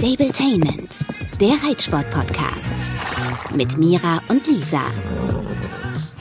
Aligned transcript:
Stabletainment, 0.00 0.96
der 1.38 1.62
Reitsport-Podcast. 1.62 2.72
Mit 3.54 3.76
Mira 3.76 4.22
und 4.28 4.46
Lisa. 4.46 4.80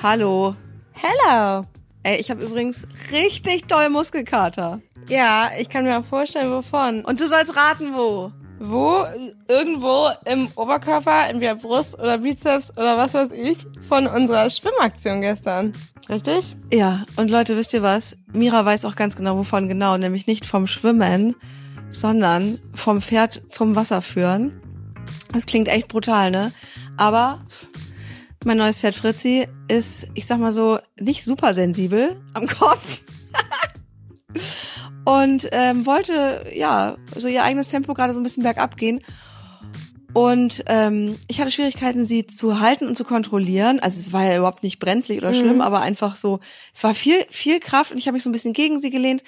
Hallo. 0.03 0.53
Hello. 0.91 1.65
Ey, 2.03 2.19
ich 2.19 2.29
habe 2.29 2.43
übrigens 2.43 2.85
richtig 3.13 3.67
doll 3.67 3.89
Muskelkater. 3.89 4.81
Ja, 5.07 5.51
ich 5.57 5.69
kann 5.69 5.85
mir 5.85 5.97
auch 5.97 6.03
vorstellen, 6.03 6.51
wovon. 6.51 7.05
Und 7.05 7.21
du 7.21 7.27
sollst 7.29 7.55
raten, 7.55 7.93
wo. 7.93 8.33
Wo? 8.59 9.05
Irgendwo 9.47 10.09
im 10.25 10.49
Oberkörper, 10.57 11.29
entweder 11.29 11.55
Brust 11.55 11.97
oder 11.97 12.17
Bizeps 12.17 12.73
oder 12.75 12.97
was 12.97 13.13
weiß 13.13 13.31
ich, 13.31 13.65
von 13.87 14.07
unserer 14.07 14.49
Schwimmaktion 14.49 15.21
gestern. 15.21 15.71
Richtig? 16.09 16.57
Ja, 16.73 17.05
und 17.15 17.31
Leute, 17.31 17.55
wisst 17.55 17.73
ihr 17.73 17.81
was? 17.81 18.17
Mira 18.33 18.65
weiß 18.65 18.83
auch 18.83 18.97
ganz 18.97 19.15
genau, 19.15 19.37
wovon 19.37 19.69
genau. 19.69 19.95
Nämlich 19.95 20.27
nicht 20.27 20.45
vom 20.45 20.67
Schwimmen, 20.67 21.33
sondern 21.91 22.59
vom 22.73 23.01
Pferd 23.01 23.43
zum 23.47 23.75
Wasser 23.75 24.01
führen. 24.01 24.61
Das 25.33 25.45
klingt 25.45 25.67
echt 25.67 25.87
brutal, 25.87 26.31
ne? 26.31 26.51
Aber 26.97 27.45
mein 28.43 28.57
neues 28.57 28.79
Pferd 28.79 28.95
Fritzi 28.95 29.47
ist, 29.67 30.07
ich 30.13 30.25
sag 30.25 30.39
mal 30.39 30.51
so, 30.51 30.79
nicht 30.99 31.25
super 31.25 31.53
sensibel 31.53 32.21
am 32.33 32.47
Kopf. 32.47 33.01
und 35.05 35.49
ähm, 35.51 35.85
wollte 35.85 36.45
ja 36.53 36.97
so 37.15 37.27
ihr 37.27 37.43
eigenes 37.43 37.67
Tempo 37.67 37.93
gerade 37.93 38.13
so 38.13 38.19
ein 38.19 38.23
bisschen 38.23 38.43
bergab 38.43 38.77
gehen. 38.77 39.01
Und 40.13 40.63
ähm, 40.67 41.17
ich 41.27 41.39
hatte 41.39 41.51
Schwierigkeiten, 41.51 42.03
sie 42.03 42.25
zu 42.25 42.59
halten 42.59 42.87
und 42.87 42.97
zu 42.97 43.03
kontrollieren. 43.03 43.79
Also 43.79 43.99
es 43.99 44.11
war 44.11 44.23
ja 44.23 44.37
überhaupt 44.37 44.63
nicht 44.63 44.79
brenzlig 44.79 45.19
oder 45.19 45.33
schlimm, 45.33 45.61
aber 45.61 45.81
einfach 45.81 46.15
so, 46.15 46.39
es 46.73 46.83
war 46.83 46.95
viel, 46.95 47.23
viel 47.29 47.59
Kraft 47.59 47.91
und 47.91 47.99
ich 47.99 48.07
habe 48.07 48.13
mich 48.13 48.23
so 48.23 48.29
ein 48.29 48.33
bisschen 48.33 48.53
gegen 48.53 48.79
sie 48.79 48.89
gelehnt. 48.89 49.23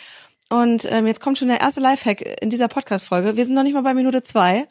Und 0.52 0.86
ähm, 0.92 1.08
jetzt 1.08 1.22
kommt 1.22 1.38
schon 1.38 1.48
der 1.48 1.62
erste 1.62 1.80
Lifehack 1.80 2.42
in 2.42 2.50
dieser 2.50 2.68
Podcast-Folge. 2.68 3.38
Wir 3.38 3.46
sind 3.46 3.56
noch 3.56 3.64
nicht 3.64 3.74
mal 3.74 3.84
bei 3.84 3.94
Minute 3.94 4.22
zwei. 4.22 4.68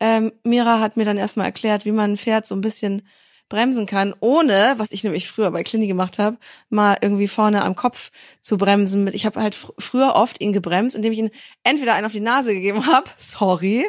Ähm, 0.00 0.32
Mira 0.44 0.80
hat 0.80 0.96
mir 0.96 1.04
dann 1.04 1.18
erstmal 1.18 1.44
erklärt, 1.44 1.84
wie 1.84 1.92
man 1.92 2.12
ein 2.12 2.16
Pferd 2.16 2.46
so 2.46 2.54
ein 2.54 2.62
bisschen 2.62 3.06
bremsen 3.50 3.84
kann, 3.84 4.14
ohne, 4.20 4.76
was 4.78 4.92
ich 4.92 5.04
nämlich 5.04 5.28
früher 5.28 5.50
bei 5.50 5.62
Clini 5.62 5.86
gemacht 5.86 6.18
habe, 6.18 6.38
mal 6.70 6.96
irgendwie 7.02 7.28
vorne 7.28 7.64
am 7.64 7.76
Kopf 7.76 8.12
zu 8.40 8.56
bremsen. 8.56 9.06
Ich 9.12 9.26
habe 9.26 9.42
halt 9.42 9.54
fr 9.54 9.74
früher 9.76 10.14
oft 10.14 10.40
ihn 10.40 10.54
gebremst, 10.54 10.96
indem 10.96 11.12
ich 11.12 11.18
ihn 11.18 11.30
entweder 11.64 11.92
einen 11.92 12.06
auf 12.06 12.12
die 12.12 12.20
Nase 12.20 12.54
gegeben 12.54 12.86
habe, 12.86 13.10
sorry, 13.18 13.84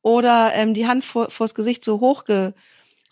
oder 0.00 0.50
ähm, 0.56 0.74
die 0.74 0.88
Hand 0.88 1.04
vor, 1.04 1.30
vors 1.30 1.54
Gesicht 1.54 1.84
so 1.84 2.00
hochge 2.00 2.54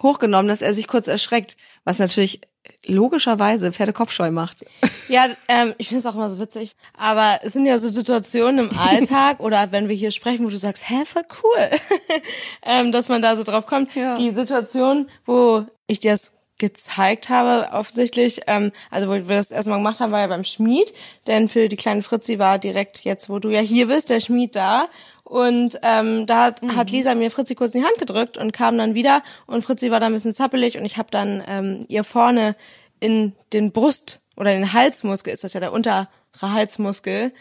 hochgenommen, 0.03 0.49
dass 0.49 0.63
er 0.63 0.75
sich 0.75 0.89
kurz 0.89 1.07
erschreckt, 1.07 1.57
was 1.85 2.01
natürlich 2.01 2.41
logischerweise 2.87 3.73
Pferdekopfscheu 3.73 4.31
macht. 4.31 4.65
Ja, 5.09 5.27
ähm, 5.49 5.75
ich 5.79 5.89
finde 5.89 6.01
es 6.01 6.07
auch 6.07 6.15
immer 6.15 6.29
so 6.31 6.39
witzig. 6.39 6.77
Aber 6.97 7.41
es 7.43 7.53
sind 7.53 7.67
ja 7.67 7.79
so 7.79 7.89
Situationen 7.89 8.71
im 8.71 8.79
Alltag 8.79 9.41
oder 9.41 9.73
wenn 9.73 9.89
wir 9.89 9.97
hier 9.97 10.11
sprechen, 10.11 10.45
wo 10.45 10.51
du 10.51 10.59
sagst, 10.59 10.89
hä, 10.89 11.05
voll 11.05 11.25
cool, 11.43 11.71
ähm, 12.63 12.93
dass 12.93 13.09
man 13.09 13.23
da 13.23 13.37
so 13.37 13.43
drauf 13.43 13.67
kommt. 13.67 13.95
Ja. 13.95 14.17
Die 14.17 14.31
Situation, 14.31 15.09
wo 15.27 15.67
ich 15.87 16.01
dir 16.01 16.13
das 16.13 16.40
gezeigt 16.61 17.29
habe, 17.29 17.73
offensichtlich, 17.73 18.43
ähm, 18.47 18.71
also 18.91 19.09
wo 19.09 19.13
wir 19.13 19.23
das 19.25 19.51
erstmal 19.51 19.79
gemacht 19.79 19.99
haben, 19.99 20.13
war 20.13 20.21
ja 20.21 20.29
beim 20.29 20.45
Schmied, 20.45 20.93
denn 21.27 21.49
für 21.49 21.69
die 21.69 21.77
kleine 21.77 22.03
Fritzi 22.03 22.39
war 22.39 22.61
direkt 22.61 23.01
jetzt, 23.01 23.29
wo 23.29 23.41
du 23.41 23.49
ja 23.49 23.61
hier 23.61 23.89
bist, 23.89 24.11
der 24.11 24.21
Schmied 24.21 24.55
da. 24.55 24.89
Und 25.25 25.79
ähm, 25.83 26.27
da 26.27 26.47
hat, 26.47 26.63
hat 26.63 26.91
Lisa 26.91 27.15
mir 27.15 27.31
Fritzi 27.31 27.55
kurz 27.55 27.75
in 27.75 27.83
die 27.83 27.87
Hand 27.87 27.99
gedrückt 27.99 28.37
und 28.37 28.53
kam 28.53 28.79
dann 28.79 28.95
wieder. 28.95 29.23
Und 29.47 29.65
Fritzi 29.65 29.91
war 29.91 30.01
da 30.01 30.07
ein 30.07 30.13
bisschen 30.13 30.35
zappelig. 30.35 30.77
Und 30.77 30.85
ich 30.85 30.97
habe 30.97 31.11
dann 31.11 31.43
ähm, 31.47 31.85
ihr 31.89 32.05
vorne 32.05 32.57
in 32.99 33.35
den 33.53 33.73
Brust 33.73 34.21
oder 34.37 34.53
den 34.53 34.73
Halsmuskel, 34.73 35.33
ist 35.33 35.45
das 35.45 35.53
ja 35.53 35.61
der 35.61 35.73
untere 35.73 36.09
Halsmuskel, 36.41 37.33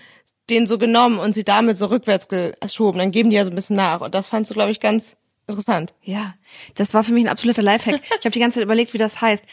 den 0.49 0.67
so 0.67 0.77
genommen 0.77 1.19
und 1.19 1.33
sie 1.33 1.43
damit 1.43 1.77
so 1.77 1.87
rückwärts 1.87 2.27
geschoben. 2.27 2.99
Dann 2.99 3.11
geben 3.11 3.29
die 3.31 3.35
ja 3.35 3.43
so 3.43 3.51
ein 3.51 3.55
bisschen 3.55 3.75
nach. 3.75 4.01
Und 4.01 4.13
das 4.13 4.29
fandst 4.29 4.51
du, 4.51 4.55
glaube 4.55 4.71
ich, 4.71 4.79
ganz 4.79 5.17
interessant. 5.49 5.93
Ja, 6.03 6.33
das 6.75 6.93
war 6.93 7.03
für 7.03 7.13
mich 7.13 7.25
ein 7.25 7.29
absoluter 7.29 7.61
Lifehack. 7.61 8.01
Ich 8.19 8.25
habe 8.25 8.31
die 8.31 8.39
ganze 8.39 8.55
Zeit 8.55 8.63
überlegt, 8.63 8.93
wie 8.93 8.97
das 8.97 9.21
heißt. 9.21 9.43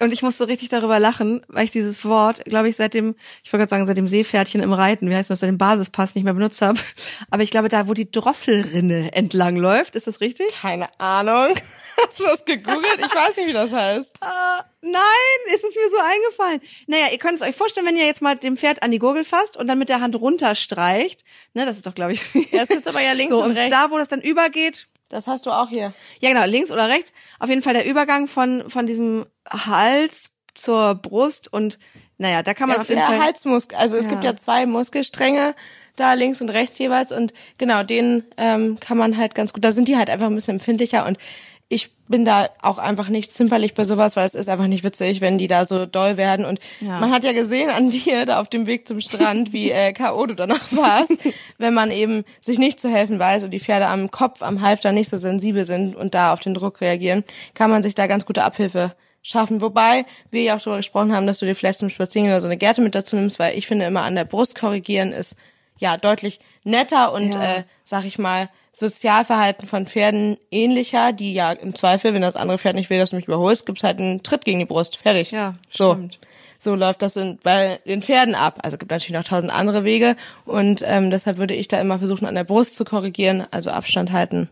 Und 0.00 0.12
ich 0.12 0.22
musste 0.22 0.48
richtig 0.48 0.68
darüber 0.68 0.98
lachen, 0.98 1.44
weil 1.46 1.64
ich 1.64 1.70
dieses 1.70 2.04
Wort, 2.04 2.44
glaube 2.46 2.68
ich, 2.68 2.74
seit 2.74 2.92
dem, 2.92 3.14
ich 3.44 3.52
wollte 3.52 3.60
gerade 3.62 3.70
sagen, 3.70 3.86
seit 3.86 3.96
dem 3.96 4.08
Seepferdchen 4.08 4.60
im 4.60 4.72
Reiten, 4.72 5.08
wie 5.08 5.14
heißt 5.14 5.30
das, 5.30 5.38
seit 5.40 5.48
dem 5.48 5.58
Basispass 5.58 6.16
nicht 6.16 6.24
mehr 6.24 6.34
benutzt 6.34 6.60
habe. 6.60 6.80
Aber 7.30 7.44
ich 7.44 7.52
glaube, 7.52 7.68
da, 7.68 7.86
wo 7.86 7.94
die 7.94 8.10
Drosselrinne 8.10 9.12
entlang 9.14 9.54
läuft, 9.56 9.94
ist 9.94 10.08
das 10.08 10.20
richtig? 10.20 10.48
Keine 10.60 10.88
Ahnung. 10.98 11.54
Hast 12.04 12.18
du 12.18 12.24
das 12.24 12.44
gegoogelt? 12.44 12.98
Ich 12.98 13.14
weiß 13.14 13.36
nicht, 13.36 13.46
wie 13.46 13.52
das 13.52 13.72
heißt. 13.72 14.16
Äh, 14.20 14.62
nein, 14.80 15.54
ist 15.54 15.62
es 15.62 15.76
mir 15.76 15.90
so 15.90 15.98
eingefallen. 15.98 16.60
Naja, 16.88 17.06
ihr 17.12 17.18
könnt 17.18 17.34
es 17.34 17.42
euch 17.42 17.54
vorstellen, 17.54 17.86
wenn 17.86 17.96
ihr 17.96 18.06
jetzt 18.06 18.22
mal 18.22 18.34
dem 18.34 18.56
Pferd 18.56 18.82
an 18.82 18.90
die 18.90 18.98
Gurgel 18.98 19.22
fasst 19.22 19.56
und 19.56 19.68
dann 19.68 19.78
mit 19.78 19.88
der 19.88 20.00
Hand 20.00 20.16
runterstreicht. 20.16 21.22
Ne, 21.54 21.64
das 21.64 21.76
ist 21.76 21.86
doch, 21.86 21.94
glaube 21.94 22.14
ich. 22.14 22.22
Ja, 22.50 22.60
das 22.60 22.68
gibt's 22.68 22.88
aber 22.88 23.02
ja 23.02 23.12
links 23.12 23.32
so, 23.32 23.38
und 23.40 23.50
und 23.50 23.56
rechts. 23.56 23.70
da, 23.70 23.90
wo 23.90 23.98
das 23.98 24.08
dann 24.08 24.20
übergeht, 24.22 24.88
Das 25.12 25.26
hast 25.26 25.46
du 25.46 25.50
auch 25.52 25.68
hier. 25.68 25.92
Ja, 26.20 26.30
genau, 26.30 26.44
links 26.46 26.70
oder 26.72 26.88
rechts. 26.88 27.12
Auf 27.38 27.48
jeden 27.48 27.62
Fall 27.62 27.74
der 27.74 27.84
Übergang 27.86 28.28
von, 28.28 28.68
von 28.68 28.86
diesem 28.86 29.26
Hals 29.48 30.30
zur 30.54 30.94
Brust 30.94 31.52
und 31.52 31.78
naja, 32.18 32.42
da 32.42 32.54
kann 32.54 32.68
man 32.68 32.76
Das 32.76 32.82
auf 32.84 32.88
jeden 32.88 33.00
der 33.00 33.08
Fall. 33.08 33.22
Halsmuskel. 33.22 33.76
Also 33.78 33.96
es 33.96 34.04
Ja. 34.06 34.10
gibt 34.12 34.24
ja 34.24 34.36
zwei 34.36 34.66
Muskelstränge 34.66 35.54
da 35.96 36.14
links 36.14 36.40
und 36.40 36.48
rechts 36.50 36.78
jeweils 36.78 37.12
und 37.12 37.34
genau 37.58 37.82
den 37.82 38.24
ähm, 38.38 38.78
kann 38.80 38.96
man 38.96 39.16
halt 39.18 39.34
ganz 39.34 39.52
gut. 39.52 39.64
Da 39.64 39.72
sind 39.72 39.88
die 39.88 39.96
halt 39.96 40.08
einfach 40.08 40.26
ein 40.28 40.34
bisschen 40.34 40.54
empfindlicher 40.56 41.06
und 41.06 41.18
ich 41.72 41.90
bin 42.08 42.24
da 42.26 42.50
auch 42.60 42.76
einfach 42.78 43.08
nicht 43.08 43.32
zimperlich 43.32 43.72
bei 43.72 43.84
sowas, 43.84 44.16
weil 44.16 44.26
es 44.26 44.34
ist 44.34 44.48
einfach 44.48 44.66
nicht 44.66 44.84
witzig, 44.84 45.22
wenn 45.22 45.38
die 45.38 45.46
da 45.46 45.64
so 45.64 45.86
doll 45.86 46.18
werden. 46.18 46.44
Und 46.44 46.60
Ja. 46.80 47.00
man 47.00 47.10
hat 47.10 47.24
ja 47.24 47.32
gesehen 47.32 47.70
an 47.70 47.88
dir 47.90 48.26
da 48.26 48.40
auf 48.40 48.48
dem 48.48 48.66
Weg 48.66 48.86
zum 48.86 49.00
Strand, 49.00 49.52
wie 49.54 49.70
äh, 49.70 49.92
K.O. 49.92 50.26
du 50.26 50.34
danach 50.34 50.60
warst, 50.72 51.14
wenn 51.58 51.72
man 51.72 51.90
eben 51.90 52.24
sich 52.40 52.58
nicht 52.58 52.78
zu 52.80 52.90
helfen 52.90 53.18
weiß 53.18 53.44
und 53.44 53.50
die 53.52 53.60
Pferde 53.60 53.86
am 53.86 54.10
Kopf, 54.10 54.42
am 54.42 54.60
Halfter 54.60 54.92
nicht 54.92 55.08
so 55.08 55.16
sensibel 55.16 55.64
sind 55.64 55.96
und 55.96 56.14
da 56.14 56.32
auf 56.34 56.40
den 56.40 56.52
Druck 56.54 56.80
reagieren, 56.82 57.24
kann 57.54 57.70
man 57.70 57.82
sich 57.82 57.94
da 57.94 58.06
ganz 58.06 58.26
gute 58.26 58.44
Abhilfe 58.44 58.94
schaffen. 59.22 59.62
Wobei 59.62 60.04
wir 60.30 60.42
ja 60.42 60.56
auch 60.56 60.60
darüber 60.60 60.76
gesprochen 60.78 61.14
haben, 61.14 61.26
dass 61.26 61.38
du 61.38 61.46
dir 61.46 61.54
vielleicht 61.54 61.78
zum 61.78 61.88
Spazierengehen 61.90 62.34
oder 62.34 62.40
so 62.42 62.48
eine 62.48 62.56
Gerte 62.58 62.82
mit 62.82 62.94
dazu 62.94 63.16
nimmst, 63.16 63.38
weil 63.38 63.56
ich 63.56 63.66
finde 63.66 63.86
immer 63.86 64.02
an 64.02 64.16
der 64.16 64.24
Brust 64.26 64.58
korrigieren 64.58 65.12
ist 65.12 65.36
ja 65.82 65.98
deutlich 65.98 66.40
netter 66.64 67.12
und 67.12 67.34
Ja. 67.34 67.56
äh, 67.56 67.64
sag 67.84 68.04
ich 68.06 68.18
mal 68.18 68.48
Sozialverhalten 68.74 69.68
von 69.68 69.86
Pferden 69.86 70.38
ähnlicher, 70.50 71.12
die 71.12 71.34
ja 71.34 71.52
im 71.52 71.74
Zweifel, 71.74 72.14
wenn 72.14 72.22
das 72.22 72.36
andere 72.36 72.56
Pferd 72.56 72.74
nicht 72.74 72.88
will, 72.88 72.98
dass 72.98 73.10
du 73.10 73.16
mich 73.16 73.26
überholst, 73.26 73.66
gibt's 73.66 73.84
halt 73.84 73.98
einen 73.98 74.22
Tritt 74.22 74.46
gegen 74.46 74.58
die 74.60 74.64
Brust. 74.64 74.96
Fertig. 74.96 75.30
Ja, 75.30 75.54
so. 75.70 75.92
stimmt. 75.92 76.18
So 76.58 76.74
läuft 76.76 77.02
das 77.02 77.16
in, 77.16 77.38
bei 77.42 77.80
den 77.86 78.02
Pferden 78.02 78.34
ab. 78.34 78.60
Also 78.62 78.78
gibt 78.78 78.90
natürlich 78.92 79.18
noch 79.18 79.24
tausend 79.28 79.52
andere 79.52 79.84
Wege 79.84 80.16
und 80.44 80.82
ähm, 80.86 81.10
deshalb 81.10 81.36
würde 81.38 81.54
ich 81.54 81.68
da 81.68 81.80
immer 81.80 81.98
versuchen, 81.98 82.24
an 82.24 82.34
der 82.36 82.44
Brust 82.44 82.76
zu 82.76 82.84
korrigieren, 82.84 83.44
also 83.50 83.70
Abstand 83.72 84.12
halten, 84.12 84.48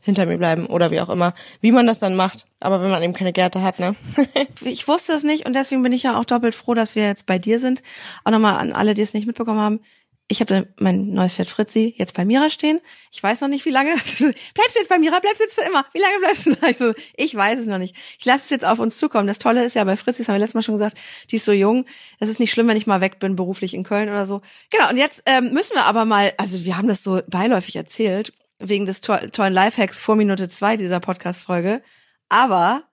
hinter 0.00 0.26
mir 0.26 0.36
bleiben 0.36 0.66
oder 0.66 0.90
wie 0.90 1.00
auch 1.00 1.08
immer, 1.08 1.32
wie 1.60 1.70
man 1.72 1.86
das 1.86 2.00
dann 2.00 2.16
macht. 2.16 2.44
Aber 2.60 2.82
wenn 2.82 2.90
man 2.90 3.02
eben 3.02 3.12
keine 3.14 3.32
Gerte 3.32 3.62
hat, 3.62 3.78
ne? 3.78 3.94
Ich 4.64 4.88
wusste 4.88 5.12
es 5.12 5.22
nicht 5.22 5.46
und 5.46 5.54
deswegen 5.54 5.82
bin 5.82 5.92
ich 5.92 6.02
ja 6.02 6.18
auch 6.18 6.24
doppelt 6.24 6.54
froh, 6.56 6.74
dass 6.74 6.96
wir 6.96 7.06
jetzt 7.06 7.26
bei 7.26 7.38
dir 7.38 7.60
sind. 7.60 7.82
Auch 8.24 8.32
nochmal 8.32 8.56
an 8.56 8.72
alle, 8.72 8.94
die 8.94 9.02
es 9.02 9.14
nicht 9.14 9.26
mitbekommen 9.26 9.60
haben. 9.60 9.80
Ich 10.28 10.40
habe 10.40 10.72
mein 10.78 11.10
neues 11.10 11.34
Pferd 11.34 11.50
Fritzi 11.50 11.94
jetzt 11.98 12.14
bei 12.14 12.24
Mira 12.24 12.48
stehen. 12.48 12.80
Ich 13.12 13.22
weiß 13.22 13.42
noch 13.42 13.48
nicht, 13.48 13.66
wie 13.66 13.70
lange. 13.70 13.90
bleibst 13.94 14.74
du 14.74 14.78
jetzt 14.78 14.88
bei 14.88 14.98
Mira? 14.98 15.18
Bleibst 15.20 15.40
du 15.40 15.44
jetzt 15.44 15.54
für 15.54 15.66
immer? 15.66 15.84
Wie 15.92 16.00
lange 16.00 16.18
bleibst 16.18 16.46
du 16.46 16.54
da? 16.54 16.68
Ich, 16.68 16.78
so, 16.78 16.94
ich 17.16 17.34
weiß 17.34 17.58
es 17.58 17.66
noch 17.66 17.76
nicht. 17.76 17.94
Ich 18.18 18.24
lasse 18.24 18.44
es 18.44 18.50
jetzt 18.50 18.64
auf 18.64 18.78
uns 18.78 18.96
zukommen. 18.96 19.26
Das 19.26 19.38
Tolle 19.38 19.64
ist 19.64 19.74
ja 19.74 19.84
bei 19.84 19.96
Fritzi, 19.98 20.18
das 20.22 20.28
haben 20.28 20.36
wir 20.36 20.40
letztes 20.40 20.54
Mal 20.54 20.62
schon 20.62 20.76
gesagt, 20.76 20.98
die 21.30 21.36
ist 21.36 21.44
so 21.44 21.52
jung. 21.52 21.84
Es 22.20 22.30
ist 22.30 22.40
nicht 22.40 22.52
schlimm, 22.52 22.68
wenn 22.68 22.76
ich 22.78 22.86
mal 22.86 23.02
weg 23.02 23.18
bin, 23.18 23.36
beruflich 23.36 23.74
in 23.74 23.84
Köln 23.84 24.08
oder 24.08 24.24
so. 24.24 24.40
Genau, 24.70 24.88
und 24.88 24.96
jetzt 24.96 25.22
ähm, 25.26 25.52
müssen 25.52 25.74
wir 25.74 25.84
aber 25.84 26.06
mal, 26.06 26.32
also 26.38 26.64
wir 26.64 26.78
haben 26.78 26.88
das 26.88 27.02
so 27.02 27.20
beiläufig 27.28 27.76
erzählt, 27.76 28.32
wegen 28.58 28.86
des 28.86 29.02
to 29.02 29.16
tollen 29.30 29.52
Lifehacks 29.52 29.98
vor 29.98 30.16
Minute 30.16 30.48
zwei 30.48 30.78
dieser 30.78 31.00
Podcast-Folge. 31.00 31.82
Aber 32.30 32.84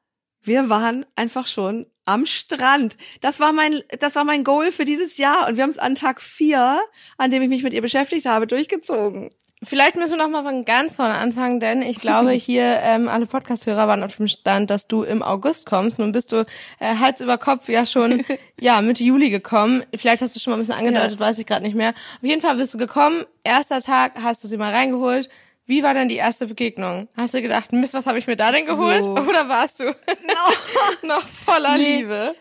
wir 0.43 0.69
waren 0.69 1.05
einfach 1.15 1.47
schon 1.47 1.85
am 2.05 2.25
Strand. 2.25 2.97
Das 3.21 3.39
war 3.39 3.53
mein, 3.53 3.81
das 3.99 4.15
war 4.15 4.23
mein 4.23 4.43
Goal 4.43 4.71
für 4.71 4.85
dieses 4.85 5.17
Jahr 5.17 5.47
und 5.47 5.55
wir 5.55 5.63
haben 5.63 5.69
es 5.69 5.79
an 5.79 5.95
Tag 5.95 6.21
vier, 6.21 6.79
an 7.17 7.31
dem 7.31 7.41
ich 7.41 7.49
mich 7.49 7.63
mit 7.63 7.73
ihr 7.73 7.81
beschäftigt 7.81 8.25
habe, 8.25 8.47
durchgezogen. 8.47 9.31
Vielleicht 9.63 9.95
müssen 9.95 10.13
wir 10.13 10.17
noch 10.17 10.29
mal 10.29 10.43
von 10.43 10.65
ganz 10.65 10.95
vorne 10.95 11.13
anfangen, 11.13 11.59
denn 11.59 11.83
ich 11.83 11.99
glaube, 11.99 12.31
hier 12.31 12.79
ähm, 12.81 13.07
alle 13.07 13.27
Podcast-Hörer 13.27 13.87
waren 13.87 14.03
auf 14.03 14.15
dem 14.15 14.27
Stand, 14.27 14.71
dass 14.71 14.87
du 14.87 15.03
im 15.03 15.21
August 15.21 15.67
kommst. 15.67 15.99
Nun 15.99 16.11
bist 16.11 16.31
du 16.31 16.47
äh, 16.79 16.95
Hals 16.95 17.21
über 17.21 17.37
Kopf 17.37 17.69
ja 17.69 17.85
schon 17.85 18.25
ja 18.59 18.81
Mitte 18.81 19.03
Juli 19.03 19.29
gekommen. 19.29 19.83
Vielleicht 19.95 20.23
hast 20.23 20.35
du 20.35 20.39
schon 20.39 20.51
mal 20.51 20.57
ein 20.57 20.61
bisschen 20.61 20.79
angedeutet, 20.79 21.19
weiß 21.19 21.37
ich 21.37 21.45
gerade 21.45 21.63
nicht 21.63 21.75
mehr. 21.75 21.89
Auf 21.89 22.23
jeden 22.23 22.41
Fall 22.41 22.55
bist 22.55 22.73
du 22.73 22.79
gekommen. 22.79 23.23
Erster 23.43 23.81
Tag 23.81 24.13
hast 24.23 24.43
du 24.43 24.47
sie 24.47 24.57
mal 24.57 24.73
reingeholt. 24.73 25.29
Wie 25.65 25.83
war 25.83 25.93
denn 25.93 26.09
die 26.09 26.15
erste 26.15 26.47
Begegnung? 26.47 27.07
Hast 27.15 27.33
du 27.33 27.41
gedacht, 27.41 27.71
Mist, 27.71 27.93
was 27.93 28.07
habe 28.07 28.17
ich 28.17 28.27
mir 28.27 28.35
da 28.35 28.51
denn 28.51 28.65
geholt? 28.65 29.03
So. 29.03 29.11
Oder 29.11 29.47
warst 29.47 29.79
du 29.79 29.85
noch 31.03 31.27
voller 31.27 31.77
Nee. 31.77 31.97
Liebe? 31.97 32.35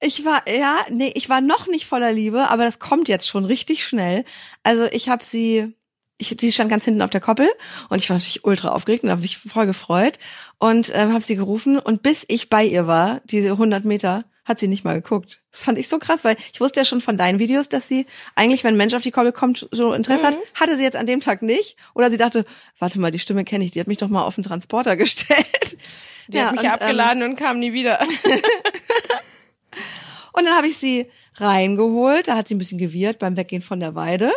Ich 0.00 0.24
war, 0.24 0.42
ja, 0.48 0.78
nee, 0.90 1.12
ich 1.14 1.28
war 1.28 1.40
noch 1.40 1.68
nicht 1.68 1.86
voller 1.86 2.10
Liebe, 2.10 2.50
aber 2.50 2.64
das 2.64 2.80
kommt 2.80 3.08
jetzt 3.08 3.28
schon 3.28 3.44
richtig 3.44 3.84
schnell. 3.84 4.24
Also 4.64 4.86
ich 4.86 5.08
habe 5.08 5.24
sie, 5.24 5.74
ich, 6.18 6.34
sie 6.40 6.50
stand 6.50 6.70
ganz 6.70 6.84
hinten 6.84 7.02
auf 7.02 7.10
der 7.10 7.20
Koppel 7.20 7.48
und 7.88 7.98
ich 7.98 8.10
war 8.10 8.16
natürlich 8.16 8.44
ultra 8.44 8.70
aufgeregt 8.70 9.04
und 9.04 9.10
habe 9.10 9.22
mich 9.22 9.38
voll 9.38 9.66
gefreut 9.66 10.18
und 10.58 10.90
ähm, 10.92 11.12
habe 11.12 11.22
sie 11.22 11.36
gerufen 11.36 11.78
und 11.78 12.02
bis 12.02 12.24
ich 12.26 12.48
bei 12.48 12.64
ihr 12.64 12.88
war, 12.88 13.20
diese 13.26 13.50
100 13.52 13.84
Meter, 13.84 14.24
hat 14.44 14.58
sie 14.58 14.68
nicht 14.68 14.84
mal 14.84 14.94
geguckt. 14.94 15.40
Das 15.50 15.62
fand 15.62 15.78
ich 15.78 15.88
so 15.88 15.98
krass, 15.98 16.24
weil 16.24 16.36
ich 16.52 16.60
wusste 16.60 16.80
ja 16.80 16.84
schon 16.84 17.00
von 17.00 17.16
deinen 17.16 17.38
Videos, 17.38 17.68
dass 17.68 17.86
sie 17.86 18.06
eigentlich, 18.34 18.64
wenn 18.64 18.74
ein 18.74 18.78
Mensch 18.78 18.94
auf 18.94 19.02
die 19.02 19.10
Koppel 19.10 19.32
kommt, 19.32 19.68
so 19.70 19.92
Interesse 19.92 20.24
mhm. 20.24 20.28
hat. 20.28 20.38
Hatte 20.54 20.76
sie 20.76 20.82
jetzt 20.82 20.96
an 20.96 21.06
dem 21.06 21.20
Tag 21.20 21.42
nicht. 21.42 21.76
Oder 21.94 22.10
sie 22.10 22.16
dachte, 22.16 22.44
warte 22.78 23.00
mal, 23.00 23.10
die 23.10 23.18
Stimme 23.18 23.44
kenne 23.44 23.64
ich, 23.64 23.70
die 23.70 23.80
hat 23.80 23.86
mich 23.86 23.98
doch 23.98 24.08
mal 24.08 24.24
auf 24.24 24.34
den 24.34 24.44
Transporter 24.44 24.96
gestellt. 24.96 25.76
Die 26.28 26.38
ja, 26.38 26.46
hat 26.46 26.52
mich 26.52 26.62
und, 26.62 26.70
abgeladen 26.70 27.22
ähm, 27.22 27.30
und 27.30 27.36
kam 27.36 27.58
nie 27.58 27.72
wieder. 27.72 28.00
und 30.32 30.44
dann 30.44 30.56
habe 30.56 30.66
ich 30.66 30.78
sie 30.78 31.10
reingeholt. 31.34 32.28
Da 32.28 32.36
hat 32.36 32.48
sie 32.48 32.54
ein 32.54 32.58
bisschen 32.58 32.78
gewirrt 32.78 33.18
beim 33.18 33.36
Weggehen 33.36 33.62
von 33.62 33.80
der 33.80 33.94
Weide. 33.94 34.32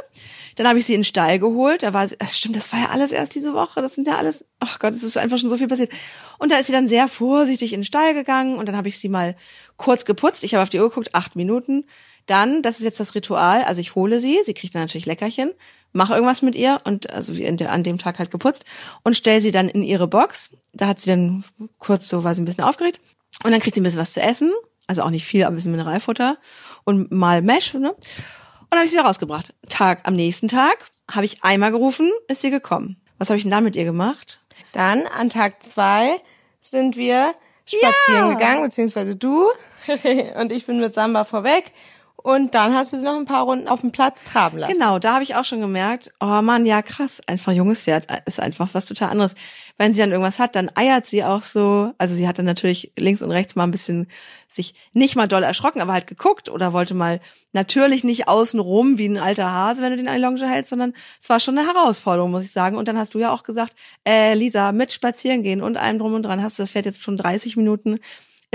Dann 0.56 0.68
habe 0.68 0.80
ich 0.80 0.86
sie 0.86 0.94
in 0.94 1.02
den 1.02 1.06
Stall 1.06 1.40
geholt. 1.40 1.84
Da 1.84 1.94
war 1.94 2.08
sie, 2.08 2.16
das 2.18 2.38
stimmt, 2.38 2.56
das 2.56 2.72
war 2.72 2.80
ja 2.80 2.90
alles 2.90 3.12
erst 3.12 3.36
diese 3.36 3.54
Woche. 3.54 3.82
Das 3.82 3.96
sind 3.96 4.08
ja 4.08 4.18
alles, 4.18 4.50
ach 4.60 4.80
Gott, 4.80 4.94
es 4.94 5.04
ist 5.04 5.18
einfach 5.18 5.38
schon 5.38 5.50
so 5.50 5.58
viel 5.58 5.68
passiert. 5.68 5.92
Und 6.38 6.52
da 6.52 6.58
ist 6.58 6.68
sie 6.68 6.74
dann 6.74 6.88
sehr 6.88 7.08
vorsichtig 7.08 7.74
in 7.74 7.82
den 7.82 7.86
Stall 7.86 8.14
gegangen 8.14 8.58
und 8.58 8.68
dann 8.68 8.78
habe 8.78 8.88
ich 8.88 9.00
sie 9.00 9.10
mal 9.10 9.36
kurz 9.78 10.06
geputzt. 10.06 10.44
Ich 10.44 10.54
habe 10.54 10.64
auf 10.64 10.70
die 10.70 10.80
Uhr 10.80 10.90
geguckt, 10.90 11.14
acht 11.14 11.36
Minuten. 11.36 11.86
Dann, 12.26 12.62
das 12.62 12.80
ist 12.80 12.86
jetzt 12.86 13.00
das 13.00 13.14
Ritual, 13.14 13.64
also 13.64 13.82
ich 13.82 13.94
hole 13.94 14.20
sie, 14.20 14.40
sie 14.44 14.56
kriegt 14.56 14.74
dann 14.74 14.82
natürlich 14.82 15.06
Leckerchen, 15.06 15.52
mache 15.94 16.16
irgendwas 16.16 16.42
mit 16.42 16.56
ihr 16.56 16.80
und 16.84 17.12
also 17.12 17.34
an 17.34 17.84
dem 17.84 18.00
Tag 18.00 18.18
halt 18.18 18.32
geputzt 18.32 18.66
und 19.04 19.16
stell 19.16 19.42
sie 19.42 19.52
dann 19.52 19.70
in 19.70 19.84
ihre 19.84 20.08
Box. 20.08 20.58
Da 20.74 20.88
hat 20.88 21.00
sie 21.00 21.12
dann 21.12 21.44
kurz 21.78 22.10
so, 22.10 22.24
war 22.24 22.34
sie 22.34 22.42
ein 22.42 22.46
bisschen 22.46 22.64
aufgeregt 22.64 23.00
und 23.44 23.52
dann 23.52 23.60
kriegt 23.60 23.76
sie 23.76 23.82
ein 23.82 23.84
bisschen 23.84 24.00
was 24.00 24.14
zu 24.14 24.22
essen, 24.22 24.52
also 24.88 25.04
auch 25.04 25.10
nicht 25.10 25.26
viel, 25.26 25.44
aber 25.44 25.54
ein 25.54 25.56
bisschen 25.56 25.72
Mineralfutter 25.72 26.38
und 26.84 27.12
mal 27.12 27.42
Mesh, 27.42 27.74
ne? 27.74 27.92
Und 27.92 28.78
habe 28.78 28.86
ich 28.86 28.92
sie 28.92 28.98
rausgebracht. 28.98 29.54
Tag 29.70 30.02
am 30.04 30.16
nächsten 30.16 30.48
Tag 30.48 30.78
habe 31.12 31.26
ich 31.26 31.44
einmal 31.44 31.72
gerufen, 31.72 32.12
ist 32.28 32.42
sie 32.42 32.52
gekommen. 32.52 32.98
Was 33.18 33.30
habe 33.30 33.38
ich 33.38 33.44
denn 33.44 33.52
dann 33.52 33.64
mit 33.64 33.76
ihr 33.76 33.86
gemacht? 33.86 34.42
Dann 34.72 35.08
an 35.08 35.30
Tag 35.30 35.64
zwei 35.64 36.20
sind 36.60 36.98
wir 36.98 37.34
spazieren 37.66 38.30
ja. 38.30 38.34
gegangen, 38.34 38.64
beziehungsweise 38.64 39.16
du 39.16 39.48
und 40.40 40.52
ich 40.52 40.66
bin 40.66 40.80
mit 40.80 40.94
Samba 40.94 41.26
vorweg 41.26 41.72
und 42.25 42.56
dann 42.56 42.74
hast 42.74 42.92
du 42.92 42.98
sie 42.98 43.06
noch 43.06 43.18
ein 43.18 43.25
paar 43.25 43.44
Runden 43.44 43.68
auf 43.68 43.81
dem 43.81 43.92
Platz 43.92 44.24
traben 44.24 44.57
lassen. 44.57 44.74
Genau, 44.74 44.98
da 44.98 45.13
habe 45.13 45.24
ich 45.24 45.36
auch 45.36 45.45
schon 45.45 45.62
gemerkt, 45.62 46.12
oh 46.19 46.42
man, 46.42 46.66
ja 46.66 46.81
krass, 46.81 47.22
einfach 47.27 47.51
junges 47.51 47.83
Pferd 47.83 48.07
ist 48.25 48.39
einfach 48.39 48.69
was 48.74 48.88
total 48.88 49.10
anderes. 49.10 49.36
Wenn 49.77 49.94
sie 49.94 50.00
dann 50.00 50.10
irgendwas 50.10 50.39
hat, 50.39 50.56
dann 50.56 50.72
eiert 50.74 51.06
sie 51.06 51.24
auch 51.24 51.44
so. 51.44 51.94
Also 52.00 52.16
sie 52.16 52.27
hat 52.27 52.39
dann 52.39 52.48
natürlich 52.48 52.92
links 52.98 53.22
und 53.22 53.30
rechts 53.30 53.56
mal 53.56 53.66
ein 53.66 53.69
bisschen 53.69 54.07
sich 54.48 54.74
nicht 54.92 55.16
mal 55.16 55.27
doll 55.27 55.44
erschrocken, 55.44 55.81
aber 55.83 55.94
halt 55.94 56.07
geguckt 56.07 56.50
oder 56.50 56.74
wollte 56.74 56.95
mal 56.95 57.22
natürlich 57.54 58.04
nicht 58.04 58.27
außen 58.27 58.60
rum 58.60 58.98
wie 58.98 59.07
ein 59.07 59.19
alter 59.19 59.51
Hase, 59.51 59.83
wenn 59.83 59.95
du 59.95 60.04
den 60.04 60.19
Longe 60.19 60.50
hältst, 60.50 60.72
sondern 60.72 60.95
es 61.22 61.30
war 61.30 61.39
schon 61.39 61.56
eine 61.56 61.68
Herausforderung, 61.68 62.31
muss 62.31 62.44
ich 62.44 62.51
sagen. 62.51 62.75
Und 62.75 62.88
dann 62.88 62.98
hast 62.98 63.13
du 63.13 63.19
ja 63.19 63.31
auch 63.31 63.44
gesagt, 63.44 63.75
äh, 64.04 64.33
Lisa, 64.33 64.72
mit 64.72 64.92
spazieren 64.92 65.44
gehen 65.44 65.62
und 65.62 65.77
allem 65.77 66.00
drum 66.00 66.16
und 66.16 66.24
dran 66.24 66.42
hast 66.42 66.57
du 66.57 66.63
das 66.63 66.72
Pferd 66.72 66.88
jetzt 66.88 67.04
schon 67.04 67.18
30 67.18 67.56
Minuten 67.56 68.00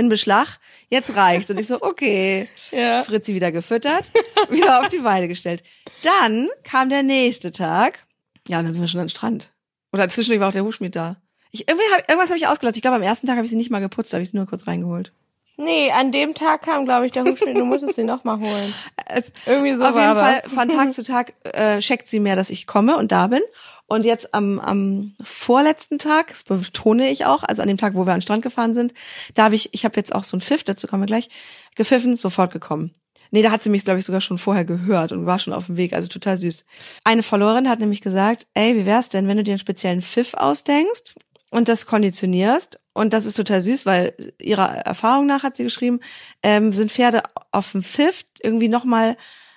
in 0.01 0.09
Beschlag, 0.09 0.59
jetzt 0.89 1.15
reicht's. 1.15 1.49
Und 1.49 1.59
ich 1.59 1.67
so, 1.67 1.81
okay. 1.81 2.49
Ja. 2.71 3.03
Fritzi 3.03 3.33
wieder 3.35 3.51
gefüttert, 3.51 4.09
wieder 4.49 4.79
auf 4.79 4.89
die 4.89 5.03
Weide 5.03 5.27
gestellt. 5.27 5.63
Dann 6.03 6.49
kam 6.63 6.89
der 6.89 7.03
nächste 7.03 7.51
Tag. 7.51 8.05
Ja, 8.47 8.59
und 8.59 8.65
dann 8.65 8.73
sind 8.73 8.81
wir 8.81 8.87
schon 8.87 9.01
am 9.01 9.09
Strand. 9.09 9.51
Oder 9.93 10.07
zwischendurch 10.09 10.39
war 10.39 10.49
auch 10.49 10.53
der 10.53 10.63
Hufschmied 10.63 10.95
da. 10.95 11.17
Ich, 11.51 11.67
irgendwie 11.67 11.85
hab, 11.93 12.09
irgendwas 12.09 12.29
habe 12.29 12.37
ich 12.37 12.47
ausgelassen. 12.47 12.77
Ich 12.77 12.81
glaube, 12.81 12.95
am 12.95 13.01
ersten 13.01 13.27
Tag 13.27 13.35
habe 13.35 13.45
ich 13.45 13.51
sie 13.51 13.57
nicht 13.57 13.71
mal 13.71 13.79
geputzt, 13.79 14.13
habe 14.13 14.23
ich 14.23 14.29
sie 14.29 14.37
nur 14.37 14.47
kurz 14.47 14.67
reingeholt. 14.67 15.11
Nee, 15.57 15.91
an 15.91 16.11
dem 16.11 16.33
Tag 16.33 16.63
kam, 16.63 16.85
glaube 16.85 17.05
ich, 17.05 17.11
der 17.11 17.23
Hufschmied, 17.23 17.57
du 17.57 17.65
musstest 17.65 17.95
sie 17.95 18.03
noch 18.03 18.23
mal 18.23 18.39
holen. 18.39 18.73
Irgendwie 19.45 19.75
so 19.75 19.85
Auf 19.85 19.95
jeden 19.95 20.15
Fall, 20.15 20.39
von 20.41 20.69
Tag 20.69 20.93
zu 20.93 21.03
Tag 21.03 21.33
äh, 21.43 21.79
checkt 21.79 22.07
sie 22.07 22.19
mehr, 22.19 22.35
dass 22.35 22.49
ich 22.49 22.65
komme 22.67 22.97
und 22.97 23.11
da 23.11 23.27
bin. 23.27 23.41
Und 23.85 24.05
jetzt 24.05 24.33
am, 24.33 24.59
am 24.59 25.15
vorletzten 25.21 25.99
Tag, 25.99 26.29
das 26.29 26.43
betone 26.43 27.09
ich 27.09 27.25
auch, 27.25 27.43
also 27.43 27.61
an 27.61 27.67
dem 27.67 27.77
Tag, 27.77 27.93
wo 27.93 28.05
wir 28.05 28.13
an 28.13 28.19
den 28.19 28.23
Strand 28.23 28.41
gefahren 28.41 28.73
sind, 28.73 28.93
da 29.33 29.43
habe 29.43 29.55
ich, 29.55 29.73
ich 29.73 29.83
habe 29.83 29.97
jetzt 29.97 30.15
auch 30.15 30.23
so 30.23 30.37
ein 30.37 30.41
Pfiff, 30.41 30.63
dazu 30.63 30.87
kommen 30.87 31.03
wir 31.03 31.07
gleich, 31.07 31.29
gepfiffen, 31.75 32.15
sofort 32.15 32.51
gekommen. 32.51 32.93
Nee, 33.31 33.41
da 33.41 33.51
hat 33.51 33.63
sie 33.63 33.69
mich, 33.69 33.85
glaube 33.85 33.99
ich, 33.99 34.05
sogar 34.05 34.21
schon 34.21 34.37
vorher 34.37 34.65
gehört 34.65 35.13
und 35.13 35.25
war 35.25 35.39
schon 35.39 35.53
auf 35.53 35.67
dem 35.67 35.77
Weg, 35.77 35.93
also 35.93 36.09
total 36.09 36.37
süß. 36.37 36.65
Eine 37.05 37.23
Followerin 37.23 37.69
hat 37.69 37.79
nämlich 37.79 38.01
gesagt, 38.01 38.45
ey, 38.53 38.75
wie 38.75 38.85
wär's 38.85 39.09
denn, 39.09 39.27
wenn 39.27 39.37
du 39.37 39.43
dir 39.43 39.51
einen 39.51 39.59
speziellen 39.59 40.01
Pfiff 40.01 40.33
ausdenkst 40.33 41.15
und 41.49 41.69
das 41.69 41.85
konditionierst 41.85 42.79
und 42.93 43.13
das 43.13 43.25
ist 43.25 43.35
total 43.35 43.61
süß, 43.61 43.85
weil 43.85 44.13
ihrer 44.41 44.69
Erfahrung 44.69 45.25
nach 45.25 45.43
hat 45.43 45.57
sie 45.57 45.63
geschrieben, 45.63 45.99
ähm, 46.43 46.71
sind 46.71 46.91
Pferde 46.91 47.23
auf 47.51 47.71
dem 47.71 47.83
Pfiff 47.83 48.25
irgendwie 48.41 48.67
nochmal 48.67 49.15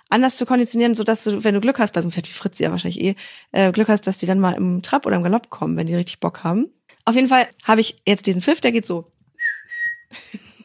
anders 0.09 0.37
zu 0.37 0.47
konditionieren, 0.47 0.95
so 0.95 1.03
dass 1.03 1.25
du, 1.25 1.43
wenn 1.43 1.55
du 1.55 1.61
Glück 1.61 1.79
hast, 1.79 1.93
bei 1.93 2.01
so 2.01 2.07
einem 2.07 2.13
Pferd 2.13 2.29
wie 2.29 2.33
Fritz 2.33 2.59
ja 2.61 2.71
wahrscheinlich 2.71 3.03
eh, 3.03 3.15
äh, 3.53 3.73
Glück 3.73 3.89
hast, 3.89 4.07
dass 4.07 4.19
die 4.19 4.27
dann 4.27 4.39
mal 4.39 4.53
im 4.53 4.83
Trab 4.83 5.07
oder 5.07 5.17
im 5.17 5.23
Galopp 5.23 5.51
kommen, 5.51 5.77
wenn 5.77 5.87
die 5.87 5.95
richtig 5.95 6.21
Bock 6.21 6.45
haben. 6.45 6.71
Auf 7.05 7.17
jeden 7.17 7.29
Fall 7.29 7.49
habe 7.65 7.81
ich 7.81 7.97
jetzt 8.07 8.27
diesen 8.27 8.41
Pfiff, 8.41 8.61
der 8.61 8.73
geht 8.73 8.87
so. 8.87 9.11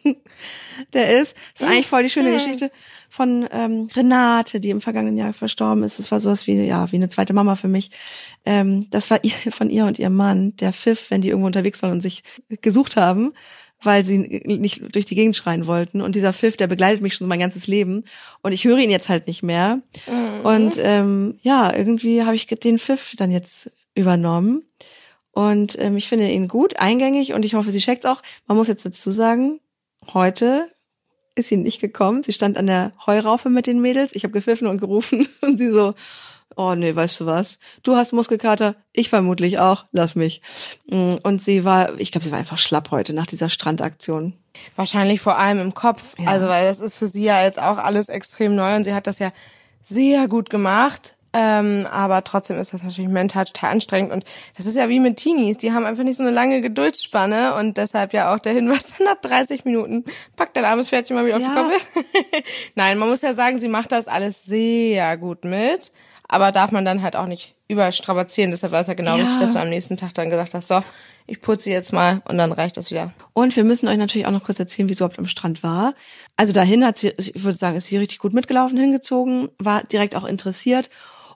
der 0.94 1.22
ist, 1.22 1.36
ist 1.56 1.64
eigentlich 1.64 1.88
voll 1.88 2.04
die 2.04 2.10
schöne 2.10 2.32
Geschichte 2.32 2.72
von 3.10 3.48
ähm, 3.52 3.88
Renate, 3.96 4.60
die 4.60 4.70
im 4.70 4.82
vergangenen 4.82 5.18
Jahr 5.18 5.34
verstorben 5.34 5.84
ist. 5.84 6.00
Das 6.00 6.12
war 6.12 6.20
sowas 6.20 6.48
wie, 6.48 6.62
ja, 6.62 6.92
wie 6.92 6.96
eine 6.96 7.10
zweite 7.10 7.34
Mama 7.34 7.56
für 7.56 7.68
mich. 7.68 7.92
Ähm, 8.46 8.88
das 8.92 9.10
war 9.10 9.24
ihr, 9.24 9.34
von 9.52 9.70
ihr 9.70 9.86
und 9.86 10.00
ihrem 10.00 10.16
Mann, 10.16 10.56
der 10.58 10.74
Pfiff, 10.74 11.10
wenn 11.10 11.22
die 11.22 11.30
irgendwo 11.30 11.48
unterwegs 11.48 11.82
waren 11.82 11.92
und 11.92 12.02
sich 12.02 12.24
gesucht 12.62 12.96
haben, 12.96 13.34
weil 13.82 14.06
sie 14.06 14.18
nicht 14.18 14.94
durch 14.94 15.06
die 15.06 15.16
Gegend 15.16 15.36
schreien 15.36 15.66
wollten. 15.66 16.02
Und 16.02 16.16
dieser 16.16 16.34
Pfiff, 16.34 16.58
der 16.58 16.68
begleitet 16.68 17.02
mich 17.02 17.16
schon 17.16 17.28
mein 17.28 17.40
ganzes 17.40 17.68
Leben. 17.68 18.04
Und 18.42 18.52
ich 18.52 18.66
höre 18.66 18.78
ihn 18.78 18.92
jetzt 18.92 19.10
halt 19.10 19.28
nicht 19.28 19.42
mehr. 19.42 19.82
Mhm. 20.08 20.46
Und 20.46 20.74
ähm, 20.78 21.38
ja, 21.42 21.74
irgendwie 21.76 22.24
habe 22.24 22.36
ich 22.36 22.48
den 22.48 22.80
Pfiff 22.80 23.14
dann 23.18 23.32
jetzt 23.32 23.72
übernommen. 23.96 24.64
Und 25.32 25.80
ähm, 25.80 25.96
ich 25.98 26.10
finde 26.10 26.30
ihn 26.30 26.48
gut, 26.48 26.78
eingängig 26.80 27.34
und 27.34 27.46
ich 27.46 27.54
hoffe, 27.54 27.72
sie 27.72 27.80
checkt's 27.80 28.06
auch. 28.06 28.22
Man 28.48 28.58
muss 28.58 28.68
jetzt 28.68 28.86
dazu 28.86 29.12
sagen, 29.12 29.60
heute 30.14 30.70
ist 31.40 31.50
sie 31.50 31.58
nicht 31.58 31.82
gekommen. 31.82 32.24
Sie 32.24 32.34
stand 32.34 32.58
an 32.58 32.68
der 32.68 32.94
Heuraufe 33.06 33.50
mit 33.50 33.68
den 33.68 33.82
Mädels. 33.82 34.16
Ich 34.16 34.24
habe 34.24 34.34
gepfiffen 34.34 34.68
und 34.68 34.80
gerufen 34.80 35.28
und 35.42 35.58
sie 35.58 35.72
so, 35.72 35.96
oh 36.56 36.76
nee, 36.76 36.96
weißt 36.96 37.22
du 37.22 37.26
was? 37.26 37.58
Du 37.84 37.96
hast 37.96 38.12
Muskelkater, 38.12 38.76
ich 38.94 39.10
vermutlich 39.10 39.60
auch, 39.60 39.86
lass 39.92 40.16
mich. 40.16 40.42
Mm, 40.88 41.16
und 41.24 41.42
sie 41.42 41.64
war, 41.64 42.00
ich 42.00 42.12
glaube, 42.12 42.26
sie 42.26 42.32
war 42.32 42.40
einfach 42.40 42.58
schlapp 42.58 42.92
heute 42.92 43.14
nach 43.14 43.28
dieser 43.28 43.50
Strandaktion. 43.50 44.34
Wahrscheinlich 44.76 45.22
vor 45.22 45.38
allem 45.38 45.60
im 45.60 45.74
Kopf. 45.74 46.16
Ja. 46.18 46.28
Also, 46.28 46.48
weil 46.48 46.68
das 46.68 46.80
ist 46.80 46.96
für 46.96 47.08
sie 47.08 47.24
ja 47.24 47.44
jetzt 47.44 47.62
auch 47.62 47.78
alles 47.78 48.10
extrem 48.10 48.56
neu 48.56 48.76
und 48.76 48.84
sie 48.84 48.94
hat 48.94 49.08
das 49.08 49.20
ja 49.20 49.32
sehr 49.84 50.28
gut 50.28 50.50
gemacht. 50.50 51.16
Ähm, 51.32 51.88
aber 51.92 52.24
trotzdem 52.24 52.60
ist 52.60 52.74
das 52.74 52.82
natürlich 52.82 53.10
mental 53.10 53.46
total 53.46 53.72
anstrengend 53.72 54.12
und 54.12 54.26
das 54.58 54.66
ist 54.66 54.76
ja 54.76 54.90
wie 54.90 55.00
mit 55.00 55.18
Teenies, 55.18 55.58
die 55.58 55.72
haben 55.72 55.86
einfach 55.86 56.04
nicht 56.04 56.18
so 56.18 56.24
eine 56.24 56.32
lange 56.32 56.60
Geduldsspanne 56.60 57.54
und 57.54 57.78
deshalb 57.78 58.14
ja 58.14 58.34
auch 58.34 58.40
der 58.40 58.54
Hinweis 58.54 58.94
nach 59.06 59.16
30 59.22 59.64
Minuten, 59.64 60.06
packt 60.36 60.58
dein 60.58 60.66
armes 60.66 60.90
Pferdchen 60.90 61.16
mal 61.16 61.26
wieder 61.26 61.38
auf 61.38 61.44
ja. 61.44 61.50
die 61.50 61.56
Koppel. 61.56 62.44
Nein, 62.76 62.98
man 62.98 63.10
muss 63.10 63.22
ja 63.22 63.34
sagen, 63.34 63.58
sie 63.58 63.68
macht 63.68 63.92
das 63.92 64.08
alles 64.08 64.44
sehr 64.44 65.18
gut 65.18 65.46
mit 65.46 65.92
aber 66.30 66.52
darf 66.52 66.72
man 66.72 66.86
dann 66.86 67.02
halt 67.02 67.16
auch 67.18 67.26
nicht 67.26 67.56
überstrapazieren. 67.68 68.52
Deshalb 68.52 68.72
war 68.72 68.80
es 68.80 68.88
ja 68.88 68.94
genau 68.94 69.18
ja. 69.18 69.24
richtig, 69.24 69.40
dass 69.42 69.54
du 69.54 69.60
am 69.60 69.70
nächsten 69.70 69.98
Tag 69.98 70.14
dann 70.14 70.30
gesagt 70.30 70.54
hast, 70.54 70.68
so, 70.68 70.82
ich 71.26 71.42
putze 71.42 71.70
jetzt 71.70 71.92
mal 71.92 72.22
und 72.30 72.38
dann 72.38 72.52
reicht 72.52 72.78
das 72.78 72.92
wieder. 72.92 73.12
Und 73.34 73.56
wir 73.56 73.64
müssen 73.64 73.88
euch 73.88 73.98
natürlich 73.98 74.28
auch 74.28 74.32
noch 74.32 74.44
kurz 74.44 74.60
erzählen, 74.60 74.88
wie 74.88 74.94
es 74.94 75.00
überhaupt 75.00 75.20
am 75.20 75.28
Strand 75.28 75.64
war. 75.64 75.96
Also 76.38 76.54
dahin 76.54 76.86
hat 76.86 77.00
sie, 77.00 77.14
ich 77.18 77.44
würde 77.44 77.58
sagen, 77.58 77.76
ist 77.76 77.88
sie 77.88 77.98
richtig 77.98 78.20
gut 78.20 78.34
mitgelaufen, 78.34 78.78
hingezogen, 78.78 79.50
war 79.58 79.84
direkt 79.84 80.16
auch 80.16 80.24
interessiert 80.24 80.90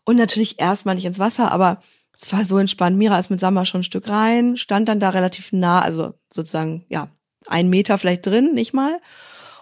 und 0.06 0.18
natürlich 0.18 0.60
erstmal 0.60 0.96
nicht 0.96 1.06
ins 1.06 1.20
Wasser, 1.20 1.52
aber 1.52 1.82
es 2.16 2.32
war 2.32 2.46
so 2.46 2.58
entspannt. 2.58 2.98
Mira 2.98 3.18
ist 3.18 3.30
mit 3.30 3.40
Samba 3.40 3.66
schon 3.66 3.82
ein 3.82 3.86
Stück 3.86 4.08
rein, 4.08 4.58
stand 4.58 4.88
dann 4.88 5.00
da 5.00 5.10
relativ 5.10 5.52
nah, 5.52 5.82
also 5.82 6.14
sozusagen, 6.32 6.86
ja, 6.90 7.10
ein 7.48 7.70
Meter 7.70 7.98
vielleicht 7.98 8.26
drin, 8.26 8.54
nicht 8.54 8.74
mal. 8.74 9.00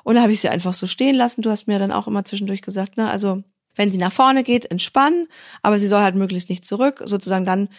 Und 0.04 0.16
da 0.16 0.22
habe 0.22 0.32
ich 0.32 0.42
sie 0.42 0.50
einfach 0.50 0.74
so 0.74 0.88
stehen 0.88 1.16
lassen. 1.16 1.42
Du 1.42 1.50
hast 1.50 1.68
mir 1.68 1.80
dann 1.80 1.92
auch 1.92 2.08
immer 2.08 2.26
zwischendurch 2.26 2.62
gesagt, 2.62 2.98
ne, 2.98 3.10
also 3.10 3.44
wenn 3.76 3.92
sie 3.92 3.98
nach 3.98 4.12
vorne 4.12 4.44
geht, 4.44 4.70
entspannen, 4.70 5.28
aber 5.62 5.80
sie 5.80 5.88
soll 5.88 6.02
halt 6.02 6.16
möglichst 6.16 6.50
nicht 6.50 6.66
zurück, 6.66 7.02
sozusagen 7.06 7.46
dann 7.46 7.70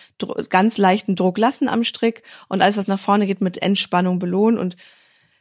ganz 0.48 0.78
leichten 0.78 1.16
Druck 1.16 1.36
lassen 1.36 1.68
am 1.68 1.84
Strick 1.84 2.22
und 2.48 2.62
alles, 2.62 2.78
was 2.78 2.88
nach 2.88 2.98
vorne 2.98 3.26
geht, 3.26 3.42
mit 3.42 3.60
Entspannung 3.60 4.18
belohnen 4.18 4.58
und 4.58 4.76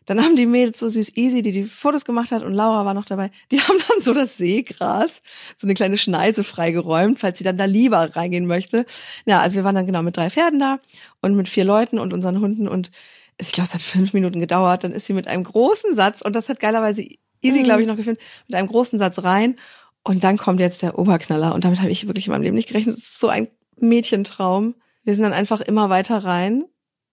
dann 0.05 0.21
haben 0.21 0.35
die 0.35 0.45
Mädels 0.45 0.79
so 0.79 0.89
süß 0.89 1.15
Easy, 1.15 1.41
die 1.41 1.51
die 1.51 1.63
Fotos 1.63 2.05
gemacht 2.05 2.31
hat 2.31 2.43
und 2.43 2.53
Laura 2.53 2.85
war 2.85 2.93
noch 2.93 3.05
dabei, 3.05 3.31
die 3.51 3.61
haben 3.61 3.77
dann 3.87 4.01
so 4.01 4.13
das 4.13 4.37
Seegras, 4.37 5.21
so 5.57 5.67
eine 5.67 5.73
kleine 5.73 5.97
Schneise 5.97 6.43
freigeräumt, 6.43 7.19
falls 7.19 7.37
sie 7.37 7.43
dann 7.43 7.57
da 7.57 7.65
lieber 7.65 8.15
reingehen 8.15 8.47
möchte. 8.47 8.85
Ja, 9.25 9.39
also 9.39 9.55
wir 9.55 9.63
waren 9.63 9.75
dann 9.75 9.85
genau 9.85 10.01
mit 10.01 10.17
drei 10.17 10.29
Pferden 10.29 10.59
da 10.59 10.79
und 11.21 11.35
mit 11.35 11.49
vier 11.49 11.65
Leuten 11.65 11.99
und 11.99 12.13
unseren 12.13 12.39
Hunden 12.39 12.67
und 12.67 12.91
ich 13.39 13.51
glaube, 13.51 13.67
es 13.67 13.73
hat 13.73 13.81
fünf 13.81 14.13
Minuten 14.13 14.39
gedauert. 14.39 14.83
Dann 14.83 14.91
ist 14.91 15.07
sie 15.07 15.13
mit 15.13 15.27
einem 15.27 15.43
großen 15.43 15.95
Satz 15.95 16.21
und 16.21 16.35
das 16.35 16.47
hat 16.47 16.59
geilerweise 16.59 17.01
Easy, 17.41 17.59
mhm. 17.59 17.63
glaube 17.63 17.81
ich, 17.81 17.87
noch 17.87 17.95
gefilmt, 17.95 18.19
mit 18.47 18.55
einem 18.55 18.67
großen 18.67 18.99
Satz 18.99 19.23
rein 19.23 19.55
und 20.03 20.23
dann 20.23 20.37
kommt 20.37 20.59
jetzt 20.59 20.81
der 20.81 20.97
Oberknaller. 20.97 21.53
Und 21.53 21.63
damit 21.63 21.79
habe 21.79 21.91
ich 21.91 22.07
wirklich 22.07 22.27
in 22.27 22.31
meinem 22.31 22.43
Leben 22.43 22.55
nicht 22.55 22.69
gerechnet. 22.69 22.95
Das 22.95 23.03
ist 23.03 23.19
so 23.19 23.29
ein 23.29 23.47
Mädchentraum. 23.77 24.75
Wir 25.03 25.15
sind 25.15 25.23
dann 25.23 25.33
einfach 25.33 25.61
immer 25.61 25.89
weiter 25.89 26.23
rein. 26.23 26.65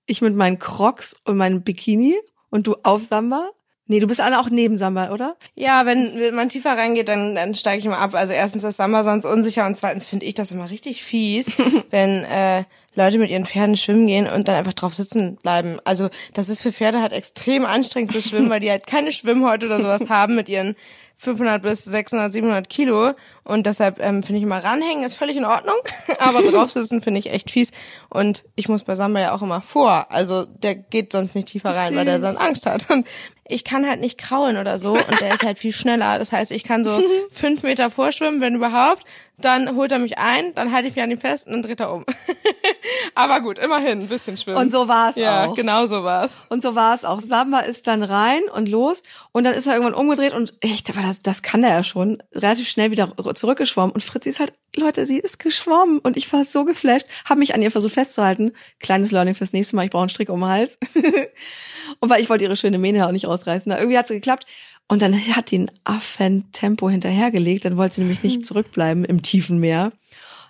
Ich 0.06 0.22
mit 0.22 0.34
meinen 0.34 0.58
Crocs 0.58 1.16
und 1.24 1.36
meinem 1.36 1.62
Bikini 1.62 2.16
und 2.50 2.66
du 2.66 2.76
auf 2.82 3.04
Samba. 3.04 3.50
Nee, 3.90 4.00
du 4.00 4.06
bist 4.06 4.20
alle 4.20 4.38
auch 4.38 4.50
neben 4.50 4.76
Samba, 4.76 5.12
oder? 5.12 5.36
Ja, 5.54 5.86
wenn, 5.86 6.20
wenn 6.20 6.34
man 6.34 6.50
tiefer 6.50 6.76
reingeht, 6.76 7.08
dann, 7.08 7.34
dann 7.34 7.54
steige 7.54 7.78
ich 7.78 7.86
immer 7.86 7.98
ab. 7.98 8.14
Also 8.14 8.34
erstens 8.34 8.62
ist 8.64 8.76
Samba 8.76 9.02
sonst 9.02 9.24
unsicher 9.24 9.64
und 9.66 9.76
zweitens 9.76 10.04
finde 10.04 10.26
ich 10.26 10.34
das 10.34 10.52
immer 10.52 10.68
richtig 10.68 11.02
fies, 11.02 11.56
wenn 11.90 12.22
äh, 12.24 12.64
Leute 12.94 13.18
mit 13.18 13.30
ihren 13.30 13.46
Pferden 13.46 13.78
schwimmen 13.78 14.06
gehen 14.06 14.26
und 14.26 14.46
dann 14.46 14.56
einfach 14.56 14.74
drauf 14.74 14.92
sitzen 14.92 15.36
bleiben. 15.36 15.78
Also 15.84 16.10
das 16.34 16.50
ist 16.50 16.60
für 16.60 16.72
Pferde 16.72 17.00
halt 17.00 17.12
extrem 17.12 17.64
anstrengend 17.64 18.12
zu 18.12 18.20
schwimmen, 18.20 18.50
weil 18.50 18.60
die 18.60 18.70
halt 18.70 18.86
keine 18.86 19.10
Schwimmhäute 19.10 19.64
oder 19.66 19.80
sowas 19.80 20.10
haben 20.10 20.34
mit 20.34 20.50
ihren 20.50 20.76
500 21.18 21.62
bis 21.62 21.84
600, 21.84 22.32
700 22.32 22.68
Kilo. 22.68 23.12
Und 23.44 23.66
deshalb 23.66 23.98
ähm, 24.00 24.22
finde 24.22 24.38
ich 24.38 24.44
immer 24.44 24.62
ranhängen 24.62 25.02
ist 25.04 25.16
völlig 25.16 25.36
in 25.36 25.44
Ordnung, 25.44 25.76
aber 26.18 26.42
draufsitzen 26.42 27.00
finde 27.00 27.18
ich 27.18 27.30
echt 27.30 27.50
fies. 27.50 27.72
Und 28.08 28.44
ich 28.54 28.68
muss 28.68 28.84
bei 28.84 28.94
Samba 28.94 29.20
ja 29.20 29.34
auch 29.34 29.42
immer 29.42 29.60
vor, 29.60 30.10
also 30.10 30.44
der 30.44 30.76
geht 30.76 31.12
sonst 31.12 31.34
nicht 31.34 31.48
tiefer 31.48 31.70
rein, 31.70 31.96
weil 31.96 32.04
der 32.04 32.20
sonst 32.20 32.38
Angst 32.38 32.66
hat. 32.66 32.88
Und 32.90 33.06
ich 33.48 33.64
kann 33.64 33.88
halt 33.88 34.00
nicht 34.00 34.18
kraulen 34.18 34.58
oder 34.58 34.78
so. 34.78 34.92
Und 34.92 35.20
der 35.20 35.34
ist 35.34 35.42
halt 35.42 35.58
viel 35.58 35.72
schneller. 35.72 36.18
Das 36.18 36.32
heißt, 36.32 36.52
ich 36.52 36.62
kann 36.62 36.84
so 36.84 37.02
fünf 37.32 37.62
Meter 37.62 37.90
vorschwimmen, 37.90 38.40
wenn 38.40 38.54
überhaupt. 38.54 39.04
Dann 39.40 39.76
holt 39.76 39.92
er 39.92 39.98
mich 39.98 40.18
ein, 40.18 40.54
dann 40.54 40.72
halte 40.72 40.88
ich 40.88 40.96
mich 40.96 41.02
an 41.02 41.10
ihm 41.10 41.20
fest 41.20 41.46
und 41.46 41.52
dann 41.52 41.62
dreht 41.62 41.80
er 41.80 41.92
um. 41.92 42.04
Aber 43.14 43.40
gut, 43.40 43.58
immerhin 43.58 44.00
ein 44.00 44.08
bisschen 44.08 44.36
schwimmen. 44.36 44.58
Und 44.58 44.72
so 44.72 44.88
war 44.88 45.10
es 45.10 45.16
ja, 45.16 45.46
auch. 45.46 45.54
genau 45.54 45.86
so 45.86 46.02
war's. 46.02 46.42
Und 46.48 46.62
so 46.62 46.74
war 46.74 46.94
es 46.94 47.04
auch. 47.04 47.20
Samba 47.20 47.60
ist 47.60 47.86
dann 47.86 48.02
rein 48.02 48.42
und 48.52 48.68
los 48.68 49.02
und 49.32 49.44
dann 49.44 49.54
ist 49.54 49.66
er 49.66 49.74
irgendwann 49.74 49.94
umgedreht 49.94 50.34
und 50.34 50.54
echt, 50.60 50.90
aber 50.90 51.02
das, 51.02 51.20
das 51.20 51.42
kann 51.42 51.62
er 51.62 51.70
ja 51.70 51.84
schon, 51.84 52.22
relativ 52.34 52.68
schnell 52.68 52.90
wieder 52.90 53.12
zurückgeschwommen. 53.34 53.92
Und 53.92 54.02
Fritzi 54.02 54.28
ist 54.28 54.40
halt, 54.40 54.52
Leute, 54.76 55.06
sie 55.06 55.18
ist 55.18 55.38
geschwommen 55.38 56.00
und 56.00 56.16
ich 56.16 56.32
war 56.32 56.44
so 56.44 56.64
geflasht, 56.64 57.06
habe 57.24 57.40
mich 57.40 57.54
an 57.54 57.62
ihr 57.62 57.70
versucht 57.70 57.94
festzuhalten. 57.94 58.52
Kleines 58.80 59.12
Learning 59.12 59.34
fürs 59.34 59.52
nächste 59.52 59.76
Mal, 59.76 59.84
ich 59.84 59.90
brauche 59.90 60.02
einen 60.02 60.10
Strick 60.10 60.30
um 60.30 60.40
den 60.40 60.48
Hals. 60.48 60.78
und 62.00 62.10
weil 62.10 62.20
ich 62.20 62.28
wollte 62.28 62.44
ihre 62.44 62.56
schöne 62.56 62.78
Mähne 62.78 63.06
auch 63.06 63.12
nicht 63.12 63.26
rausreißen. 63.26 63.64
Na, 63.66 63.78
irgendwie 63.78 63.98
hat 63.98 64.08
sie 64.08 64.14
geklappt. 64.14 64.46
Und 64.88 65.02
dann 65.02 65.14
hat 65.36 65.50
die 65.50 65.58
ein 65.58 65.70
Affentempo 65.84 66.88
hinterhergelegt, 66.88 67.66
dann 67.66 67.76
wollte 67.76 67.96
sie 67.96 68.00
nämlich 68.00 68.22
nicht 68.22 68.44
zurückbleiben 68.46 69.04
im 69.04 69.22
tiefen 69.22 69.58
Meer. 69.58 69.92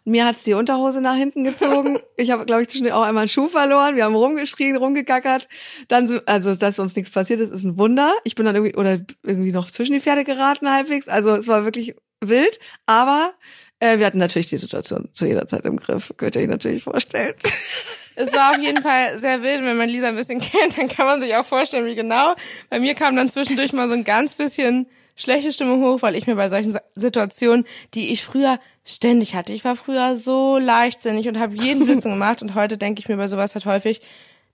Mir 0.04 0.24
hat's 0.24 0.42
die 0.42 0.54
Unterhose 0.54 1.02
nach 1.02 1.16
hinten 1.16 1.44
gezogen. 1.44 1.98
Ich 2.20 2.32
habe, 2.32 2.46
glaube 2.46 2.62
ich, 2.62 2.68
zwischendurch 2.68 2.96
auch 2.96 3.02
einmal 3.02 3.22
einen 3.22 3.28
Schuh 3.28 3.46
verloren. 3.46 3.94
Wir 3.94 4.04
haben 4.04 4.16
rumgeschrien, 4.16 4.74
rumgekackert. 4.74 5.46
Dann, 5.86 6.08
so, 6.08 6.18
also, 6.26 6.56
dass 6.56 6.80
uns 6.80 6.96
nichts 6.96 7.12
passiert 7.12 7.38
ist, 7.38 7.52
ist 7.52 7.62
ein 7.62 7.78
Wunder. 7.78 8.12
Ich 8.24 8.34
bin 8.34 8.44
dann 8.44 8.56
irgendwie, 8.56 8.74
oder 8.74 8.98
irgendwie 9.22 9.52
noch 9.52 9.70
zwischen 9.70 9.92
die 9.92 10.00
Pferde 10.00 10.24
geraten 10.24 10.68
halbwegs. 10.68 11.06
Also, 11.06 11.36
es 11.36 11.46
war 11.46 11.64
wirklich 11.64 11.94
wild. 12.20 12.58
Aber 12.86 13.32
äh, 13.78 13.98
wir 13.98 14.06
hatten 14.06 14.18
natürlich 14.18 14.48
die 14.48 14.56
Situation 14.56 15.10
zu 15.12 15.26
jeder 15.26 15.46
Zeit 15.46 15.64
im 15.64 15.76
Griff. 15.76 16.12
Könnt 16.16 16.34
ihr 16.34 16.42
euch 16.42 16.48
natürlich 16.48 16.82
vorstellen. 16.82 17.34
Es 18.18 18.34
war 18.34 18.50
auf 18.50 18.58
jeden 18.58 18.82
Fall 18.82 19.18
sehr 19.18 19.42
wild. 19.42 19.62
Wenn 19.62 19.76
man 19.76 19.88
Lisa 19.88 20.08
ein 20.08 20.16
bisschen 20.16 20.40
kennt, 20.40 20.76
dann 20.76 20.88
kann 20.88 21.06
man 21.06 21.20
sich 21.20 21.34
auch 21.34 21.44
vorstellen, 21.44 21.86
wie 21.86 21.94
genau. 21.94 22.34
Bei 22.68 22.80
mir 22.80 22.94
kam 22.94 23.16
dann 23.16 23.28
zwischendurch 23.28 23.72
mal 23.72 23.88
so 23.88 23.94
ein 23.94 24.04
ganz 24.04 24.34
bisschen 24.34 24.86
schlechte 25.18 25.52
Stimmung 25.52 25.82
hoch, 25.82 26.02
weil 26.02 26.14
ich 26.14 26.26
mir 26.26 26.36
bei 26.36 26.48
solchen 26.48 26.76
Situationen, 26.94 27.66
die 27.94 28.12
ich 28.12 28.24
früher 28.24 28.60
ständig 28.84 29.34
hatte, 29.34 29.52
ich 29.52 29.64
war 29.64 29.74
früher 29.74 30.16
so 30.16 30.58
leichtsinnig 30.58 31.28
und 31.28 31.38
habe 31.38 31.56
jeden 31.56 31.84
Blödsinn 31.84 32.12
gemacht 32.12 32.40
und 32.40 32.54
heute 32.54 32.78
denke 32.78 33.00
ich 33.00 33.08
mir 33.08 33.16
bei 33.16 33.26
sowas 33.26 33.54
halt 33.54 33.66
häufig, 33.66 34.00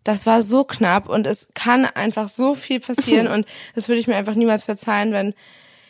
das 0.04 0.26
war 0.26 0.42
so 0.42 0.64
knapp 0.64 1.08
und 1.08 1.26
es 1.26 1.52
kann 1.54 1.84
einfach 1.84 2.28
so 2.28 2.54
viel 2.54 2.80
passieren 2.80 3.26
und 3.32 3.46
das 3.74 3.88
würde 3.88 4.00
ich 4.00 4.06
mir 4.06 4.16
einfach 4.16 4.34
niemals 4.34 4.64
verzeihen, 4.64 5.12
wenn 5.12 5.34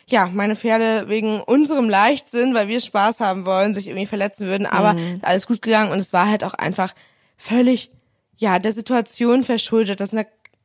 ja, 0.07 0.29
meine 0.31 0.55
Pferde 0.55 1.09
wegen 1.09 1.41
unserem 1.41 1.89
Leichtsinn, 1.89 2.53
weil 2.53 2.67
wir 2.67 2.79
Spaß 2.79 3.21
haben 3.21 3.45
wollen, 3.45 3.73
sich 3.73 3.87
irgendwie 3.87 4.05
verletzen 4.05 4.45
würden, 4.45 4.67
aber 4.67 4.93
mhm. 4.93 5.19
alles 5.23 5.47
gut 5.47 5.61
gegangen 5.61 5.91
und 5.91 5.99
es 5.99 6.13
war 6.13 6.29
halt 6.29 6.43
auch 6.43 6.53
einfach 6.53 6.93
völlig 7.37 7.91
ja, 8.37 8.59
der 8.59 8.71
Situation 8.71 9.43
verschuldet. 9.43 9.99
Das 9.99 10.13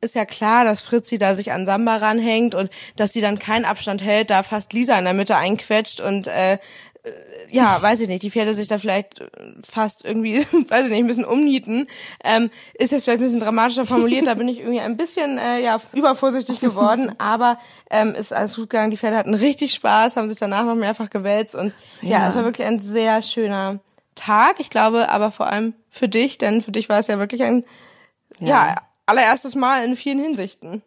ist 0.01 0.15
ja 0.15 0.25
klar, 0.25 0.65
dass 0.65 0.83
Fritzi 0.83 1.19
da 1.19 1.35
sich 1.35 1.53
an 1.53 1.67
Samba 1.67 1.97
ranhängt 1.97 2.55
und 2.55 2.71
dass 2.97 3.13
sie 3.13 3.21
dann 3.21 3.39
keinen 3.39 3.65
Abstand 3.65 4.03
hält, 4.03 4.31
da 4.31 4.43
fast 4.43 4.73
Lisa 4.73 4.99
in 4.99 5.05
der 5.05 5.15
Mitte 5.15 5.37
einquetscht 5.37 6.01
und 6.01 6.27
äh, 6.27 6.59
äh, 7.03 7.11
ja, 7.51 7.81
weiß 7.81 8.01
ich 8.03 8.09
nicht, 8.09 8.23
die 8.23 8.31
Pferde 8.31 8.55
sich 8.55 8.69
da 8.69 8.79
vielleicht 8.79 9.25
fast 9.69 10.05
irgendwie, 10.05 10.39
weiß 10.69 10.87
ich 10.87 10.91
nicht, 10.91 11.01
ein 11.01 11.07
bisschen 11.07 11.25
umnieten. 11.25 11.87
Ähm, 12.23 12.51
ist 12.75 12.93
jetzt 12.93 13.05
vielleicht 13.05 13.21
ein 13.21 13.25
bisschen 13.25 13.41
dramatischer 13.41 13.87
formuliert, 13.87 14.27
da 14.27 14.35
bin 14.35 14.49
ich 14.49 14.59
irgendwie 14.59 14.81
ein 14.81 14.97
bisschen 14.97 15.39
äh, 15.39 15.61
ja 15.61 15.79
übervorsichtig 15.93 16.61
geworden, 16.61 17.13
aber 17.19 17.59
ähm, 17.91 18.15
ist 18.15 18.33
alles 18.33 18.57
gut 18.57 18.71
gegangen. 18.71 18.91
Die 18.91 18.97
Pferde 18.97 19.17
hatten 19.17 19.35
richtig 19.35 19.73
Spaß, 19.75 20.17
haben 20.17 20.29
sich 20.29 20.39
danach 20.39 20.65
noch 20.65 20.77
mehrfach 20.77 21.11
gewälzt 21.11 21.55
und 21.55 21.73
ja, 22.03 22.11
ja 22.11 22.29
es 22.29 22.37
war 22.37 22.45
wirklich 22.45 22.67
ein 22.67 22.79
sehr 22.79 23.23
schöner 23.23 23.81
Tag. 24.21 24.61
Ich 24.61 24.71
glaube, 24.71 25.09
aber 25.09 25.33
vor 25.33 25.47
allem 25.47 25.75
für 25.89 26.09
dich, 26.09 26.39
denn 26.39 26.63
für 26.63 26.73
dich 26.73 26.89
war 26.89 26.99
es 26.99 27.07
ja 27.07 27.19
wirklich 27.19 27.43
ein 27.43 27.65
ja, 28.39 28.69
ja 28.69 28.83
allererstes 29.07 29.55
Mal 29.55 29.85
in 29.85 29.97
vielen 29.97 30.19
Hinsichten. 30.19 30.83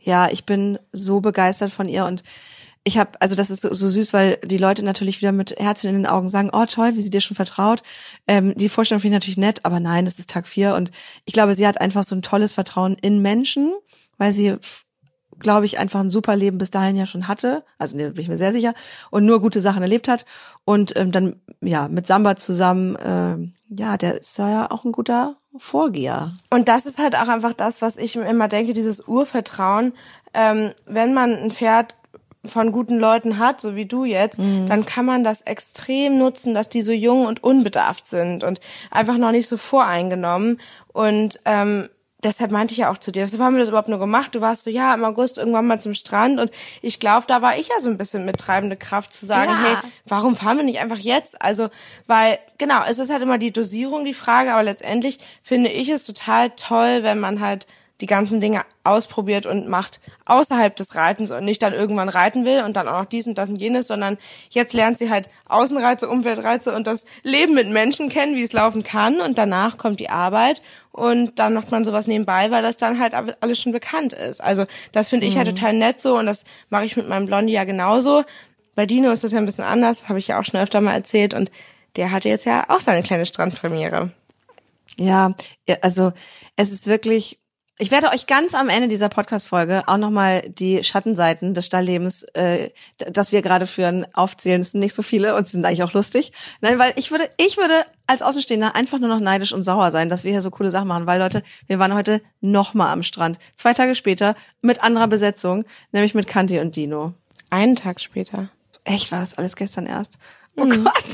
Ja, 0.00 0.28
ich 0.30 0.44
bin 0.44 0.78
so 0.90 1.20
begeistert 1.20 1.72
von 1.72 1.88
ihr 1.88 2.04
und 2.04 2.22
ich 2.84 2.98
habe, 2.98 3.12
also 3.20 3.36
das 3.36 3.50
ist 3.50 3.60
so, 3.60 3.72
so, 3.72 3.88
süß, 3.88 4.12
weil 4.12 4.38
die 4.44 4.58
Leute 4.58 4.84
natürlich 4.84 5.20
wieder 5.20 5.30
mit 5.30 5.52
Herzen 5.58 5.88
in 5.88 5.94
den 5.94 6.06
Augen 6.06 6.28
sagen, 6.28 6.50
oh 6.52 6.66
toll, 6.66 6.96
wie 6.96 7.02
sie 7.02 7.10
dir 7.10 7.20
schon 7.20 7.36
vertraut. 7.36 7.84
Ähm, 8.26 8.56
die 8.56 8.68
Vorstellung 8.68 9.00
finde 9.00 9.16
ich 9.16 9.20
natürlich 9.20 9.38
nett, 9.38 9.64
aber 9.64 9.78
nein, 9.78 10.06
es 10.06 10.18
ist 10.18 10.30
Tag 10.30 10.48
vier 10.48 10.74
und 10.74 10.90
ich 11.24 11.32
glaube, 11.32 11.54
sie 11.54 11.66
hat 11.66 11.80
einfach 11.80 12.02
so 12.02 12.16
ein 12.16 12.22
tolles 12.22 12.52
Vertrauen 12.52 12.96
in 13.00 13.22
Menschen, 13.22 13.72
weil 14.18 14.32
sie, 14.32 14.56
glaube 15.42 15.66
ich, 15.66 15.78
einfach 15.78 16.00
ein 16.00 16.10
super 16.10 16.36
Leben 16.36 16.58
bis 16.58 16.70
dahin 16.70 16.96
ja 16.96 17.06
schon 17.06 17.28
hatte. 17.28 17.64
Also 17.78 17.96
ne, 17.96 18.10
bin 18.10 18.22
ich 18.22 18.28
mir 18.28 18.38
sehr 18.38 18.52
sicher 18.52 18.74
und 19.10 19.26
nur 19.26 19.40
gute 19.40 19.60
Sachen 19.60 19.82
erlebt 19.82 20.08
hat 20.08 20.24
und 20.64 20.96
ähm, 20.96 21.12
dann 21.12 21.36
ja 21.60 21.88
mit 21.88 22.06
Samba 22.06 22.36
zusammen, 22.36 22.96
ähm, 23.04 23.52
ja, 23.68 23.96
der 23.96 24.18
ist 24.20 24.38
ja 24.38 24.70
auch 24.70 24.84
ein 24.84 24.92
guter 24.92 25.36
Vorgeher. 25.56 26.32
Und 26.50 26.68
das 26.68 26.86
ist 26.86 26.98
halt 26.98 27.14
auch 27.14 27.28
einfach 27.28 27.52
das, 27.52 27.82
was 27.82 27.98
ich 27.98 28.16
immer 28.16 28.48
denke, 28.48 28.72
dieses 28.72 29.06
Urvertrauen. 29.06 29.92
Ähm, 30.32 30.70
wenn 30.86 31.12
man 31.12 31.36
ein 31.36 31.50
Pferd 31.50 31.94
von 32.44 32.72
guten 32.72 32.98
Leuten 32.98 33.38
hat, 33.38 33.60
so 33.60 33.76
wie 33.76 33.86
du 33.86 34.04
jetzt, 34.04 34.40
mhm. 34.40 34.66
dann 34.66 34.84
kann 34.84 35.04
man 35.04 35.22
das 35.22 35.42
extrem 35.42 36.18
nutzen, 36.18 36.54
dass 36.54 36.68
die 36.68 36.82
so 36.82 36.92
jung 36.92 37.26
und 37.26 37.44
unbedarft 37.44 38.06
sind 38.06 38.42
und 38.42 38.60
einfach 38.90 39.16
noch 39.16 39.30
nicht 39.30 39.46
so 39.46 39.56
voreingenommen. 39.56 40.58
Und 40.92 41.38
ähm, 41.44 41.88
deshalb 42.22 42.50
meinte 42.50 42.72
ich 42.72 42.78
ja 42.78 42.90
auch 42.90 42.98
zu 42.98 43.12
dir, 43.12 43.22
deshalb 43.22 43.42
haben 43.42 43.54
wir 43.54 43.60
das 43.60 43.68
überhaupt 43.68 43.88
nur 43.88 43.98
gemacht. 43.98 44.34
Du 44.34 44.40
warst 44.40 44.64
so, 44.64 44.70
ja, 44.70 44.94
im 44.94 45.04
August 45.04 45.38
irgendwann 45.38 45.66
mal 45.66 45.80
zum 45.80 45.94
Strand 45.94 46.40
und 46.40 46.50
ich 46.80 47.00
glaube, 47.00 47.26
da 47.26 47.42
war 47.42 47.56
ich 47.58 47.68
ja 47.68 47.80
so 47.80 47.90
ein 47.90 47.98
bisschen 47.98 48.24
mit 48.24 48.38
treibende 48.38 48.76
Kraft 48.76 49.12
zu 49.12 49.26
sagen, 49.26 49.50
ja. 49.50 49.62
hey, 49.62 49.76
warum 50.06 50.36
fahren 50.36 50.58
wir 50.58 50.64
nicht 50.64 50.80
einfach 50.80 50.98
jetzt? 50.98 51.40
Also, 51.42 51.68
weil, 52.06 52.38
genau, 52.58 52.82
es 52.88 52.98
ist 52.98 53.10
halt 53.10 53.22
immer 53.22 53.38
die 53.38 53.52
Dosierung, 53.52 54.04
die 54.04 54.14
Frage, 54.14 54.52
aber 54.52 54.62
letztendlich 54.62 55.18
finde 55.42 55.70
ich 55.70 55.88
es 55.88 56.06
total 56.06 56.50
toll, 56.50 57.02
wenn 57.02 57.18
man 57.18 57.40
halt 57.40 57.66
die 58.02 58.06
ganzen 58.06 58.40
Dinge 58.40 58.62
ausprobiert 58.82 59.46
und 59.46 59.68
macht 59.68 60.00
außerhalb 60.24 60.74
des 60.74 60.96
Reitens 60.96 61.30
und 61.30 61.44
nicht 61.44 61.62
dann 61.62 61.72
irgendwann 61.72 62.08
reiten 62.08 62.44
will 62.44 62.64
und 62.64 62.74
dann 62.74 62.88
auch 62.88 63.02
noch 63.02 63.06
dies 63.06 63.28
und 63.28 63.38
das 63.38 63.48
und 63.48 63.60
jenes, 63.60 63.86
sondern 63.86 64.18
jetzt 64.50 64.74
lernt 64.74 64.98
sie 64.98 65.08
halt 65.08 65.28
Außenreize, 65.48 66.08
Umweltreize 66.08 66.74
und 66.74 66.88
das 66.88 67.06
Leben 67.22 67.54
mit 67.54 67.68
Menschen 67.68 68.08
kennen, 68.08 68.34
wie 68.34 68.42
es 68.42 68.52
laufen 68.52 68.82
kann 68.82 69.20
und 69.20 69.38
danach 69.38 69.78
kommt 69.78 70.00
die 70.00 70.10
Arbeit 70.10 70.62
und 70.90 71.38
dann 71.38 71.54
macht 71.54 71.70
man 71.70 71.84
sowas 71.84 72.08
nebenbei, 72.08 72.50
weil 72.50 72.62
das 72.62 72.76
dann 72.76 72.98
halt 72.98 73.14
alles 73.40 73.60
schon 73.60 73.72
bekannt 73.72 74.12
ist. 74.12 74.42
Also 74.42 74.66
das 74.90 75.08
finde 75.08 75.26
ich 75.26 75.36
halt 75.36 75.46
mhm. 75.46 75.50
halt 75.50 75.58
total 75.58 75.72
nett 75.74 76.00
so 76.00 76.18
und 76.18 76.26
das 76.26 76.44
mache 76.68 76.84
ich 76.84 76.96
mit 76.96 77.08
meinem 77.08 77.26
Blondie 77.26 77.52
ja 77.52 77.64
genauso. 77.64 78.24
Bei 78.74 78.84
Dino 78.84 79.12
ist 79.12 79.22
das 79.22 79.32
ja 79.32 79.38
ein 79.38 79.46
bisschen 79.46 79.64
anders, 79.64 80.08
habe 80.08 80.18
ich 80.18 80.26
ja 80.26 80.40
auch 80.40 80.44
schon 80.44 80.58
öfter 80.58 80.80
mal 80.80 80.94
erzählt 80.94 81.34
und 81.34 81.52
der 81.94 82.10
hatte 82.10 82.28
jetzt 82.28 82.46
ja 82.46 82.64
auch 82.68 82.80
seine 82.80 83.02
kleine 83.04 83.26
Strandpremiere. 83.26 84.10
Ja, 84.96 85.34
also 85.80 86.12
es 86.56 86.72
ist 86.72 86.86
wirklich 86.86 87.38
ich 87.78 87.90
werde 87.90 88.10
euch 88.10 88.26
ganz 88.26 88.54
am 88.54 88.68
Ende 88.68 88.88
dieser 88.88 89.08
Podcast-Folge 89.08 89.84
auch 89.86 89.96
nochmal 89.96 90.42
die 90.42 90.84
Schattenseiten 90.84 91.54
des 91.54 91.66
Stalllebens, 91.66 92.22
äh, 92.34 92.70
das 92.98 93.32
wir 93.32 93.40
gerade 93.42 93.66
führen, 93.66 94.06
aufzählen. 94.12 94.60
Es 94.60 94.72
sind 94.72 94.80
nicht 94.80 94.94
so 94.94 95.02
viele 95.02 95.34
und 95.34 95.46
sie 95.46 95.52
sind 95.52 95.64
eigentlich 95.64 95.82
auch 95.82 95.94
lustig. 95.94 96.32
Nein, 96.60 96.78
weil 96.78 96.92
ich 96.96 97.10
würde, 97.10 97.30
ich 97.38 97.56
würde 97.56 97.86
als 98.06 98.22
Außenstehender 98.22 98.74
einfach 98.74 98.98
nur 98.98 99.08
noch 99.08 99.20
neidisch 99.20 99.52
und 99.52 99.64
sauer 99.64 99.90
sein, 99.90 100.10
dass 100.10 100.24
wir 100.24 100.32
hier 100.32 100.42
so 100.42 100.50
coole 100.50 100.70
Sachen 100.70 100.88
machen. 100.88 101.06
Weil 101.06 101.18
Leute, 101.18 101.42
wir 101.66 101.78
waren 101.78 101.94
heute 101.94 102.20
nochmal 102.40 102.92
am 102.92 103.02
Strand. 103.02 103.38
Zwei 103.54 103.72
Tage 103.72 103.94
später 103.94 104.36
mit 104.60 104.82
anderer 104.82 105.08
Besetzung, 105.08 105.64
nämlich 105.92 106.14
mit 106.14 106.26
Kanti 106.26 106.60
und 106.60 106.76
Dino. 106.76 107.14
Einen 107.48 107.76
Tag 107.76 108.00
später. 108.00 108.48
Echt, 108.84 109.12
war 109.12 109.20
das 109.20 109.38
alles 109.38 109.56
gestern 109.56 109.86
erst? 109.86 110.18
Oh 110.56 110.64
mhm. 110.64 110.84
Gott. 110.84 111.04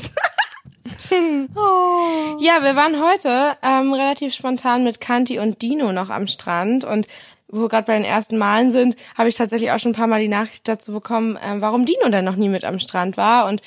oh. 1.55 2.37
Ja, 2.39 2.63
wir 2.63 2.75
waren 2.75 3.01
heute 3.03 3.57
ähm, 3.63 3.93
relativ 3.93 4.33
spontan 4.33 4.83
mit 4.83 5.01
Kanti 5.01 5.39
und 5.39 5.61
Dino 5.61 5.91
noch 5.91 6.09
am 6.09 6.27
Strand 6.27 6.85
und 6.85 7.07
wo 7.47 7.61
wir 7.61 7.69
gerade 7.69 7.87
bei 7.87 7.95
den 7.95 8.05
ersten 8.05 8.37
Malen 8.37 8.71
sind, 8.71 8.95
habe 9.17 9.29
ich 9.29 9.35
tatsächlich 9.35 9.71
auch 9.71 9.79
schon 9.79 9.91
ein 9.91 9.95
paar 9.95 10.07
Mal 10.07 10.21
die 10.21 10.27
Nachricht 10.27 10.67
dazu 10.67 10.93
bekommen, 10.93 11.37
ähm, 11.43 11.61
warum 11.61 11.85
Dino 11.85 12.09
denn 12.09 12.25
noch 12.25 12.35
nie 12.35 12.49
mit 12.49 12.63
am 12.63 12.79
Strand 12.79 13.17
war 13.17 13.47
und 13.47 13.61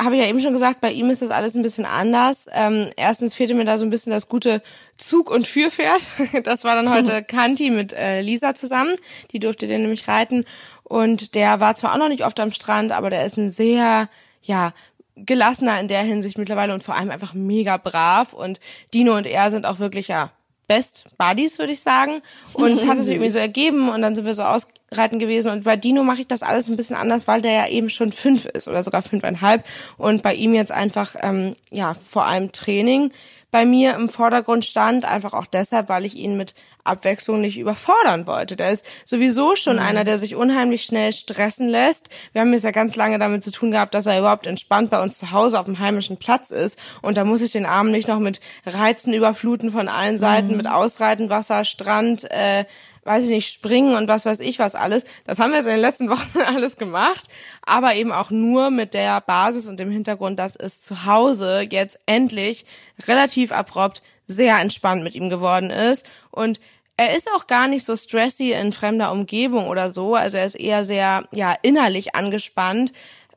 habe 0.00 0.14
ich 0.14 0.22
ja 0.22 0.28
eben 0.28 0.40
schon 0.40 0.52
gesagt, 0.52 0.80
bei 0.82 0.92
ihm 0.92 1.08
ist 1.08 1.22
das 1.22 1.30
alles 1.30 1.54
ein 1.54 1.62
bisschen 1.62 1.86
anders. 1.86 2.48
Ähm, 2.52 2.90
erstens 2.96 3.34
fehlte 3.34 3.54
mir 3.54 3.64
da 3.64 3.78
so 3.78 3.86
ein 3.86 3.90
bisschen 3.90 4.12
das 4.12 4.28
gute 4.28 4.62
Zug- 4.98 5.30
und 5.30 5.46
Führpferd. 5.46 6.08
Das 6.42 6.64
war 6.64 6.74
dann 6.74 6.90
heute 6.90 7.22
Kanti 7.24 7.70
mit 7.70 7.94
äh, 7.94 8.20
Lisa 8.20 8.54
zusammen. 8.54 8.92
Die 9.32 9.38
durfte 9.38 9.66
den 9.66 9.82
nämlich 9.82 10.06
reiten. 10.06 10.44
Und 10.84 11.34
der 11.34 11.60
war 11.60 11.74
zwar 11.74 11.94
auch 11.94 11.98
noch 11.98 12.10
nicht 12.10 12.26
oft 12.26 12.38
am 12.40 12.52
Strand, 12.52 12.92
aber 12.92 13.08
der 13.08 13.24
ist 13.24 13.38
ein 13.38 13.50
sehr, 13.50 14.08
ja, 14.42 14.74
gelassener 15.16 15.80
in 15.80 15.88
der 15.88 16.02
Hinsicht 16.02 16.38
mittlerweile 16.38 16.74
und 16.74 16.82
vor 16.82 16.94
allem 16.94 17.10
einfach 17.10 17.34
mega 17.34 17.76
brav. 17.76 18.32
Und 18.32 18.60
Dino 18.92 19.16
und 19.16 19.26
er 19.26 19.50
sind 19.50 19.66
auch 19.66 19.78
wirklich, 19.78 20.08
ja, 20.08 20.30
Best 20.68 21.06
Buddies, 21.16 21.58
würde 21.58 21.72
ich 21.72 21.80
sagen. 21.80 22.20
Und 22.52 22.86
hat 22.86 22.98
es 22.98 23.06
sich 23.06 23.14
irgendwie 23.14 23.30
so 23.30 23.38
ergeben 23.40 23.88
und 23.88 24.02
dann 24.02 24.16
sind 24.16 24.26
wir 24.26 24.34
so 24.34 24.42
aus, 24.42 24.66
Ausreiten 24.90 25.18
gewesen. 25.18 25.50
Und 25.50 25.64
bei 25.64 25.76
Dino 25.76 26.02
mache 26.02 26.22
ich 26.22 26.26
das 26.26 26.42
alles 26.42 26.68
ein 26.68 26.76
bisschen 26.76 26.96
anders, 26.96 27.26
weil 27.26 27.42
der 27.42 27.52
ja 27.52 27.68
eben 27.68 27.90
schon 27.90 28.12
fünf 28.12 28.46
ist 28.46 28.68
oder 28.68 28.82
sogar 28.82 29.02
fünfeinhalb. 29.02 29.64
Und 29.96 30.22
bei 30.22 30.34
ihm 30.34 30.54
jetzt 30.54 30.72
einfach, 30.72 31.16
ähm, 31.20 31.56
ja, 31.70 31.94
vor 31.94 32.26
allem 32.26 32.52
Training 32.52 33.12
bei 33.50 33.64
mir 33.64 33.94
im 33.94 34.08
Vordergrund 34.08 34.64
stand, 34.64 35.04
einfach 35.04 35.32
auch 35.32 35.46
deshalb, 35.46 35.88
weil 35.88 36.04
ich 36.04 36.16
ihn 36.16 36.36
mit 36.36 36.54
Abwechslung 36.84 37.40
nicht 37.40 37.58
überfordern 37.58 38.26
wollte. 38.26 38.56
Der 38.56 38.70
ist 38.70 38.86
sowieso 39.04 39.56
schon 39.56 39.76
mhm. 39.76 39.82
einer, 39.82 40.04
der 40.04 40.18
sich 40.18 40.36
unheimlich 40.36 40.82
schnell 40.82 41.12
stressen 41.12 41.68
lässt. 41.68 42.08
Wir 42.32 42.40
haben 42.40 42.52
es 42.52 42.62
ja 42.62 42.70
ganz 42.70 42.96
lange 42.96 43.18
damit 43.18 43.42
zu 43.42 43.50
tun 43.50 43.70
gehabt, 43.70 43.94
dass 43.94 44.06
er 44.06 44.18
überhaupt 44.18 44.46
entspannt 44.46 44.90
bei 44.90 45.02
uns 45.02 45.18
zu 45.18 45.32
Hause 45.32 45.58
auf 45.58 45.66
dem 45.66 45.78
heimischen 45.78 46.16
Platz 46.16 46.50
ist. 46.50 46.78
Und 47.02 47.16
da 47.16 47.24
muss 47.24 47.42
ich 47.42 47.52
den 47.52 47.66
Arm 47.66 47.90
nicht 47.90 48.08
noch 48.08 48.20
mit 48.20 48.40
Reizen 48.64 49.14
überfluten 49.14 49.70
von 49.70 49.88
allen 49.88 50.18
Seiten, 50.18 50.50
mhm. 50.50 50.56
mit 50.56 50.66
Ausreiten, 50.66 51.30
Wasser, 51.30 51.64
Strand, 51.64 52.30
äh, 52.30 52.64
weiß 53.06 53.24
ich 53.24 53.30
nicht, 53.30 53.52
springen 53.52 53.96
und 53.96 54.08
was 54.08 54.26
weiß 54.26 54.40
ich 54.40 54.58
was 54.58 54.74
alles. 54.74 55.04
Das 55.24 55.38
haben 55.38 55.52
wir 55.52 55.62
so 55.62 55.68
in 55.68 55.76
den 55.76 55.82
letzten 55.82 56.10
Wochen 56.10 56.38
alles 56.44 56.76
gemacht, 56.76 57.26
aber 57.62 57.94
eben 57.94 58.12
auch 58.12 58.30
nur 58.30 58.70
mit 58.70 58.94
der 58.94 59.20
Basis 59.20 59.68
und 59.68 59.80
dem 59.80 59.90
Hintergrund, 59.90 60.38
dass 60.38 60.56
es 60.56 60.82
zu 60.82 61.06
Hause 61.06 61.66
jetzt 61.70 61.98
endlich 62.06 62.66
relativ 63.06 63.52
abrupt 63.52 64.02
sehr 64.26 64.58
entspannt 64.58 65.04
mit 65.04 65.14
ihm 65.14 65.30
geworden 65.30 65.70
ist 65.70 66.06
und 66.30 66.60
er 66.98 67.14
ist 67.14 67.28
auch 67.36 67.46
gar 67.46 67.68
nicht 67.68 67.84
so 67.84 67.94
stressy 67.94 68.52
in 68.52 68.72
fremder 68.72 69.12
Umgebung 69.12 69.68
oder 69.68 69.92
so, 69.92 70.14
also 70.14 70.38
er 70.38 70.46
ist 70.46 70.56
eher 70.56 70.84
sehr 70.84 71.24
ja 71.30 71.54
innerlich 71.62 72.14
angespannt, 72.14 72.92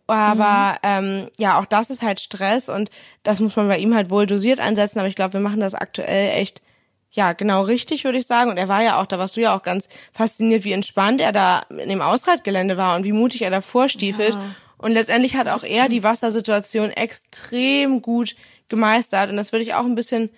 aber 0.10 0.78
mhm. 0.84 1.06
ähm, 1.22 1.28
ja, 1.38 1.60
auch 1.60 1.66
das 1.66 1.90
ist 1.90 2.02
halt 2.02 2.20
Stress 2.20 2.70
und 2.70 2.90
das 3.24 3.40
muss 3.40 3.56
man 3.56 3.68
bei 3.68 3.78
ihm 3.78 3.94
halt 3.94 4.10
wohl 4.10 4.26
dosiert 4.26 4.60
einsetzen. 4.60 5.00
Aber 5.00 5.08
ich 5.08 5.16
glaube, 5.16 5.34
wir 5.34 5.40
machen 5.40 5.60
das 5.60 5.76
aktuell 5.76 6.40
echt 6.40 6.62
ja, 7.20 7.34
genau 7.34 7.64
richtig, 7.64 8.06
würde 8.06 8.18
ich 8.18 8.26
sagen. 8.26 8.50
Und 8.50 8.56
er 8.56 8.70
war 8.70 8.82
ja 8.82 9.02
auch, 9.02 9.06
da 9.06 9.20
warst 9.20 9.36
du 9.36 9.42
ja 9.42 9.54
auch 9.54 9.62
ganz 9.62 9.90
fasziniert, 10.14 10.64
wie 10.64 10.72
entspannt 10.72 11.20
er 11.20 11.34
da 11.34 11.64
in 11.70 11.90
dem 11.90 12.02
Ausreitgelände 12.02 12.78
war 12.78 12.96
und 12.96 13.04
wie 13.04 13.12
mutig 13.12 13.42
er 13.42 13.52
da 13.52 13.60
vorstiefelt. 13.60 14.36
Ja. 14.36 14.56
Und 14.78 14.94
letztendlich 14.94 15.36
hat 15.36 15.50
auch 15.50 15.64
er 15.64 15.90
die 15.90 16.02
Wassersituation 16.02 16.92
extrem 16.92 18.02
gut 18.02 18.38
gemeistert. 18.70 19.30
Und 19.30 19.36
das 19.36 19.52
würde 19.52 19.64
ich 19.64 19.74
auch 19.74 19.84
ein 19.84 19.96
bisschen 19.96 20.30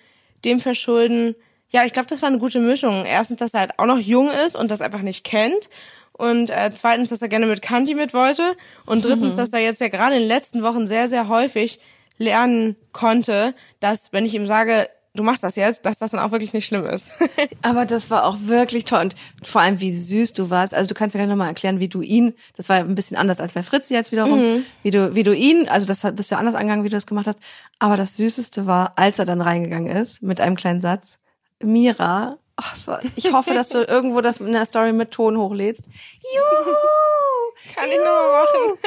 dem 0.44 0.58
verschulden. 0.58 1.36
Ja, 1.70 1.84
ich 1.84 1.92
glaube, 1.92 2.08
das 2.08 2.20
war 2.20 2.28
eine 2.28 2.40
gute 2.40 2.58
Mischung. 2.58 3.04
Erstens, 3.04 3.38
dass 3.38 3.54
er 3.54 3.60
halt 3.60 3.78
auch 3.78 3.86
noch 3.86 4.00
jung 4.00 4.28
ist 4.44 4.56
und 4.56 4.72
das 4.72 4.80
einfach 4.80 5.02
nicht 5.02 5.22
kennt. 5.22 5.70
Und 6.10 6.50
äh, 6.50 6.72
zweitens, 6.74 7.10
dass 7.10 7.22
er 7.22 7.28
gerne 7.28 7.46
mit 7.46 7.62
Kanti 7.62 7.94
mit 7.94 8.12
wollte. 8.12 8.56
Und 8.86 9.04
drittens, 9.04 9.34
mhm. 9.34 9.36
dass 9.36 9.52
er 9.52 9.60
jetzt 9.60 9.80
ja 9.80 9.86
gerade 9.86 10.16
in 10.16 10.22
den 10.22 10.28
letzten 10.28 10.64
Wochen 10.64 10.88
sehr, 10.88 11.06
sehr 11.06 11.28
häufig 11.28 11.78
lernen 12.18 12.74
konnte, 12.90 13.54
dass, 13.78 14.12
wenn 14.12 14.26
ich 14.26 14.34
ihm 14.34 14.48
sage, 14.48 14.88
du 15.14 15.22
machst 15.22 15.42
das 15.42 15.56
jetzt, 15.56 15.84
dass 15.84 15.98
das 15.98 16.12
dann 16.12 16.20
auch 16.20 16.30
wirklich 16.30 16.52
nicht 16.52 16.66
schlimm 16.66 16.86
ist. 16.86 17.12
Aber 17.62 17.84
das 17.84 18.10
war 18.10 18.24
auch 18.24 18.36
wirklich 18.42 18.84
toll 18.84 19.00
und 19.00 19.14
vor 19.42 19.60
allem 19.60 19.80
wie 19.80 19.94
süß 19.94 20.32
du 20.32 20.50
warst. 20.50 20.74
Also 20.74 20.88
du 20.88 20.94
kannst 20.94 21.14
ja 21.14 21.18
gleich 21.18 21.28
nochmal 21.28 21.48
erklären, 21.48 21.80
wie 21.80 21.88
du 21.88 22.00
ihn, 22.00 22.34
das 22.56 22.68
war 22.68 22.76
ein 22.76 22.94
bisschen 22.94 23.16
anders 23.16 23.40
als 23.40 23.52
bei 23.52 23.62
Fritzi 23.62 23.94
jetzt 23.94 24.12
wiederum, 24.12 24.40
mhm. 24.40 24.64
wie 24.82 24.90
du, 24.90 25.14
wie 25.14 25.22
du 25.22 25.34
ihn, 25.34 25.68
also 25.68 25.86
das 25.86 26.02
bist 26.14 26.30
du 26.30 26.36
anders 26.36 26.54
angegangen, 26.54 26.84
wie 26.84 26.88
du 26.88 26.96
das 26.96 27.06
gemacht 27.06 27.26
hast. 27.26 27.38
Aber 27.78 27.96
das 27.96 28.16
Süßeste 28.16 28.66
war, 28.66 28.92
als 28.96 29.18
er 29.18 29.24
dann 29.24 29.40
reingegangen 29.40 29.94
ist 29.94 30.22
mit 30.22 30.40
einem 30.40 30.56
kleinen 30.56 30.80
Satz, 30.80 31.18
Mira, 31.62 32.38
ach, 32.56 32.76
so, 32.76 32.96
ich 33.14 33.32
hoffe, 33.32 33.54
dass 33.54 33.68
du 33.68 33.78
irgendwo 33.88 34.20
das 34.20 34.38
in 34.38 34.52
der 34.52 34.66
Story 34.66 34.92
mit 34.92 35.10
Ton 35.10 35.36
hochlädst. 35.36 35.84
Juhu! 36.34 36.74
Kann 37.74 37.84
Juhu! 37.84 37.92
ich 37.92 37.98
nochmal 37.98 38.42
machen. 38.42 38.78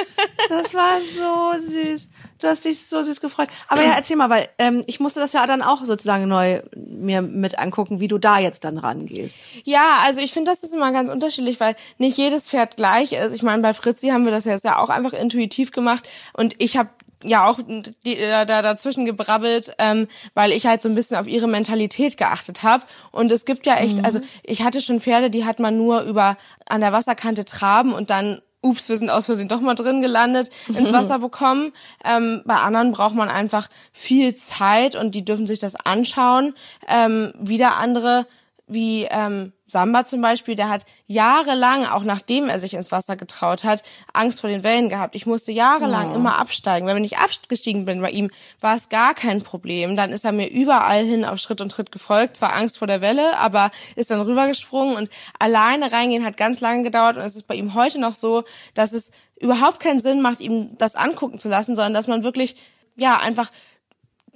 das 0.49 0.73
war 0.73 0.99
so 0.99 1.65
süß. 1.65 2.09
Du 2.39 2.47
hast 2.47 2.65
dich 2.65 2.85
so 2.85 3.01
süß 3.01 3.21
gefreut. 3.21 3.47
Aber 3.67 3.81
ja, 3.81 3.93
erzähl 3.95 4.17
mal, 4.17 4.29
weil 4.29 4.47
ähm, 4.59 4.83
ich 4.87 4.99
musste 4.99 5.19
das 5.19 5.33
ja 5.33 5.47
dann 5.47 5.61
auch 5.61 5.85
sozusagen 5.85 6.27
neu 6.27 6.61
mir 6.75 7.21
mit 7.21 7.57
angucken, 7.59 7.99
wie 7.99 8.09
du 8.09 8.17
da 8.17 8.39
jetzt 8.39 8.65
dann 8.65 8.77
rangehst. 8.77 9.37
Ja, 9.63 9.99
also 10.03 10.19
ich 10.21 10.33
finde, 10.33 10.51
das 10.51 10.61
ist 10.63 10.73
immer 10.73 10.91
ganz 10.91 11.09
unterschiedlich, 11.09 11.59
weil 11.59 11.75
nicht 11.97 12.17
jedes 12.17 12.49
Pferd 12.49 12.75
gleich 12.75 13.13
ist. 13.13 13.33
Ich 13.33 13.41
meine, 13.41 13.61
bei 13.61 13.73
Fritzi 13.73 14.09
haben 14.09 14.25
wir 14.25 14.31
das 14.31 14.45
jetzt 14.45 14.65
ja 14.65 14.79
auch 14.79 14.89
einfach 14.89 15.13
intuitiv 15.13 15.71
gemacht 15.71 16.07
und 16.33 16.55
ich 16.57 16.75
habe 16.75 16.89
ja 17.23 17.49
auch 17.49 17.59
die, 18.05 18.17
äh, 18.17 18.45
da 18.45 18.61
dazwischen 18.61 19.05
gebrabbelt, 19.05 19.73
ähm, 19.79 20.07
weil 20.33 20.51
ich 20.51 20.65
halt 20.65 20.81
so 20.81 20.89
ein 20.89 20.95
bisschen 20.95 21.17
auf 21.17 21.27
ihre 21.27 21.47
Mentalität 21.47 22.17
geachtet 22.17 22.63
habe. 22.63 22.83
Und 23.11 23.31
es 23.31 23.45
gibt 23.45 23.65
ja 23.65 23.77
echt, 23.77 23.99
mhm. 23.99 24.05
also 24.05 24.19
ich 24.43 24.63
hatte 24.63 24.81
schon 24.81 24.99
Pferde, 24.99 25.29
die 25.29 25.45
hat 25.45 25.59
man 25.59 25.77
nur 25.77 26.01
über 26.01 26.37
an 26.67 26.81
der 26.81 26.91
Wasserkante 26.91 27.45
traben 27.45 27.93
und 27.93 28.09
dann 28.09 28.41
ups, 28.65 28.89
wir 28.89 28.97
sind 28.97 29.09
aus 29.09 29.27
Versehen 29.27 29.47
doch 29.47 29.61
mal 29.61 29.75
drin 29.75 30.01
gelandet, 30.01 30.49
ins 30.67 30.91
Wasser 30.91 31.19
bekommen. 31.19 31.71
Ähm, 32.03 32.41
bei 32.45 32.55
anderen 32.55 32.91
braucht 32.91 33.15
man 33.15 33.29
einfach 33.29 33.67
viel 33.93 34.33
Zeit 34.35 34.95
und 34.95 35.15
die 35.15 35.23
dürfen 35.23 35.47
sich 35.47 35.59
das 35.59 35.75
anschauen. 35.75 36.53
Ähm, 36.87 37.33
wieder 37.39 37.77
andere 37.77 38.25
wie 38.67 39.03
ähm, 39.05 39.53
Samba 39.67 40.05
zum 40.05 40.21
Beispiel, 40.21 40.55
der 40.55 40.69
hat 40.69 40.85
jahrelang, 41.07 41.85
auch 41.85 42.03
nachdem 42.03 42.49
er 42.49 42.59
sich 42.59 42.73
ins 42.73 42.91
Wasser 42.91 43.15
getraut 43.15 43.63
hat, 43.63 43.83
Angst 44.13 44.41
vor 44.41 44.49
den 44.49 44.63
Wellen 44.63 44.89
gehabt. 44.89 45.15
Ich 45.15 45.25
musste 45.25 45.51
jahrelang 45.51 46.11
oh. 46.11 46.15
immer 46.15 46.39
absteigen. 46.39 46.87
Wenn 46.87 47.03
ich 47.03 47.17
abgestiegen 47.17 47.85
bin 47.85 48.01
bei 48.01 48.09
ihm, 48.09 48.29
war 48.61 48.75
es 48.75 48.89
gar 48.89 49.13
kein 49.13 49.41
Problem. 49.41 49.95
Dann 49.95 50.11
ist 50.11 50.25
er 50.25 50.31
mir 50.31 50.47
überall 50.47 51.03
hin 51.03 51.25
auf 51.25 51.39
Schritt 51.39 51.61
und 51.61 51.69
Tritt 51.69 51.91
gefolgt. 51.91 52.37
Zwar 52.37 52.55
Angst 52.55 52.77
vor 52.77 52.87
der 52.87 53.01
Welle, 53.01 53.37
aber 53.39 53.71
ist 53.95 54.11
dann 54.11 54.21
rübergesprungen 54.21 54.95
und 54.95 55.09
alleine 55.39 55.91
reingehen 55.91 56.25
hat 56.25 56.37
ganz 56.37 56.61
lange 56.61 56.83
gedauert 56.83 57.17
und 57.17 57.23
es 57.23 57.35
ist 57.35 57.47
bei 57.47 57.55
ihm 57.55 57.73
heute 57.75 57.99
noch 57.99 58.15
so, 58.15 58.43
dass 58.73 58.93
es 58.93 59.11
überhaupt 59.39 59.79
keinen 59.79 59.99
Sinn 59.99 60.21
macht, 60.21 60.39
ihm 60.39 60.77
das 60.77 60.95
angucken 60.95 61.39
zu 61.39 61.49
lassen, 61.49 61.75
sondern 61.75 61.93
dass 61.93 62.07
man 62.07 62.23
wirklich, 62.23 62.55
ja, 62.95 63.17
einfach 63.17 63.49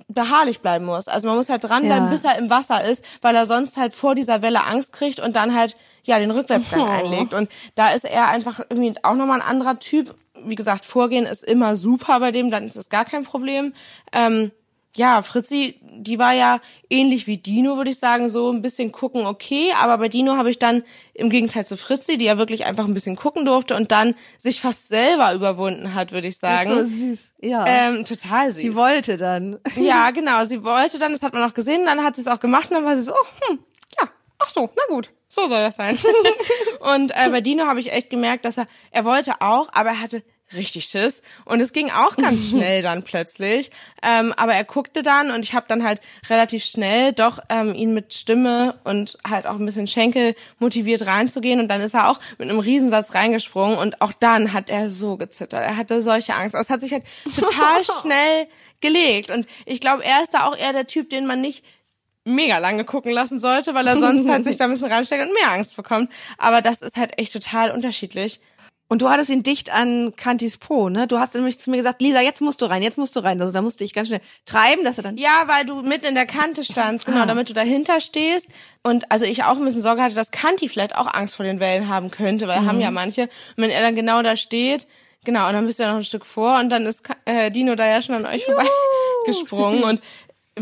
beharrlich 0.10 0.60
bleiben 0.60 0.86
muss. 0.86 1.08
Also 1.08 1.28
man 1.28 1.38
muss 1.38 1.50
halt 1.50 1.64
dranbleiben, 1.64 2.06
ja. 2.06 2.12
bis 2.12 2.24
er 2.24 2.38
im 2.38 2.50
Wasser 2.50 2.84
ist, 2.84 3.06
weil 3.22 3.36
er 3.36 3.46
sonst 3.46 3.78
halt 3.78 3.94
vor 3.94 4.16
dieser 4.16 4.42
Welle 4.42 4.66
Angst 4.66 4.92
kriegt 4.92 5.20
und 5.20 5.36
dann 5.36 5.56
halt 5.56 5.78
ja 6.04 6.20
den 6.20 6.32
Rückwärtsgang 6.32 6.82
oh. 6.82 6.90
einlegt. 6.90 7.34
Und 7.34 7.50
da 7.76 7.92
ist 7.92 8.06
er 8.06 8.28
einfach 8.28 8.60
irgendwie 8.70 8.96
auch 9.04 9.16
nochmal 9.16 9.40
ein 9.40 9.48
anderer 9.48 9.80
Typ. 9.80 10.16
Wie 10.44 10.56
gesagt, 10.56 10.84
Vorgehen 10.84 11.26
ist 11.26 11.44
immer 11.44 11.76
super 11.76 12.20
bei 12.20 12.32
dem, 12.32 12.50
dann 12.50 12.68
ist 12.68 12.78
es 12.78 12.90
gar 12.90 13.06
kein 13.06 13.24
Problem. 13.24 13.74
Ähm, 14.12 14.52
ja, 14.96 15.22
Fritzi, 15.22 15.80
die 15.82 16.20
war 16.20 16.34
ja 16.34 16.60
ähnlich 16.90 17.28
wie 17.28 17.38
Dino, 17.38 17.78
würde 17.78 17.92
ich 17.92 18.00
sagen, 18.00 18.30
so 18.30 18.52
ein 18.52 18.62
bisschen 18.62 18.92
gucken, 18.92 19.26
okay. 19.26 19.72
Aber 19.80 19.98
bei 19.98 20.10
Dino 20.10 20.36
habe 20.36 20.50
ich 20.50 20.60
dann 20.60 20.84
im 21.14 21.30
Gegenteil 21.30 21.66
zu 21.66 21.78
Fritzi, 21.78 22.18
die 22.18 22.26
ja 22.26 22.38
wirklich 22.38 22.66
einfach 22.66 22.86
ein 22.86 22.94
bisschen 22.94 23.16
gucken 23.16 23.46
durfte 23.46 23.76
und 23.76 23.92
dann 23.92 24.16
sich 24.38 24.62
fast 24.62 24.88
selber 24.88 25.34
überwunden 25.34 25.94
hat, 25.94 26.12
würde 26.12 26.28
ich 26.28 26.38
sagen. 26.38 26.70
Das 26.70 26.88
ist 26.88 27.00
so 27.00 27.08
süß, 27.08 27.32
ja. 27.42 27.66
Ähm, 27.68 28.04
total 28.04 28.52
süß. 28.52 28.62
Sie 28.62 28.76
wollte 28.76 29.18
dann. 29.18 29.60
Ja, 29.76 30.12
genau, 30.12 30.44
sie 30.46 30.64
wollte 30.64 30.98
dann, 30.98 31.12
das 31.12 31.22
hat 31.22 31.34
man 31.34 31.50
auch 31.50 31.54
gesehen, 31.54 31.86
dann 31.86 32.04
hat 32.04 32.16
sie 32.16 32.22
es 32.22 32.28
auch 32.28 32.40
gemacht 32.40 32.70
und 32.70 32.78
dann 32.78 32.86
war 32.86 32.96
sie 32.96 33.04
so, 33.04 33.14
oh, 33.14 33.48
hm, 33.48 33.60
ja, 34.00 34.10
ach 34.40 34.50
so, 34.50 34.70
na 34.76 34.94
gut. 34.94 35.12
So 35.30 35.48
soll 35.48 35.62
das 35.62 35.76
sein. 35.76 35.98
und 36.80 37.12
äh, 37.12 37.30
bei 37.30 37.42
Dino 37.42 37.66
habe 37.66 37.80
ich 37.80 37.94
echt 37.94 38.10
gemerkt, 38.10 38.46
dass 38.46 38.58
er, 38.58 38.66
er 38.90 39.06
wollte 39.06 39.42
auch, 39.42 39.70
aber 39.72 39.90
er 39.90 40.02
hatte 40.02 40.24
richtig 40.54 40.86
Schiss. 40.86 41.22
Und 41.46 41.60
es 41.60 41.74
ging 41.74 41.90
auch 41.92 42.16
ganz 42.16 42.50
schnell 42.50 42.82
dann 42.82 43.04
plötzlich. 43.04 43.72
Ähm, 44.02 44.34
aber 44.38 44.54
er 44.54 44.64
guckte 44.64 45.04
dann 45.04 45.32
und 45.32 45.44
ich 45.44 45.54
habe 45.54 45.66
dann 45.68 45.84
halt 45.84 46.02
relativ 46.30 46.64
schnell 46.64 47.14
doch 47.14 47.40
ähm, 47.50 47.74
ihn 47.74 47.94
mit 47.94 48.14
Stimme 48.14 48.80
und 48.84 49.18
halt 49.28 49.46
auch 49.46 49.56
ein 49.56 49.66
bisschen 49.66 49.88
Schenkel 49.88 50.36
motiviert 50.60 51.06
reinzugehen. 51.06 51.60
Und 51.60 51.68
dann 51.68 51.82
ist 51.82 51.94
er 51.94 52.10
auch 52.10 52.20
mit 52.38 52.50
einem 52.50 52.60
Riesensatz 52.60 53.14
reingesprungen 53.16 53.78
und 53.78 54.02
auch 54.02 54.14
dann 54.14 54.54
hat 54.54 54.70
er 54.70 54.90
so 54.90 55.18
gezittert. 55.18 55.62
Er 55.62 55.78
hatte 55.78 56.02
solche 56.02 56.36
Angst. 56.36 56.56
Also 56.56 56.66
es 56.66 56.70
hat 56.70 56.82
sich 56.82 56.94
halt 56.94 57.04
total 57.36 57.84
schnell 58.02 58.48
gelegt. 58.82 59.32
Und 59.32 59.48
ich 59.66 59.82
glaube, 59.82 60.04
er 60.04 60.24
ist 60.24 60.34
da 60.34 60.46
auch 60.46 60.56
eher 60.56 60.74
der 60.74 60.88
Typ, 60.88 61.10
den 61.10 61.26
man 61.26 61.42
nicht 61.42 61.64
mega 62.26 62.58
lange 62.58 62.84
gucken 62.84 63.12
lassen 63.12 63.40
sollte, 63.40 63.74
weil 63.74 63.88
er 63.88 63.98
sonst 63.98 64.30
halt 64.30 64.44
sich 64.46 64.58
da 64.58 64.66
ein 64.66 64.72
bisschen 64.72 64.92
reinsteckt 64.92 65.24
und 65.24 65.34
mehr 65.34 65.52
Angst 65.52 65.76
bekommt. 65.76 66.12
Aber 66.38 66.62
das 66.62 66.82
ist 66.82 66.98
halt 66.98 67.18
echt 67.18 67.34
total 67.34 67.72
unterschiedlich. 67.72 68.40
Und 68.92 69.04
du 69.04 69.10
hattest 69.10 69.30
ihn 69.30 69.44
dicht 69.44 69.72
an 69.72 70.16
Kantis 70.16 70.58
Po, 70.58 70.90
ne? 70.90 71.06
Du 71.06 71.20
hast 71.20 71.36
nämlich 71.36 71.60
zu 71.60 71.70
mir 71.70 71.78
gesagt, 71.78 72.02
Lisa, 72.02 72.22
jetzt 72.22 72.42
musst 72.42 72.60
du 72.60 72.66
rein, 72.66 72.82
jetzt 72.82 72.98
musst 72.98 73.16
du 73.16 73.20
rein. 73.20 73.40
Also 73.40 73.54
da 73.54 73.62
musste 73.62 73.84
ich 73.84 73.94
ganz 73.94 74.08
schnell 74.08 74.20
treiben, 74.46 74.84
dass 74.84 74.98
er 74.98 75.04
dann. 75.04 75.16
Ja, 75.18 75.44
weil 75.46 75.64
du 75.64 75.84
mitten 75.84 76.06
in 76.06 76.16
der 76.16 76.26
Kante 76.26 76.64
standst, 76.64 77.06
genau, 77.06 77.22
ah. 77.22 77.26
damit 77.28 77.48
du 77.50 77.54
dahinter 77.54 78.02
stehst. 78.02 78.52
Und 78.82 79.12
also 79.12 79.26
ich 79.26 79.44
auch 79.44 79.58
ein 79.58 79.64
bisschen 79.64 79.84
Sorge 79.84 80.02
hatte, 80.02 80.16
dass 80.16 80.32
Kanti 80.32 80.68
vielleicht 80.68 80.96
auch 80.96 81.06
Angst 81.14 81.36
vor 81.36 81.46
den 81.46 81.60
Wellen 81.60 81.88
haben 81.88 82.10
könnte, 82.10 82.48
weil 82.48 82.62
mhm. 82.62 82.66
haben 82.66 82.82
ja 82.82 82.90
manche. 82.90 83.24
Und 83.24 83.58
wenn 83.58 83.70
er 83.70 83.82
dann 83.82 83.96
genau 83.96 84.24
da 84.24 84.36
steht, 84.36 84.88
genau, 85.24 85.48
und 85.48 85.54
dann 85.54 85.68
bist 85.68 85.78
du 85.78 85.84
ja 85.84 85.92
noch 85.92 85.98
ein 85.98 86.04
Stück 86.04 86.26
vor 86.26 86.58
und 86.60 86.70
dann 86.72 86.88
ist 86.88 87.08
äh, 87.26 87.52
Dino 87.52 87.76
da 87.76 87.86
ja 87.86 88.02
schon 88.02 88.16
an 88.16 88.26
euch 88.26 88.44
vorbei 88.44 88.66
gesprungen. 89.28 89.84
Und 89.84 90.02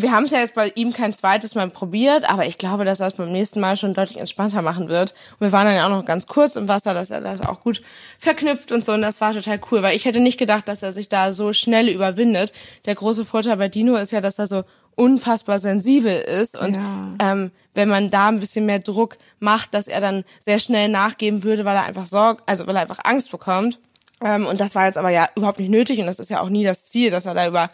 wir 0.01 0.11
haben 0.11 0.25
es 0.25 0.31
ja 0.31 0.39
jetzt 0.39 0.53
bei 0.53 0.71
ihm 0.75 0.93
kein 0.93 1.13
zweites 1.13 1.55
Mal 1.55 1.69
probiert, 1.69 2.29
aber 2.29 2.45
ich 2.45 2.57
glaube, 2.57 2.85
dass 2.85 2.99
er 2.99 3.07
es 3.07 3.13
beim 3.13 3.31
nächsten 3.31 3.59
Mal 3.59 3.77
schon 3.77 3.93
deutlich 3.93 4.19
entspannter 4.19 4.61
machen 4.61 4.89
wird. 4.89 5.13
Und 5.39 5.47
wir 5.47 5.51
waren 5.51 5.65
dann 5.65 5.75
ja 5.75 5.85
auch 5.85 5.89
noch 5.89 6.05
ganz 6.05 6.27
kurz 6.27 6.55
im 6.55 6.67
Wasser, 6.67 6.93
dass 6.93 7.11
er 7.11 7.21
das 7.21 7.41
auch 7.41 7.61
gut 7.61 7.81
verknüpft 8.17 8.71
und 8.71 8.85
so. 8.85 8.93
Und 8.93 9.01
das 9.01 9.21
war 9.21 9.33
total 9.33 9.59
cool, 9.71 9.81
weil 9.81 9.95
ich 9.95 10.05
hätte 10.05 10.19
nicht 10.19 10.37
gedacht, 10.37 10.67
dass 10.67 10.83
er 10.83 10.91
sich 10.91 11.09
da 11.09 11.33
so 11.33 11.53
schnell 11.53 11.89
überwindet. 11.89 12.53
Der 12.85 12.95
große 12.95 13.25
Vorteil 13.25 13.57
bei 13.57 13.69
Dino 13.69 13.95
ist 13.95 14.11
ja, 14.11 14.21
dass 14.21 14.39
er 14.39 14.47
so 14.47 14.63
unfassbar 14.95 15.59
sensibel 15.59 16.15
ist 16.15 16.57
und 16.57 16.75
ja. 16.75 17.13
ähm, 17.19 17.51
wenn 17.75 17.87
man 17.87 18.09
da 18.09 18.29
ein 18.29 18.39
bisschen 18.39 18.65
mehr 18.65 18.79
Druck 18.79 19.17
macht, 19.39 19.75
dass 19.75 19.87
er 19.87 20.01
dann 20.01 20.23
sehr 20.39 20.57
schnell 20.57 20.89
nachgeben 20.89 21.43
würde, 21.43 21.65
weil 21.65 21.75
er 21.75 21.83
einfach 21.83 22.07
Sorge, 22.07 22.41
also 22.47 22.65
weil 22.65 22.75
er 22.75 22.81
einfach 22.81 22.99
Angst 23.03 23.29
bekommt. 23.29 23.77
Ähm, 24.23 24.47
und 24.47 24.59
das 24.59 24.73
war 24.73 24.85
jetzt 24.85 24.97
aber 24.97 25.11
ja 25.11 25.29
überhaupt 25.35 25.59
nicht 25.59 25.69
nötig 25.69 25.99
und 25.99 26.07
das 26.07 26.17
ist 26.17 26.29
ja 26.29 26.41
auch 26.41 26.49
nie 26.49 26.63
das 26.63 26.85
Ziel, 26.85 27.11
dass 27.11 27.27
er 27.27 27.35
da 27.35 27.47
über 27.47 27.69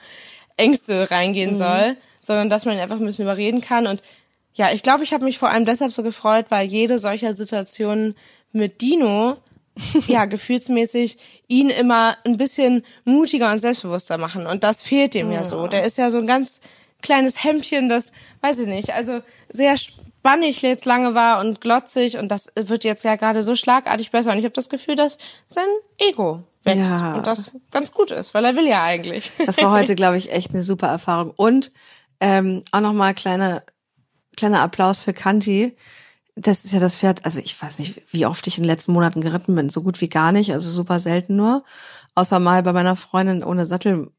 Ängste 0.58 1.10
reingehen 1.10 1.52
mhm. 1.52 1.56
soll 1.56 1.98
sondern 2.24 2.50
dass 2.50 2.66
man 2.66 2.76
ihn 2.76 2.82
einfach 2.82 3.00
ein 3.00 3.06
bisschen 3.06 3.26
überreden 3.26 3.62
kann. 3.62 3.86
Und 3.86 4.02
ja, 4.54 4.72
ich 4.72 4.82
glaube, 4.82 5.04
ich 5.04 5.14
habe 5.14 5.26
mich 5.26 5.38
vor 5.38 5.50
allem 5.50 5.66
deshalb 5.66 5.92
so 5.92 6.02
gefreut, 6.02 6.48
weil 6.50 6.68
jede 6.68 6.98
solcher 6.98 7.36
Situation 7.36 8.16
mit 8.52 8.82
Dino 8.82 9.38
ja, 10.08 10.26
gefühlsmäßig 10.26 11.18
ihn 11.48 11.70
immer 11.70 12.16
ein 12.26 12.38
bisschen 12.38 12.84
mutiger 13.06 13.52
und 13.52 13.60
selbstbewusster 13.60 14.18
machen. 14.18 14.46
Und 14.46 14.64
das 14.64 14.84
fehlt 14.84 15.14
dem 15.16 15.32
ja, 15.32 15.40
ja 15.40 15.46
so. 15.46 15.68
Der 15.68 15.84
ist 15.84 15.98
ja 15.98 16.12
so 16.12 16.20
ein 16.20 16.28
ganz 16.28 16.62
kleines 17.02 17.44
Hemdchen, 17.44 17.90
das, 17.90 18.12
weiß 18.42 18.60
ich 18.60 18.68
nicht, 18.68 18.94
also 18.94 19.22
sehr 19.50 19.76
spannig 19.76 20.62
jetzt 20.62 20.86
lange 20.86 21.16
war 21.16 21.42
und 21.42 21.60
glotzig 21.60 22.18
und 22.18 22.30
das 22.30 22.54
wird 22.56 22.86
jetzt 22.86 23.04
ja 23.04 23.18
gerade 23.18 23.44
so 23.44 23.56
schlagartig 23.56 24.12
besser. 24.12 24.32
Und 24.32 24.38
ich 24.38 24.46
habe 24.46 24.54
das 24.54 24.70
Gefühl, 24.70 24.96
dass 24.96 25.18
sein 25.50 25.66
Ego 25.98 26.44
wächst 26.64 26.94
ja. 26.94 27.16
und 27.16 27.28
das 27.28 27.52
ganz 27.72 27.92
gut 27.92 28.12
ist, 28.12 28.34
weil 28.34 28.46
er 28.46 28.56
will 28.56 28.68
ja 28.68 28.84
eigentlich. 28.84 29.32
Das 29.46 29.58
war 29.58 29.72
heute, 29.72 29.96
glaube 29.98 30.18
ich, 30.18 30.32
echt 30.32 30.52
eine 30.52 30.64
super 30.64 30.88
Erfahrung. 30.88 31.34
Und 31.36 31.72
ähm, 32.24 32.62
auch 32.72 32.82
nochmal 32.82 33.14
kleiner 33.14 33.64
kleiner 34.36 34.62
Applaus 34.62 35.02
für 35.02 35.14
Kanti 35.14 35.76
das 36.36 36.66
ist 36.66 36.72
ja 36.72 36.80
das 36.80 36.98
Pferd, 36.98 37.26
also 37.26 37.40
ich 37.40 37.62
weiß 37.62 37.80
nicht, 37.80 38.02
wie 38.12 38.26
oft 38.26 38.48
ich 38.48 38.58
in 38.58 38.64
den 38.64 38.70
letzten 38.70 38.92
Monaten 38.92 39.22
geritten 39.22 39.56
bin, 39.56 39.70
so 39.70 39.84
gut 39.84 40.02
wie 40.02 40.10
gar 40.10 40.32
nicht, 40.32 40.52
also 40.52 40.70
super 40.70 41.00
selten 41.00 41.36
nur. 41.36 41.64
Außer 42.16 42.40
mal 42.40 42.64
bei 42.64 42.74
meiner 42.74 42.96
Freundin 42.96 43.44
ohne 43.44 43.68
Sattel 43.68 44.12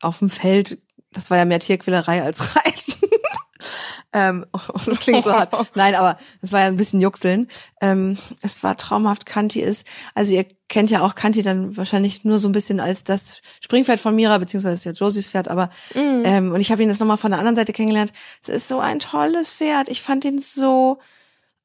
auf 0.00 0.18
dem 0.18 0.30
Feld. 0.30 0.78
Das 1.12 1.30
war 1.30 1.38
ja 1.38 1.44
mehr 1.44 1.60
Tierquälerei 1.60 2.22
als 2.22 2.56
Reiten. 2.56 2.85
Ähm, 4.16 4.46
das 4.86 4.98
klingt 5.00 5.24
so 5.24 5.32
hart. 5.32 5.52
Nein, 5.74 5.94
aber 5.94 6.18
das 6.40 6.52
war 6.52 6.60
ja 6.60 6.66
ein 6.66 6.78
bisschen 6.78 7.02
Juxeln. 7.02 7.48
Ähm, 7.82 8.16
es 8.40 8.62
war 8.62 8.76
traumhaft. 8.78 9.26
Kanti 9.26 9.60
ist, 9.60 9.86
also 10.14 10.32
ihr 10.32 10.46
kennt 10.68 10.90
ja 10.90 11.02
auch 11.02 11.14
Kanti 11.14 11.42
dann 11.42 11.76
wahrscheinlich 11.76 12.24
nur 12.24 12.38
so 12.38 12.48
ein 12.48 12.52
bisschen 12.52 12.80
als 12.80 13.04
das 13.04 13.42
Springpferd 13.60 14.00
von 14.00 14.16
Mira, 14.16 14.38
beziehungsweise 14.38 14.74
ist 14.74 14.84
ja 14.84 14.92
Josies 14.92 15.28
Pferd, 15.28 15.48
aber 15.48 15.68
mm. 15.94 16.22
ähm, 16.24 16.52
und 16.52 16.60
ich 16.60 16.72
habe 16.72 16.82
ihn 16.82 16.88
jetzt 16.88 16.98
nochmal 16.98 17.18
von 17.18 17.30
der 17.30 17.38
anderen 17.38 17.56
Seite 17.56 17.74
kennengelernt. 17.74 18.12
Es 18.42 18.48
ist 18.48 18.68
so 18.68 18.80
ein 18.80 18.98
tolles 18.98 19.50
Pferd. 19.50 19.88
Ich 19.88 20.00
fand 20.00 20.24
ihn 20.24 20.38
so 20.38 20.98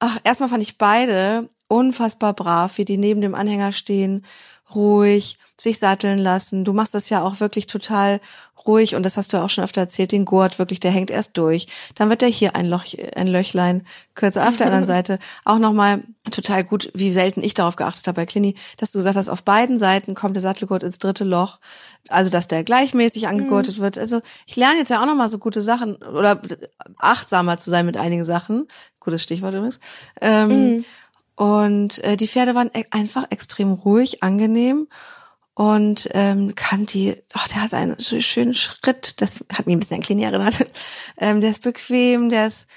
ach, 0.02 0.18
erstmal 0.24 0.50
fand 0.50 0.64
ich 0.64 0.78
beide 0.78 1.48
unfassbar 1.68 2.34
brav, 2.34 2.78
wie 2.78 2.86
die 2.86 2.98
neben 2.98 3.22
dem 3.22 3.36
Anhänger 3.36 3.72
stehen, 3.72 4.26
ruhig, 4.76 5.38
sich 5.58 5.80
satteln 5.80 6.18
lassen. 6.18 6.66
Du 6.66 6.74
machst 6.74 6.94
das 6.94 7.10
ja 7.10 7.24
auch 7.24 7.40
wirklich 7.40 7.68
total 7.68 8.20
ruhig 8.66 8.96
und 8.96 9.04
das 9.04 9.18
hast 9.18 9.34
du 9.34 9.38
auch 9.38 9.50
schon 9.50 9.64
öfter 9.64 9.82
erzählt, 9.82 10.12
den 10.12 10.26
Gurt 10.26 10.60
wirklich, 10.60 10.80
der 10.80 10.92
hängt 10.92 11.10
erst 11.10 11.38
durch. 11.38 11.68
Dann 11.96 12.10
wird 12.10 12.22
der 12.22 12.30
hier 12.30 12.56
ein 12.56 12.68
Loch, 12.68 12.86
ein 13.16 13.28
Löchlein 13.28 13.86
kürzer 14.16 14.48
auf 14.48 14.58
der 14.58 14.68
anderen 14.68 14.88
Seite. 14.96 15.20
Auch 15.46 15.58
nochmal 15.58 16.04
total 16.30 16.64
gut, 16.64 16.92
wie 16.94 17.12
selten 17.12 17.44
ich 17.44 17.54
darauf 17.54 17.76
geachtet 17.76 18.08
habe 18.08 18.22
bei 18.22 18.26
Clini, 18.26 18.56
dass 18.78 18.92
du 18.92 19.00
gesagt 19.00 19.18
hast, 19.18 19.30
auf 19.30 19.44
beiden 19.44 19.80
Seiten 19.80 20.16
kommt 20.16 20.36
der 20.36 20.42
Sattelgurt 20.42 20.84
ins 20.84 21.00
dritte 21.00 21.24
Loch. 21.24 21.60
Also, 22.10 22.30
dass 22.30 22.48
der 22.48 22.64
gleichmäßig 22.64 23.28
angegurtet 23.28 23.78
mhm. 23.78 23.84
wird. 23.84 23.98
Also, 23.98 24.22
ich 24.46 24.56
lerne 24.56 24.80
jetzt 24.80 24.90
ja 24.90 25.02
auch 25.02 25.08
nochmal 25.08 25.30
so 25.30 25.38
gute 25.38 25.62
Sachen 25.62 25.96
oder 25.96 26.42
achtsamer 26.98 27.58
zu 27.58 27.70
sein 27.70 27.86
mit 27.86 27.98
einigen 27.98 28.26
Sachen. 28.26 28.68
Gutes 29.00 29.24
Stichwort 29.24 29.54
übrigens. 29.54 29.80
Ähm, 30.20 30.76
mhm. 30.76 30.86
Und 31.42 32.04
äh, 32.04 32.18
die 32.18 32.28
Pferde 32.28 32.54
waren 32.54 32.70
e 32.72 32.86
einfach 32.92 33.26
extrem 33.32 33.72
ruhig, 33.74 34.22
angenehm 34.22 34.88
und 35.56 36.08
ähm, 36.14 36.54
Kanti, 36.54 37.16
oh, 37.34 37.40
der 37.50 37.64
hat 37.64 37.74
einen 37.74 37.96
so 37.98 38.22
schönen 38.22 38.54
Schritt, 38.54 39.20
das 39.22 39.44
hat 39.52 39.66
mich 39.66 39.76
ein 39.76 39.80
bisschen 39.80 39.96
an 39.96 40.04
Klini 40.04 40.24
erinnert. 40.24 40.68
Ähm, 41.18 41.42
der 41.42 41.50
ist 41.50 41.64
bequem, 41.64 42.30
der 42.30 42.46
ist 42.46 42.68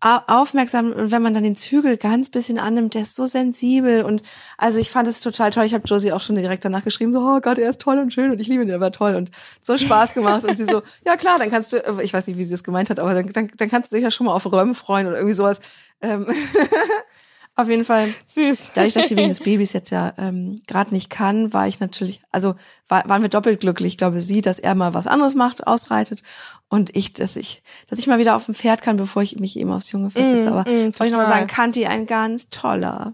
aufmerksam 0.00 0.92
und 0.92 1.10
wenn 1.10 1.22
man 1.22 1.34
dann 1.34 1.42
den 1.42 1.56
Zügel 1.56 1.96
ganz 1.96 2.28
bisschen 2.28 2.60
annimmt, 2.60 2.94
der 2.94 3.02
ist 3.02 3.16
so 3.16 3.26
sensibel 3.26 4.04
und 4.04 4.22
also 4.58 4.78
ich 4.78 4.92
fand 4.92 5.08
es 5.08 5.18
total 5.18 5.50
toll. 5.50 5.64
Ich 5.64 5.74
habe 5.74 5.84
Josie 5.84 6.12
auch 6.12 6.22
schon 6.22 6.36
direkt 6.36 6.64
danach 6.64 6.84
geschrieben, 6.84 7.10
so 7.10 7.18
oh 7.18 7.40
Gott, 7.40 7.58
er 7.58 7.70
ist 7.70 7.80
toll 7.80 7.98
und 7.98 8.12
schön 8.12 8.30
und 8.30 8.40
ich 8.40 8.46
liebe 8.46 8.62
ihn, 8.62 8.68
er 8.68 8.80
war 8.80 8.92
toll 8.92 9.16
und 9.16 9.32
so 9.60 9.76
Spaß 9.76 10.14
gemacht 10.14 10.44
und 10.44 10.56
sie 10.56 10.66
so, 10.66 10.82
ja 11.04 11.16
klar, 11.16 11.40
dann 11.40 11.50
kannst 11.50 11.72
du, 11.72 11.78
ich 12.00 12.12
weiß 12.12 12.28
nicht, 12.28 12.36
wie 12.36 12.44
sie 12.44 12.54
es 12.54 12.62
gemeint 12.62 12.90
hat, 12.90 13.00
aber 13.00 13.12
dann, 13.12 13.32
dann, 13.32 13.50
dann 13.56 13.70
kannst 13.70 13.90
du 13.90 13.96
dich 13.96 14.04
ja 14.04 14.12
schon 14.12 14.26
mal 14.26 14.34
auf 14.34 14.46
Röhm 14.46 14.76
freuen 14.76 15.08
oder 15.08 15.16
irgendwie 15.16 15.34
sowas. 15.34 15.58
Ähm 16.00 16.28
Auf 17.56 17.68
jeden 17.68 17.84
Fall. 17.84 18.12
Süß. 18.26 18.72
Dadurch, 18.74 18.94
dass 18.94 19.08
sie 19.08 19.16
wegen 19.16 19.28
des 19.28 19.40
Babys 19.44 19.72
jetzt 19.72 19.90
ja 19.90 20.12
ähm, 20.18 20.60
gerade 20.66 20.92
nicht 20.92 21.08
kann, 21.08 21.52
war 21.52 21.68
ich 21.68 21.78
natürlich, 21.78 22.20
also 22.32 22.56
war, 22.88 23.08
waren 23.08 23.22
wir 23.22 23.28
doppelt 23.28 23.60
glücklich. 23.60 23.92
Ich 23.92 23.98
glaube, 23.98 24.20
sie, 24.22 24.42
dass 24.42 24.58
er 24.58 24.74
mal 24.74 24.92
was 24.92 25.06
anderes 25.06 25.34
macht, 25.36 25.66
ausreitet 25.66 26.22
und 26.68 26.96
ich, 26.96 27.12
dass 27.12 27.36
ich, 27.36 27.62
dass 27.88 28.00
ich 28.00 28.08
mal 28.08 28.18
wieder 28.18 28.34
auf 28.34 28.46
dem 28.46 28.54
Pferd 28.54 28.82
kann, 28.82 28.96
bevor 28.96 29.22
ich 29.22 29.38
mich 29.38 29.56
eben 29.56 29.70
aufs 29.70 29.92
junge 29.92 30.10
Pferd 30.10 30.30
setze. 30.30 30.50
Mm, 30.50 30.52
Aber 30.52 30.70
mm, 30.70 30.84
wollte 30.84 31.04
ich 31.04 31.10
nochmal 31.12 31.28
sagen, 31.28 31.46
Kanti, 31.46 31.86
ein 31.86 32.06
ganz 32.06 32.48
toller. 32.50 33.12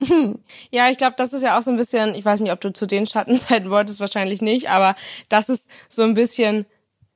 Ja, 0.70 0.90
ich 0.90 0.96
glaube, 0.96 1.14
das 1.16 1.32
ist 1.32 1.42
ja 1.42 1.56
auch 1.56 1.62
so 1.62 1.70
ein 1.70 1.76
bisschen, 1.76 2.14
ich 2.14 2.24
weiß 2.24 2.40
nicht, 2.40 2.50
ob 2.50 2.60
du 2.60 2.72
zu 2.72 2.86
den 2.86 3.06
Schattenseiten 3.06 3.70
wolltest, 3.70 4.00
wahrscheinlich 4.00 4.42
nicht, 4.42 4.68
aber 4.68 4.96
das 5.28 5.48
ist 5.48 5.70
so 5.88 6.02
ein 6.02 6.14
bisschen 6.14 6.66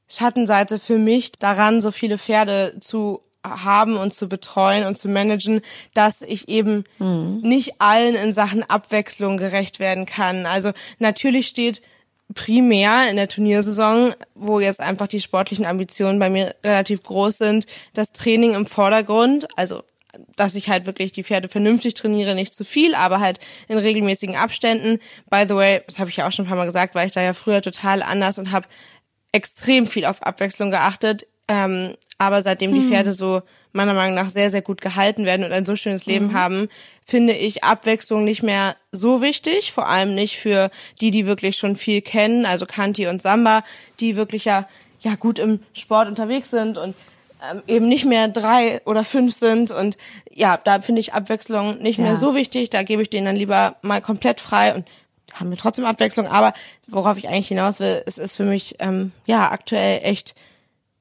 Schattenseite 0.08 0.78
für 0.78 0.98
mich, 0.98 1.32
daran 1.32 1.80
so 1.80 1.90
viele 1.90 2.16
Pferde 2.16 2.76
zu 2.80 3.22
haben 3.62 3.96
und 3.96 4.14
zu 4.14 4.28
betreuen 4.28 4.86
und 4.86 4.96
zu 4.96 5.08
managen, 5.08 5.60
dass 5.94 6.22
ich 6.22 6.48
eben 6.48 6.84
mhm. 6.98 7.40
nicht 7.42 7.80
allen 7.80 8.14
in 8.14 8.32
Sachen 8.32 8.62
Abwechslung 8.68 9.36
gerecht 9.36 9.78
werden 9.80 10.06
kann. 10.06 10.46
Also 10.46 10.72
natürlich 10.98 11.48
steht 11.48 11.82
primär 12.34 13.08
in 13.08 13.16
der 13.16 13.28
Turniersaison, 13.28 14.14
wo 14.34 14.60
jetzt 14.60 14.80
einfach 14.80 15.06
die 15.06 15.20
sportlichen 15.20 15.64
Ambitionen 15.64 16.18
bei 16.18 16.28
mir 16.28 16.54
relativ 16.64 17.02
groß 17.02 17.38
sind, 17.38 17.66
das 17.94 18.12
Training 18.12 18.54
im 18.54 18.66
Vordergrund, 18.66 19.46
also 19.56 19.82
dass 20.34 20.54
ich 20.54 20.68
halt 20.68 20.86
wirklich 20.86 21.12
die 21.12 21.24
Pferde 21.24 21.48
vernünftig 21.48 21.94
trainiere, 21.94 22.34
nicht 22.34 22.54
zu 22.54 22.64
viel, 22.64 22.94
aber 22.94 23.20
halt 23.20 23.38
in 23.68 23.78
regelmäßigen 23.78 24.36
Abständen. 24.36 24.98
By 25.30 25.44
the 25.46 25.54
way, 25.54 25.82
das 25.86 25.98
habe 25.98 26.10
ich 26.10 26.16
ja 26.16 26.26
auch 26.26 26.32
schon 26.32 26.46
ein 26.46 26.48
paar 26.48 26.56
Mal 26.56 26.64
gesagt, 26.64 26.94
weil 26.94 27.06
ich 27.06 27.12
da 27.12 27.22
ja 27.22 27.34
früher 27.34 27.62
total 27.62 28.02
anders 28.02 28.38
und 28.38 28.50
habe 28.50 28.66
extrem 29.32 29.86
viel 29.86 30.06
auf 30.06 30.22
Abwechslung 30.22 30.70
geachtet. 30.70 31.26
Ähm, 31.48 31.94
aber 32.18 32.42
seitdem 32.42 32.74
die 32.74 32.80
hm. 32.80 32.88
Pferde 32.88 33.12
so 33.12 33.42
meiner 33.76 33.94
Meinung 33.94 34.16
nach 34.16 34.30
sehr, 34.30 34.50
sehr 34.50 34.62
gut 34.62 34.80
gehalten 34.80 35.24
werden 35.24 35.44
und 35.44 35.52
ein 35.52 35.66
so 35.66 35.76
schönes 35.76 36.06
Leben 36.06 36.28
mhm. 36.28 36.34
haben, 36.34 36.68
finde 37.04 37.34
ich 37.34 37.62
Abwechslung 37.62 38.24
nicht 38.24 38.42
mehr 38.42 38.74
so 38.90 39.22
wichtig. 39.22 39.72
Vor 39.72 39.86
allem 39.86 40.14
nicht 40.14 40.38
für 40.38 40.70
die, 41.00 41.10
die 41.10 41.26
wirklich 41.26 41.56
schon 41.56 41.76
viel 41.76 42.00
kennen, 42.00 42.46
also 42.46 42.66
Kanti 42.66 43.06
und 43.06 43.22
Samba, 43.22 43.62
die 44.00 44.16
wirklich 44.16 44.46
ja, 44.46 44.66
ja 45.00 45.14
gut 45.14 45.38
im 45.38 45.60
Sport 45.74 46.08
unterwegs 46.08 46.50
sind 46.50 46.78
und 46.78 46.96
ähm, 47.50 47.62
eben 47.66 47.86
nicht 47.86 48.06
mehr 48.06 48.28
drei 48.28 48.80
oder 48.86 49.04
fünf 49.04 49.34
sind 49.34 49.70
und 49.70 49.98
ja, 50.32 50.56
da 50.56 50.80
finde 50.80 51.00
ich 51.00 51.12
Abwechslung 51.12 51.78
nicht 51.78 51.98
ja. 51.98 52.04
mehr 52.04 52.16
so 52.16 52.34
wichtig. 52.34 52.70
Da 52.70 52.82
gebe 52.82 53.02
ich 53.02 53.10
denen 53.10 53.26
dann 53.26 53.36
lieber 53.36 53.76
mal 53.82 54.00
komplett 54.00 54.40
frei 54.40 54.74
und 54.74 54.86
haben 55.34 55.50
wir 55.50 55.58
trotzdem 55.58 55.84
Abwechslung. 55.84 56.26
Aber 56.26 56.54
worauf 56.86 57.18
ich 57.18 57.28
eigentlich 57.28 57.48
hinaus 57.48 57.80
will, 57.80 58.02
es 58.06 58.16
ist 58.16 58.36
für 58.36 58.44
mich 58.44 58.76
ähm, 58.78 59.12
ja 59.26 59.50
aktuell 59.50 60.00
echt 60.02 60.34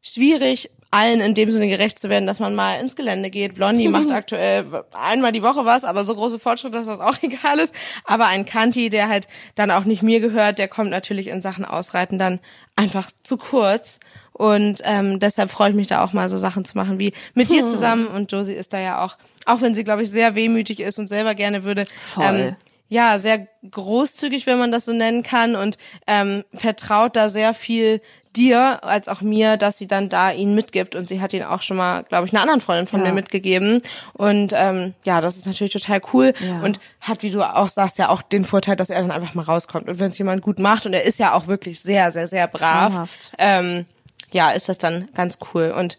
schwierig, 0.06 0.70
allen 0.92 1.20
in 1.20 1.34
dem 1.34 1.52
Sinne 1.52 1.68
gerecht 1.68 2.00
zu 2.00 2.10
werden, 2.10 2.26
dass 2.26 2.40
man 2.40 2.56
mal 2.56 2.80
ins 2.80 2.96
Gelände 2.96 3.30
geht. 3.30 3.56
Blondie 3.56 3.90
macht 3.90 4.12
aktuell 4.12 4.66
einmal 4.94 5.32
die 5.32 5.44
Woche 5.44 5.66
was, 5.66 5.84
aber 5.84 6.06
so 6.06 6.16
große 6.16 6.40
Fortschritte, 6.40 6.78
dass 6.78 6.86
das 6.86 7.00
auch 7.00 7.18
egal 7.22 7.60
ist. 7.60 7.74
Aber 8.06 8.28
ein 8.28 8.46
Kanti, 8.46 8.90
der 8.90 9.10
halt 9.10 9.28
dann 9.56 9.72
auch 9.72 9.86
nicht 9.86 10.04
mir 10.04 10.20
gehört, 10.20 10.60
der 10.60 10.68
kommt 10.68 10.90
natürlich 10.90 11.28
in 11.28 11.42
Sachen 11.42 11.66
Ausreiten 11.66 12.18
dann 12.18 12.40
einfach 12.76 13.12
zu 13.24 13.38
kurz. 13.38 14.00
Und 14.32 14.82
ähm, 14.84 15.20
deshalb 15.20 15.50
freue 15.50 15.70
ich 15.70 15.76
mich 15.76 15.88
da 15.88 16.04
auch 16.04 16.14
mal 16.14 16.30
so 16.30 16.38
Sachen 16.38 16.66
zu 16.66 16.78
machen 16.78 17.00
wie 17.00 17.14
mit 17.34 17.52
dir 17.52 17.62
hm. 17.62 17.70
zusammen. 17.70 18.08
Und 18.08 18.32
Josie 18.32 18.54
ist 18.54 18.74
da 18.74 18.80
ja 18.80 19.04
auch, 19.04 19.18
auch 19.46 19.62
wenn 19.62 19.76
sie, 19.76 19.84
glaube 19.84 20.04
ich, 20.04 20.10
sehr 20.10 20.36
wehmütig 20.36 20.80
ist 20.80 21.00
und 21.00 21.08
selber 21.08 21.36
gerne 21.36 21.64
würde. 21.64 21.86
Voll. 22.02 22.26
Ähm, 22.26 22.56
ja, 22.88 23.18
sehr 23.18 23.48
großzügig, 23.70 24.46
wenn 24.46 24.60
man 24.60 24.72
das 24.72 24.86
so 24.86 24.94
nennen 24.94 25.24
kann, 25.24 25.56
und 25.56 25.78
ähm, 26.08 26.44
vertraut 26.54 27.16
da 27.16 27.30
sehr 27.30 27.54
viel 27.54 28.02
dir 28.36 28.84
als 28.84 29.08
auch 29.08 29.22
mir, 29.22 29.58
dass 29.58 29.78
sie 29.78 29.88
dann 29.88 30.10
da 30.10 30.32
ihn 30.32 30.56
mitgibt. 30.56 30.96
Und 30.96 31.08
sie 31.08 31.22
hat 31.22 31.34
ihn 31.34 31.44
auch 31.44 31.62
schon 31.62 31.78
mal, 31.78 32.04
glaube 32.04 32.28
ich, 32.28 32.34
einer 32.34 32.42
anderen 32.42 32.62
Freundin 32.62 32.88
von 32.88 33.00
ja. 33.00 33.08
mir 33.08 33.14
mitgegeben. 33.14 33.82
Und 34.14 34.52
ähm, 34.54 34.94
ja, 35.04 35.22
das 35.22 35.38
ist 35.38 35.48
natürlich 35.48 35.74
total 35.74 36.02
cool 36.14 36.34
ja. 36.40 36.62
und 36.62 36.80
hat, 37.02 37.24
wie 37.24 37.32
du 37.32 37.42
auch 37.42 37.70
sagst, 37.70 37.98
ja 37.98 38.10
auch 38.10 38.22
den 38.22 38.46
Vorteil, 38.46 38.76
dass 38.76 38.90
er 38.90 39.02
dann 39.02 39.12
einfach 39.12 39.36
mal 39.36 39.46
rauskommt. 39.46 39.88
Und 39.88 40.00
wenn 40.00 40.10
es 40.10 40.18
jemand 40.18 40.42
gut 40.42 40.60
macht 40.60 40.86
und 40.86 40.94
er 40.94 41.04
ist 41.04 41.20
ja 41.20 41.34
auch 41.34 41.48
wirklich 41.48 41.80
sehr, 41.80 42.12
sehr, 42.12 42.28
sehr 42.28 42.48
brav, 42.48 43.08
ähm, 43.38 43.86
ja, 44.32 44.50
ist 44.50 44.70
das 44.70 44.78
dann 44.78 45.08
ganz 45.14 45.40
cool. 45.54 45.74
Und 45.78 45.98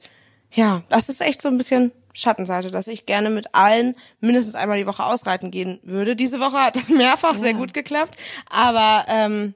ja, 0.52 0.82
das 0.88 1.08
ist 1.08 1.20
echt 1.20 1.40
so 1.40 1.48
ein 1.48 1.58
bisschen 1.58 1.92
Schattenseite, 2.16 2.70
dass 2.70 2.88
ich 2.88 3.06
gerne 3.06 3.30
mit 3.30 3.54
allen 3.54 3.94
mindestens 4.20 4.54
einmal 4.54 4.78
die 4.78 4.86
Woche 4.86 5.04
ausreiten 5.04 5.50
gehen 5.50 5.78
würde. 5.82 6.16
Diese 6.16 6.40
Woche 6.40 6.58
hat 6.58 6.76
es 6.76 6.88
mehrfach 6.88 7.34
ja. 7.34 7.38
sehr 7.38 7.54
gut 7.54 7.74
geklappt, 7.74 8.16
aber 8.48 9.04
ähm, 9.08 9.54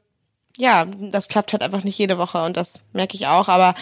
ja, 0.57 0.85
das 0.85 1.29
klappt 1.29 1.53
halt 1.53 1.63
einfach 1.63 1.85
nicht 1.85 1.99
jede 1.99 2.19
Woche 2.19 2.43
und 2.43 2.57
das 2.57 2.81
merke 2.93 3.15
ich 3.15 3.27
auch, 3.27 3.49
aber 3.49 3.75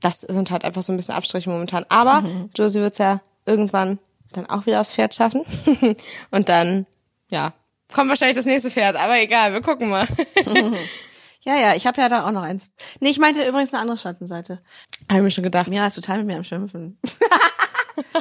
das 0.00 0.20
sind 0.20 0.50
halt 0.50 0.64
einfach 0.64 0.82
so 0.82 0.92
ein 0.92 0.96
bisschen 0.96 1.14
Abstriche 1.14 1.50
momentan. 1.50 1.86
Aber 1.88 2.22
mhm. 2.22 2.50
Josie 2.56 2.80
wird's 2.80 2.98
ja 2.98 3.20
irgendwann 3.46 3.98
dann 4.32 4.46
auch 4.46 4.66
wieder 4.66 4.80
aufs 4.80 4.94
Pferd 4.94 5.14
schaffen 5.14 5.44
und 6.30 6.48
dann, 6.48 6.86
ja, 7.30 7.52
kommt 7.92 8.08
wahrscheinlich 8.08 8.36
das 8.36 8.46
nächste 8.46 8.70
Pferd, 8.70 8.96
aber 8.96 9.18
egal, 9.20 9.52
wir 9.52 9.62
gucken 9.62 9.88
mal. 9.88 10.06
Ja, 11.42 11.56
ja, 11.56 11.74
ich 11.74 11.86
habe 11.86 11.98
ja 11.98 12.10
da 12.10 12.26
auch 12.26 12.30
noch 12.30 12.42
eins. 12.42 12.68
Nee, 13.00 13.08
ich 13.08 13.18
meinte 13.18 13.42
übrigens 13.42 13.72
eine 13.72 13.80
andere 13.80 13.96
Schattenseite. 13.96 14.60
Habe 15.08 15.20
ich 15.20 15.24
mir 15.24 15.30
schon 15.30 15.44
gedacht. 15.44 15.72
Ja, 15.72 15.86
ist 15.86 15.94
total 15.94 16.18
mit 16.18 16.26
mir 16.26 16.36
am 16.36 16.44
Schimpfen. 16.44 16.98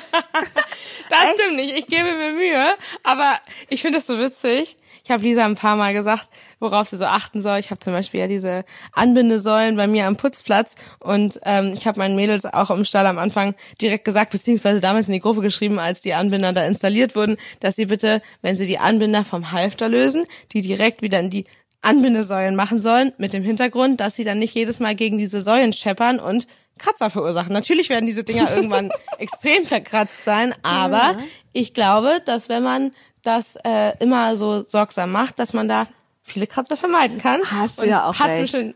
Das 1.09 1.23
Echt? 1.23 1.39
stimmt 1.39 1.55
nicht. 1.55 1.73
Ich 1.73 1.87
gebe 1.87 2.03
mir 2.03 2.33
Mühe, 2.33 2.67
aber 3.03 3.39
ich 3.69 3.81
finde 3.81 3.97
das 3.97 4.07
so 4.07 4.19
witzig. 4.19 4.77
Ich 5.03 5.11
habe 5.11 5.23
Lisa 5.23 5.45
ein 5.45 5.55
paar 5.55 5.77
Mal 5.77 5.93
gesagt, 5.93 6.29
worauf 6.59 6.87
sie 6.87 6.97
so 6.97 7.05
achten 7.05 7.41
soll. 7.41 7.59
Ich 7.59 7.69
habe 7.69 7.79
zum 7.79 7.93
Beispiel 7.93 8.19
ja 8.19 8.27
diese 8.27 8.65
Anbindesäulen 8.91 9.77
bei 9.77 9.87
mir 9.87 10.05
am 10.05 10.17
Putzplatz 10.17 10.75
und 10.99 11.39
ähm, 11.43 11.71
ich 11.73 11.87
habe 11.87 11.99
meinen 11.99 12.17
Mädels 12.17 12.45
auch 12.45 12.71
im 12.71 12.83
Stall 12.83 13.05
am 13.05 13.17
Anfang 13.17 13.55
direkt 13.81 14.03
gesagt, 14.03 14.31
beziehungsweise 14.31 14.81
damals 14.81 15.07
in 15.07 15.13
die 15.13 15.21
Gruppe 15.21 15.41
geschrieben, 15.41 15.79
als 15.79 16.01
die 16.01 16.13
Anbinder 16.13 16.51
da 16.51 16.65
installiert 16.65 17.15
wurden, 17.15 17.37
dass 17.61 17.77
sie 17.77 17.85
bitte, 17.85 18.21
wenn 18.41 18.57
sie 18.57 18.67
die 18.67 18.79
Anbinder 18.79 19.23
vom 19.23 19.53
Halfter 19.53 19.87
lösen, 19.87 20.25
die 20.51 20.61
direkt 20.61 21.01
wieder 21.01 21.21
in 21.21 21.29
die 21.29 21.45
Anbindesäulen 21.81 22.55
machen 22.55 22.81
sollen, 22.81 23.13
mit 23.17 23.31
dem 23.31 23.43
Hintergrund, 23.43 24.01
dass 24.01 24.15
sie 24.15 24.25
dann 24.25 24.39
nicht 24.39 24.55
jedes 24.55 24.81
Mal 24.81 24.95
gegen 24.95 25.17
diese 25.17 25.39
Säulen 25.39 25.71
scheppern 25.71 26.19
und 26.19 26.47
Kratzer 26.77 27.09
verursachen. 27.09 27.53
Natürlich 27.53 27.89
werden 27.89 28.05
diese 28.05 28.23
Dinger 28.23 28.49
irgendwann 28.55 28.91
extrem 29.17 29.65
verkratzt 29.65 30.25
sein, 30.25 30.53
aber 30.63 31.17
ich 31.53 31.73
glaube, 31.73 32.21
dass 32.25 32.49
wenn 32.49 32.63
man 32.63 32.91
das 33.23 33.57
äh, 33.63 33.93
immer 33.99 34.35
so 34.35 34.65
sorgsam 34.65 35.11
macht, 35.11 35.39
dass 35.39 35.53
man 35.53 35.67
da 35.67 35.87
viele 36.23 36.47
Kratzer 36.47 36.77
vermeiden 36.77 37.19
kann. 37.19 37.41
Hast 37.45 37.81
du 37.81 37.87
ja 37.87 38.05
auch 38.05 38.19
recht. 38.19 38.41
Mir 38.41 38.47
schon 38.47 38.75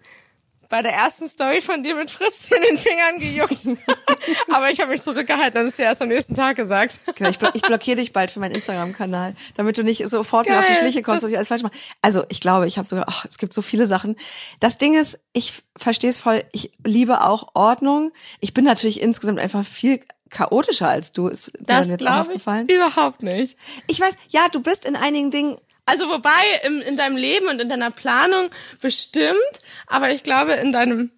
bei 0.72 0.82
der 0.82 0.94
ersten 0.94 1.28
Story 1.28 1.62
von 1.62 1.84
dir 1.84 1.96
mit 1.96 2.10
Fritz 2.10 2.50
in 2.50 2.62
den 2.62 2.78
Fingern 2.78 3.20
gejuckt. 3.20 3.68
aber 4.50 4.72
ich 4.72 4.80
habe 4.80 4.92
mich 4.92 5.02
zurückgehalten, 5.02 5.54
dann 5.54 5.68
ist 5.68 5.78
dir 5.78 5.84
erst 5.84 6.02
am 6.02 6.08
nächsten 6.08 6.34
Tag 6.34 6.56
gesagt. 6.56 7.02
Genau, 7.16 7.30
ich, 7.30 7.38
ich 7.54 7.62
blockiere 7.62 7.98
dich 7.98 8.14
bald 8.14 8.32
für 8.32 8.40
meinen 8.40 8.56
Instagram-Kanal, 8.56 9.36
damit 9.56 9.78
du 9.78 9.84
nicht 9.84 10.08
sofort 10.10 10.48
mir 10.48 10.58
auf 10.58 10.66
die 10.66 10.72
Geil. 10.72 10.82
Schliche 10.82 11.04
kommst, 11.04 11.24
dass 11.24 11.30
ich 11.30 11.38
alles 11.38 11.50
falsch 11.50 11.62
mache. 11.64 11.74
Also 12.02 12.24
ich 12.30 12.40
glaube, 12.40 12.68
ich 12.68 12.78
habe 12.78 12.88
sogar, 12.88 13.06
ach, 13.08 13.26
es 13.26 13.38
gibt 13.38 13.54
so 13.54 13.62
viele 13.62 13.86
Sachen. 13.86 14.16
Das 14.62 14.78
Ding 14.78 14.96
ist, 14.96 15.20
ich 15.34 15.62
verstehe 15.78 16.10
es 16.10 16.18
voll. 16.18 16.42
Ich 16.54 16.72
liebe 16.84 17.22
auch 17.22 17.50
Ordnung. 17.54 18.12
Ich 18.40 18.54
bin 18.54 18.64
natürlich 18.64 19.02
insgesamt 19.02 19.40
einfach 19.40 19.66
viel 19.66 20.00
chaotischer 20.30 20.88
als 20.88 21.12
du. 21.12 21.28
Ist 21.28 21.52
Das 21.60 21.90
glaube 21.98 22.04
ich 22.04 22.08
aufgefallen? 22.10 22.68
überhaupt 22.70 23.22
nicht. 23.24 23.58
Ich 23.88 24.00
weiß, 24.00 24.14
ja, 24.30 24.48
du 24.50 24.62
bist 24.62 24.86
in 24.86 24.96
einigen 24.96 25.32
Dingen 25.32 25.58
Also 25.86 26.08
wobei 26.10 26.44
im, 26.64 26.82
in 26.82 26.96
deinem 26.96 27.18
Leben 27.18 27.48
und 27.48 27.62
in 27.62 27.70
deiner 27.70 27.92
Planung 27.92 28.50
bestimmt, 28.82 29.36
aber 29.88 30.12
ich 30.12 30.24
glaube 30.24 30.54
in 30.54 30.72
deinem 30.72 31.12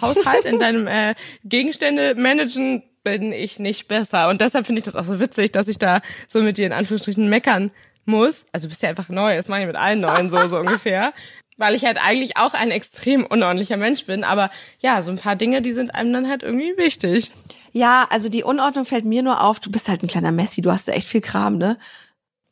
Haushalt, 0.00 0.44
in 0.44 0.58
deinem 0.58 0.86
äh, 0.86 1.14
Gegenstände 1.44 2.14
managen 2.14 2.82
bin 3.02 3.32
ich 3.32 3.58
nicht 3.58 3.86
besser. 3.86 4.28
Und 4.28 4.40
deshalb 4.40 4.66
finde 4.66 4.80
ich 4.80 4.84
das 4.84 4.96
auch 4.96 5.04
so 5.04 5.20
witzig, 5.20 5.52
dass 5.52 5.68
ich 5.68 5.78
da 5.78 6.00
so 6.26 6.40
mit 6.40 6.58
dir 6.58 6.66
in 6.66 6.72
Anführungsstrichen 6.72 7.28
meckern 7.28 7.70
muss. 8.04 8.46
Also 8.52 8.68
bist 8.68 8.82
ja 8.82 8.88
einfach 8.88 9.08
neu, 9.08 9.36
das 9.36 9.48
mache 9.48 9.60
ich 9.60 9.66
mit 9.66 9.76
allen 9.76 10.00
Neuen 10.00 10.30
so, 10.30 10.48
so 10.48 10.58
ungefähr. 10.58 11.12
Weil 11.56 11.76
ich 11.76 11.84
halt 11.84 11.98
eigentlich 12.02 12.36
auch 12.36 12.54
ein 12.54 12.72
extrem 12.72 13.24
unordentlicher 13.24 13.76
Mensch 13.76 14.06
bin. 14.06 14.24
Aber 14.24 14.50
ja, 14.80 15.02
so 15.02 15.12
ein 15.12 15.18
paar 15.18 15.36
Dinge, 15.36 15.62
die 15.62 15.72
sind 15.72 15.94
einem 15.94 16.12
dann 16.12 16.28
halt 16.28 16.42
irgendwie 16.42 16.76
wichtig. 16.76 17.30
Ja, 17.72 18.08
also 18.10 18.28
die 18.28 18.42
Unordnung 18.42 18.84
fällt 18.84 19.04
mir 19.04 19.22
nur 19.22 19.40
auf. 19.40 19.60
Du 19.60 19.70
bist 19.70 19.88
halt 19.88 20.02
ein 20.02 20.08
kleiner 20.08 20.32
Messi. 20.32 20.62
Du 20.62 20.72
hast 20.72 20.88
echt 20.88 21.06
viel 21.06 21.20
Kram, 21.20 21.56
ne? 21.58 21.78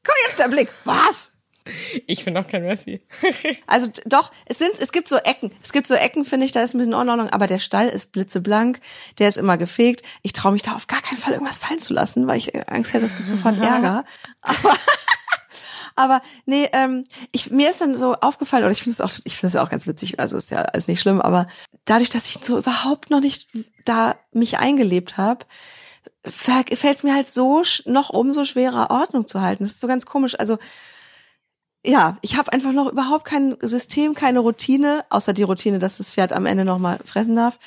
Guck 0.04 0.14
jetzt 0.28 0.38
der 0.38 0.48
Blick. 0.48 0.68
Was? 0.84 1.32
Ich 2.06 2.24
bin 2.24 2.36
auch 2.36 2.46
kein 2.46 2.62
Messi. 2.62 3.00
Also 3.66 3.88
doch, 4.04 4.32
es 4.46 4.58
sind, 4.58 4.72
es 4.80 4.92
gibt 4.92 5.08
so 5.08 5.16
Ecken. 5.16 5.52
Es 5.62 5.72
gibt 5.72 5.86
so 5.86 5.94
Ecken, 5.94 6.24
finde 6.24 6.46
ich, 6.46 6.52
da 6.52 6.62
ist 6.62 6.74
ein 6.74 6.78
bisschen 6.78 6.94
Unordnung, 6.94 7.30
aber 7.30 7.46
der 7.46 7.58
Stall 7.58 7.88
ist 7.88 8.12
blitzeblank, 8.12 8.80
der 9.18 9.28
ist 9.28 9.38
immer 9.38 9.56
gefegt. 9.56 10.04
Ich 10.22 10.32
traue 10.32 10.52
mich 10.52 10.62
da 10.62 10.74
auf 10.74 10.86
gar 10.88 11.00
keinen 11.00 11.18
Fall 11.18 11.32
irgendwas 11.32 11.58
fallen 11.58 11.78
zu 11.78 11.94
lassen, 11.94 12.26
weil 12.26 12.38
ich 12.38 12.54
äh, 12.54 12.64
Angst 12.66 12.92
hätte, 12.92 13.06
es 13.06 13.16
gibt 13.16 13.28
sofort 13.28 13.58
Ärger. 13.58 14.04
Aber, 14.40 14.76
aber 15.96 16.22
nee, 16.46 16.68
ähm, 16.72 17.04
ich, 17.30 17.50
mir 17.50 17.70
ist 17.70 17.80
dann 17.80 17.94
so 17.96 18.14
aufgefallen, 18.14 18.64
oder 18.64 18.72
ich 18.72 18.82
finde 18.82 18.94
es 18.94 19.00
auch, 19.00 19.12
ich 19.24 19.36
finde 19.36 19.56
es 19.56 19.62
auch 19.62 19.70
ganz 19.70 19.86
witzig, 19.86 20.18
also 20.18 20.36
ist 20.36 20.50
ja 20.50 20.62
alles 20.62 20.88
nicht 20.88 21.00
schlimm, 21.00 21.20
aber 21.20 21.46
dadurch, 21.84 22.10
dass 22.10 22.26
ich 22.26 22.44
so 22.44 22.58
überhaupt 22.58 23.10
noch 23.10 23.20
nicht 23.20 23.48
da 23.84 24.16
mich 24.32 24.58
eingelebt 24.58 25.16
habe, 25.16 25.46
fällt 26.24 26.72
es 26.72 27.02
mir 27.02 27.14
halt 27.14 27.30
so 27.30 27.62
noch 27.84 28.10
umso 28.10 28.44
schwerer, 28.44 28.90
Ordnung 28.90 29.26
zu 29.26 29.40
halten. 29.40 29.64
Das 29.64 29.72
ist 29.72 29.80
so 29.80 29.86
ganz 29.86 30.06
komisch. 30.06 30.38
Also 30.38 30.58
ja, 31.84 32.16
ich 32.22 32.36
habe 32.36 32.52
einfach 32.52 32.72
noch 32.72 32.90
überhaupt 32.90 33.24
kein 33.24 33.56
System, 33.60 34.14
keine 34.14 34.38
Routine, 34.38 35.04
außer 35.10 35.32
die 35.32 35.42
Routine, 35.42 35.78
dass 35.80 35.96
das 35.98 36.12
Pferd 36.12 36.32
am 36.32 36.46
Ende 36.46 36.64
noch 36.64 36.78
mal 36.78 37.00
fressen 37.04 37.34
darf. 37.34 37.58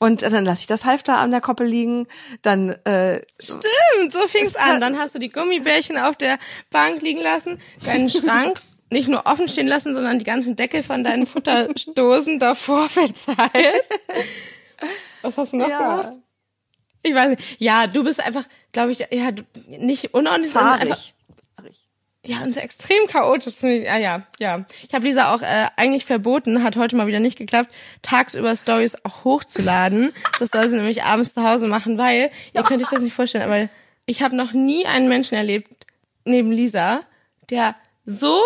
Und 0.00 0.22
dann 0.22 0.44
lasse 0.44 0.60
ich 0.60 0.66
das 0.68 0.84
Halfter 0.84 1.18
an 1.18 1.32
der 1.32 1.40
Koppel 1.40 1.66
liegen, 1.66 2.06
dann 2.42 2.70
äh, 2.84 3.20
Stimmt, 3.40 4.12
so 4.12 4.20
fing's 4.28 4.54
an. 4.54 4.80
Dann 4.80 4.96
hast 4.96 5.16
du 5.16 5.18
die 5.18 5.28
Gummibärchen 5.28 5.98
auf 5.98 6.16
der 6.16 6.38
Bank 6.70 7.02
liegen 7.02 7.20
lassen, 7.20 7.60
deinen 7.84 8.08
Schrank 8.08 8.60
nicht 8.90 9.08
nur 9.08 9.26
offen 9.26 9.48
stehen 9.48 9.66
lassen, 9.66 9.92
sondern 9.92 10.18
die 10.18 10.24
ganzen 10.24 10.54
Deckel 10.56 10.82
von 10.82 11.02
deinen 11.04 11.26
Futterdosen 11.26 12.38
davor 12.38 12.88
verteilt. 12.88 13.82
Was 15.22 15.36
hast 15.36 15.52
du 15.52 15.58
noch 15.58 15.68
Ja. 15.68 15.78
gemacht? 16.02 16.18
Ich 17.02 17.14
weiß 17.14 17.30
nicht. 17.30 17.42
Ja, 17.58 17.86
du 17.86 18.04
bist 18.04 18.22
einfach, 18.22 18.44
glaube 18.72 18.92
ich, 18.92 19.06
ja, 19.10 19.30
du, 19.30 19.42
nicht 19.68 20.14
unordentlich, 20.14 20.52
sondern 20.52 20.80
einfach, 20.80 20.98
ja, 22.24 22.42
und 22.42 22.52
so 22.52 22.60
extrem 22.60 23.06
chaotisch. 23.06 23.62
Ja, 23.62 23.96
ja, 23.96 24.26
ja. 24.38 24.66
Ich 24.86 24.94
habe 24.94 25.06
Lisa 25.06 25.34
auch 25.34 25.40
äh, 25.40 25.68
eigentlich 25.76 26.04
verboten, 26.04 26.62
hat 26.62 26.76
heute 26.76 26.96
mal 26.96 27.06
wieder 27.06 27.20
nicht 27.20 27.38
geklappt, 27.38 27.70
tagsüber 28.02 28.54
Stories 28.54 29.02
auch 29.04 29.24
hochzuladen. 29.24 30.12
Das 30.38 30.50
soll 30.50 30.68
sie 30.68 30.76
nämlich 30.76 31.04
abends 31.04 31.32
zu 31.32 31.42
Hause 31.42 31.68
machen, 31.68 31.96
weil, 31.96 32.30
ihr 32.52 32.62
könnt 32.64 32.82
euch 32.82 32.90
das 32.90 33.02
nicht 33.02 33.14
vorstellen, 33.14 33.44
aber 33.44 33.68
ich 34.04 34.22
habe 34.22 34.36
noch 34.36 34.52
nie 34.52 34.84
einen 34.84 35.08
Menschen 35.08 35.36
erlebt, 35.36 35.70
neben 36.24 36.52
Lisa, 36.52 37.00
der 37.50 37.74
so 38.04 38.38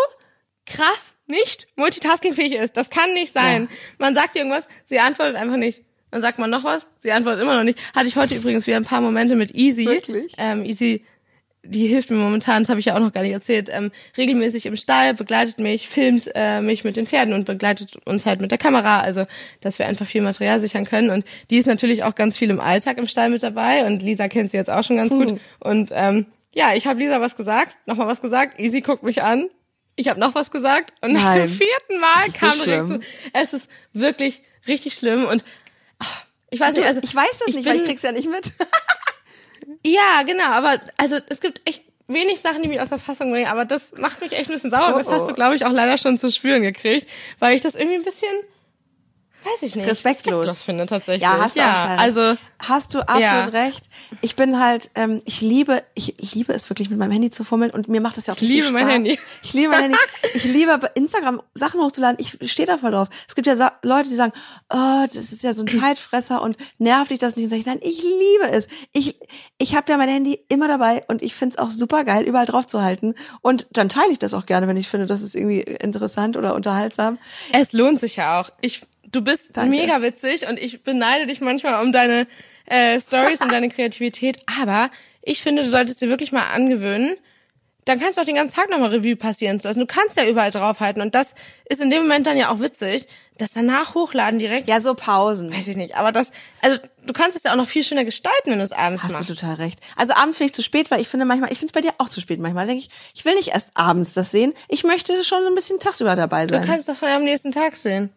krass 0.66 1.16
nicht 1.26 1.66
multitaskingfähig 1.76 2.52
ist. 2.54 2.76
Das 2.76 2.90
kann 2.90 3.12
nicht 3.14 3.32
sein. 3.32 3.68
Man 3.98 4.14
sagt 4.14 4.36
irgendwas, 4.36 4.68
sie 4.84 5.00
antwortet 5.00 5.36
einfach 5.36 5.56
nicht. 5.56 5.82
Dann 6.12 6.20
sagt 6.20 6.38
man 6.38 6.50
noch 6.50 6.62
was, 6.62 6.86
sie 6.98 7.10
antwortet 7.10 7.42
immer 7.42 7.56
noch 7.56 7.64
nicht. 7.64 7.78
Hatte 7.94 8.06
ich 8.06 8.16
heute 8.16 8.34
übrigens 8.34 8.66
wieder 8.66 8.76
ein 8.76 8.84
paar 8.84 9.00
Momente 9.00 9.34
mit 9.34 9.54
Easy. 9.54 9.86
Wirklich? 9.86 10.34
Ähm, 10.36 10.62
Easy, 10.62 11.04
die 11.64 11.86
hilft 11.86 12.10
mir 12.10 12.18
momentan, 12.18 12.62
das 12.62 12.68
habe 12.68 12.80
ich 12.80 12.86
ja 12.86 12.94
auch 12.94 13.00
noch 13.00 13.14
gar 13.14 13.22
nicht 13.22 13.32
erzählt, 13.32 13.70
ähm, 13.72 13.90
regelmäßig 14.18 14.66
im 14.66 14.76
Stall, 14.76 15.14
begleitet 15.14 15.58
mich, 15.58 15.88
filmt 15.88 16.30
äh, 16.34 16.60
mich 16.60 16.84
mit 16.84 16.98
den 16.98 17.06
Pferden 17.06 17.32
und 17.32 17.46
begleitet 17.46 17.96
uns 18.04 18.26
halt 18.26 18.42
mit 18.42 18.50
der 18.50 18.58
Kamera, 18.58 19.00
also 19.00 19.24
dass 19.60 19.78
wir 19.78 19.86
einfach 19.86 20.06
viel 20.06 20.20
Material 20.20 20.60
sichern 20.60 20.84
können. 20.84 21.08
Und 21.08 21.24
die 21.48 21.56
ist 21.56 21.66
natürlich 21.66 22.04
auch 22.04 22.14
ganz 22.14 22.36
viel 22.36 22.50
im 22.50 22.60
Alltag 22.60 22.98
im 22.98 23.06
Stall 23.06 23.30
mit 23.30 23.42
dabei 23.42 23.86
und 23.86 24.02
Lisa 24.02 24.28
kennt 24.28 24.50
sie 24.50 24.58
jetzt 24.58 24.70
auch 24.70 24.84
schon 24.84 24.96
ganz 24.96 25.12
gut. 25.12 25.40
Und 25.60 25.92
ähm, 25.94 26.26
ja, 26.52 26.74
ich 26.74 26.86
habe 26.86 27.00
Lisa 27.00 27.22
was 27.22 27.36
gesagt, 27.38 27.74
nochmal 27.86 28.06
was 28.06 28.20
gesagt, 28.20 28.60
Easy 28.60 28.82
guckt 28.82 29.02
mich 29.02 29.22
an. 29.22 29.48
Ich 29.96 30.08
habe 30.08 30.20
noch 30.20 30.34
was 30.34 30.50
gesagt 30.50 30.92
und 31.00 31.14
nach 31.14 31.22
Nein. 31.22 31.40
dem 31.40 31.48
vierten 31.48 32.00
Mal 32.00 32.26
ist 32.26 32.38
so 32.38 32.46
kam 32.46 32.58
direkt 32.64 32.88
so, 32.88 32.94
schlimm. 32.94 33.06
es 33.32 33.54
ist 33.54 33.70
wirklich 33.94 34.42
richtig 34.66 34.94
schlimm 34.94 35.24
und 35.24 35.44
ich 36.52 36.60
weiß 36.60 36.74
Du, 36.74 36.80
nicht, 36.80 36.88
also 36.88 37.00
ich 37.02 37.14
weiß 37.14 37.38
das 37.38 37.48
ich 37.48 37.54
nicht, 37.54 37.66
weil 37.66 37.76
ich 37.76 37.80
bin- 37.82 37.88
krieg's 37.88 38.02
ja 38.02 38.12
nicht 38.12 38.28
mit. 38.28 38.52
ja, 39.84 40.22
genau, 40.24 40.44
aber 40.50 40.78
also 40.98 41.18
es 41.28 41.40
gibt 41.40 41.62
echt 41.64 41.82
wenig 42.08 42.40
Sachen, 42.40 42.62
die 42.62 42.68
mich 42.68 42.80
aus 42.80 42.90
der 42.90 42.98
Fassung 42.98 43.30
bringen, 43.30 43.46
aber 43.46 43.64
das 43.64 43.96
macht 43.96 44.20
mich 44.20 44.32
echt 44.32 44.50
ein 44.50 44.52
bisschen 44.52 44.70
sauer. 44.70 44.92
Oh, 44.94 44.98
das 44.98 45.10
hast 45.10 45.24
oh. 45.24 45.28
du, 45.28 45.34
glaube 45.34 45.54
ich, 45.56 45.64
auch 45.64 45.72
leider 45.72 45.96
schon 45.96 46.18
zu 46.18 46.30
spüren 46.30 46.62
gekriegt, 46.62 47.08
weil 47.38 47.56
ich 47.56 47.62
das 47.62 47.74
irgendwie 47.74 47.96
ein 47.96 48.04
bisschen, 48.04 48.28
weiß 49.44 49.62
ich 49.62 49.76
nicht, 49.76 49.88
Respektlos. 49.88 50.62
finde 50.62 50.86
tatsächlich. 50.86 51.22
Ja, 51.22 51.38
hast 51.40 51.56
du 51.56 51.60
auch 51.60 51.64
ja, 51.66 51.82
total 51.82 51.98
also 51.98 52.36
hast 52.58 52.94
du 52.94 53.00
absolut 53.00 53.22
Ja. 53.22 53.44
recht. 53.64 53.84
Ich 54.20 54.36
bin 54.36 54.60
halt, 54.60 54.90
ähm, 54.94 55.20
ich 55.24 55.40
liebe, 55.40 55.82
ich 55.94 56.34
liebe 56.34 56.52
es 56.52 56.70
wirklich 56.70 56.90
mit 56.90 56.98
meinem 56.98 57.10
Handy 57.10 57.30
zu 57.30 57.42
fummeln 57.44 57.70
und 57.70 57.88
mir 57.88 58.00
macht 58.00 58.16
das 58.16 58.26
ja 58.28 58.34
auch 58.34 58.38
Ich 58.40 58.48
liebe 58.48 58.70
mein 58.70 58.84
Spaß. 58.84 58.92
Handy. 58.94 59.18
Ich 59.42 59.52
liebe 59.52 59.68
mein 59.70 59.82
Handy. 59.82 59.98
Ich 60.34 60.44
liebe 60.44 60.90
Instagram 60.94 61.42
Sachen 61.54 61.80
hochzuladen. 61.80 62.16
Ich 62.18 62.38
stehe 62.50 62.66
da 62.66 62.78
voll 62.78 62.92
drauf. 62.92 63.08
Es 63.28 63.34
gibt 63.34 63.46
ja 63.46 63.56
Sa 63.56 63.72
Leute, 63.82 64.08
die 64.08 64.14
sagen, 64.14 64.32
oh, 64.72 65.04
das 65.04 65.16
ist 65.16 65.42
ja 65.42 65.52
so 65.54 65.62
ein 65.62 65.68
Zeitfresser 65.80 66.40
und 66.40 66.56
nervt 66.78 67.10
dich 67.10 67.18
das 67.18 67.36
nicht. 67.36 67.44
Und 67.44 67.50
sag 67.50 67.58
ich, 67.58 67.66
nein, 67.66 67.80
ich 67.82 68.02
liebe 68.02 68.50
es. 68.50 68.68
Ich, 68.92 69.16
ich 69.58 69.74
habe 69.74 69.90
ja 69.90 69.98
mein 69.98 70.08
Handy 70.08 70.38
immer 70.48 70.68
dabei 70.68 71.04
und 71.08 71.22
ich 71.22 71.34
find's 71.34 71.58
auch 71.58 71.70
super 71.70 72.04
geil, 72.04 72.24
überall 72.24 72.46
drauf 72.46 72.66
zu 72.66 72.82
halten. 72.82 73.14
Und 73.40 73.66
dann 73.72 73.88
teile 73.88 74.10
ich 74.12 74.18
das 74.18 74.34
auch 74.34 74.46
gerne, 74.46 74.68
wenn 74.68 74.76
ich 74.76 74.88
finde, 74.88 75.06
das 75.06 75.22
ist 75.22 75.34
irgendwie 75.34 75.60
interessant 75.60 76.36
oder 76.36 76.54
unterhaltsam. 76.54 77.18
es 77.52 77.72
lohnt 77.72 77.98
sich 78.00 78.16
ja 78.16 78.40
auch. 78.40 78.50
Ich, 78.60 78.82
du 79.12 79.20
bist 79.22 79.56
Danke. 79.56 79.70
mega 79.70 80.02
witzig 80.02 80.46
und 80.48 80.58
ich 80.58 80.82
beneide 80.82 81.26
dich 81.26 81.40
manchmal 81.40 81.82
um 81.82 81.92
deine 81.92 82.26
äh, 82.66 83.00
Stories 83.00 83.40
und 83.40 83.52
deine 83.52 83.68
Kreativität, 83.68 84.38
aber 84.58 84.90
ich 85.22 85.42
finde, 85.42 85.62
du 85.62 85.68
solltest 85.68 86.00
dir 86.00 86.08
wirklich 86.08 86.32
mal 86.32 86.46
angewöhnen, 86.52 87.14
dann 87.84 87.98
kannst 87.98 88.16
du 88.16 88.22
auch 88.22 88.26
den 88.26 88.36
ganzen 88.36 88.54
Tag 88.56 88.70
nochmal 88.70 88.90
Revue 88.90 89.16
passieren 89.16 89.58
zu 89.58 89.66
lassen. 89.66 89.80
Du 89.80 89.86
kannst 89.86 90.16
ja 90.16 90.24
überall 90.24 90.52
draufhalten 90.52 91.02
und 91.02 91.16
das 91.16 91.34
ist 91.68 91.80
in 91.80 91.90
dem 91.90 92.02
Moment 92.02 92.26
dann 92.28 92.36
ja 92.36 92.50
auch 92.50 92.60
witzig. 92.60 93.08
Das 93.38 93.50
danach 93.52 93.94
hochladen 93.96 94.38
direkt, 94.38 94.68
Ja, 94.68 94.80
so 94.80 94.94
Pausen. 94.94 95.52
weiß 95.52 95.66
ich 95.66 95.76
nicht, 95.76 95.96
aber 95.96 96.12
das, 96.12 96.30
also 96.60 96.78
du 97.04 97.12
kannst 97.12 97.36
es 97.36 97.42
ja 97.42 97.50
auch 97.52 97.56
noch 97.56 97.66
viel 97.68 97.82
schöner 97.82 98.04
gestalten, 98.04 98.50
wenn 98.52 98.58
du 98.58 98.62
es 98.64 98.72
abends 98.72 99.02
Hast 99.02 99.10
machst. 99.12 99.28
du 99.28 99.34
total 99.34 99.54
recht. 99.56 99.80
Also 99.96 100.12
abends 100.12 100.36
finde 100.38 100.50
ich 100.50 100.54
zu 100.54 100.62
spät, 100.62 100.92
weil 100.92 101.00
ich 101.00 101.08
finde 101.08 101.26
manchmal, 101.26 101.50
ich 101.50 101.58
finde 101.58 101.70
es 101.70 101.72
bei 101.72 101.80
dir 101.80 101.92
auch 101.98 102.08
zu 102.08 102.20
spät 102.20 102.38
manchmal. 102.38 102.66
Denke 102.68 102.84
ich, 102.84 102.90
ich 103.14 103.24
will 103.24 103.34
nicht 103.34 103.48
erst 103.48 103.70
abends 103.74 104.12
das 104.14 104.30
sehen. 104.30 104.52
Ich 104.68 104.84
möchte 104.84 105.24
schon 105.24 105.42
so 105.42 105.48
ein 105.48 105.54
bisschen 105.56 105.80
tagsüber 105.80 106.14
dabei 106.14 106.46
Du 106.46 106.54
sein. 106.54 106.64
kannst 106.66 106.88
das 106.88 106.98
von 107.00 107.08
am 107.08 107.24
nächsten 107.24 107.50
Tag 107.50 107.76
sehen. 107.76 108.10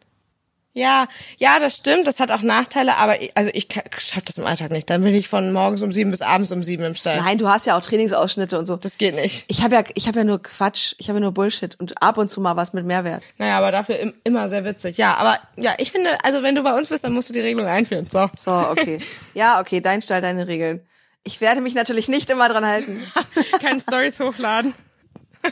Ja, 0.78 1.08
ja, 1.38 1.58
das 1.60 1.78
stimmt, 1.78 2.06
das 2.06 2.20
hat 2.20 2.32
auch 2.32 2.42
Nachteile, 2.42 2.98
aber 2.98 3.22
ich, 3.22 3.32
also 3.34 3.50
ich 3.54 3.70
schaff 3.98 4.24
das 4.24 4.38
im 4.38 4.46
Alltag 4.46 4.72
nicht. 4.72 4.90
Dann 4.90 5.02
bin 5.04 5.16
ich 5.16 5.30
von 5.30 5.54
morgens 5.54 5.82
um 5.82 5.94
sieben 5.94 6.12
bis 6.12 6.22
abends 6.22 6.52
um 6.52 6.64
sieben 6.64 6.84
im 6.84 6.96
Stall. 6.96 7.16
Nein, 7.16 7.38
du 7.38 7.48
hast 7.48 7.66
ja 7.66 7.78
auch 7.78 7.82
Trainingsausschnitte 7.82 8.60
und 8.60 8.66
so. 8.66 8.76
Das 8.76 8.98
geht 8.98 9.16
nicht. 9.16 9.46
Ich 9.48 9.64
habe 9.64 9.74
ja, 9.76 9.84
ich 9.94 10.10
habe 10.10 10.20
ja 10.20 10.24
nur 10.26 10.44
Quatsch, 10.44 10.94
ich 10.98 11.08
habe 11.08 11.20
ja 11.20 11.24
nur 11.24 11.32
Bullshit 11.32 11.80
und 11.80 12.02
ab 12.02 12.18
und 12.18 12.30
zu 12.30 12.42
mal 12.42 12.58
was 12.58 12.74
mit 12.74 12.86
Mehrwert. 12.86 13.24
Naja, 13.38 13.58
aber 13.58 13.72
dafür 13.72 14.00
im, 14.00 14.14
immer 14.26 14.50
sehr 14.50 14.66
witzig. 14.66 14.98
Ja, 14.98 15.16
aber 15.16 15.40
ja, 15.56 15.76
ich 15.78 15.94
finde, 15.94 16.10
also 16.24 16.44
wenn 16.44 16.56
du 16.56 16.64
bei 16.64 16.78
uns 16.78 16.90
bist, 16.90 17.06
dann 17.06 17.14
musst 17.14 17.30
du 17.30 17.34
die 17.34 17.40
Regelung 17.40 17.68
einführen. 17.68 18.08
So. 18.12 18.30
So, 18.36 18.52
okay. 18.52 19.00
ja, 19.34 19.62
okay, 19.62 19.80
dein 19.80 20.02
Stall, 20.02 20.22
deine 20.22 20.46
Regeln. 20.50 20.86
Ich 21.24 21.40
werde 21.40 21.62
mich 21.62 21.74
natürlich 21.74 22.10
nicht 22.10 22.30
immer 22.30 22.50
dran 22.50 22.66
halten. 22.66 23.02
Keine 23.62 23.80
Stories 23.80 24.20
hochladen. 24.20 24.74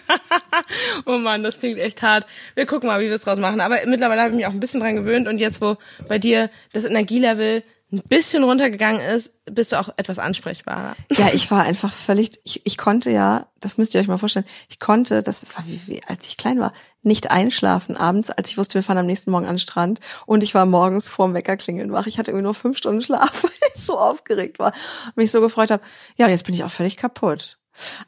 oh 1.06 1.18
Mann, 1.18 1.44
das 1.44 1.60
klingt 1.60 1.80
echt 1.80 2.02
hart. 2.02 2.26
Wir 2.56 2.66
gucken 2.66 2.88
mal, 2.88 3.00
wie 3.00 3.08
wir 3.08 3.14
es 3.14 3.22
draus 3.22 3.40
machen. 3.40 3.62
Aber 3.62 3.78
mittlerweile 3.86 4.22
habe 4.22 4.32
ich 4.32 4.38
mich 4.38 4.46
auch 4.46 4.54
ein 4.54 4.60
bisschen 4.60 4.80
dran 4.80 4.96
gewöhnt 4.96 5.28
und 5.28 5.40
jetzt, 5.40 5.62
wo 5.62 5.78
bei 6.08 6.20
dir 6.20 6.50
das 6.72 6.86
Energielevel 6.86 7.64
ein 7.94 8.02
bisschen 8.10 8.44
runtergegangen 8.44 9.02
ist, 9.02 9.46
bist 9.46 9.72
du 9.72 9.80
auch 9.80 9.90
etwas 9.98 10.18
ansprechbarer. 10.18 10.96
Ja, 11.12 11.30
ich 11.34 11.52
war 11.52 11.64
einfach 11.64 11.94
völlig, 11.94 12.40
ich, 12.44 12.66
ich 12.66 12.78
konnte 12.78 13.12
ja, 13.12 13.48
das 13.60 13.78
müsst 13.78 13.94
ihr 13.94 14.02
euch 14.02 14.08
mal 14.08 14.18
vorstellen, 14.18 14.48
ich 14.68 14.80
konnte, 14.80 15.22
das 15.22 15.56
war 15.56 15.64
wie, 15.68 15.80
wie, 15.86 16.02
als 16.08 16.28
ich 16.28 16.38
klein 16.38 16.60
war, 16.60 16.74
nicht 17.04 17.30
einschlafen 17.30 17.96
abends, 17.96 18.32
als 18.32 18.50
ich 18.50 18.58
wusste, 18.58 18.76
wir 18.76 18.84
fahren 18.84 18.98
am 18.98 19.06
nächsten 19.06 19.30
Morgen 19.30 19.46
an 19.46 19.56
den 19.56 19.60
Strand 19.60 20.00
und 20.26 20.44
ich 20.44 20.56
war 20.56 20.66
morgens 20.66 21.08
vorm 21.08 21.36
Wecker 21.36 21.56
klingeln 21.56 21.92
wach. 21.92 22.08
Ich 22.08 22.18
hatte 22.18 22.32
irgendwie 22.32 22.46
nur 22.46 22.56
fünf 22.56 22.80
Stunden 22.80 23.02
Schlaf, 23.02 23.44
weil 23.44 23.52
ich 23.76 23.84
so 23.84 23.98
aufgeregt 24.00 24.58
war 24.58 24.74
und 25.08 25.18
mich 25.18 25.32
so 25.32 25.40
gefreut 25.40 25.70
habe. 25.70 25.84
Ja, 26.18 26.26
und 26.26 26.32
jetzt 26.32 26.46
bin 26.46 26.56
ich 26.56 26.64
auch 26.64 26.72
völlig 26.72 26.98
kaputt. 26.98 27.60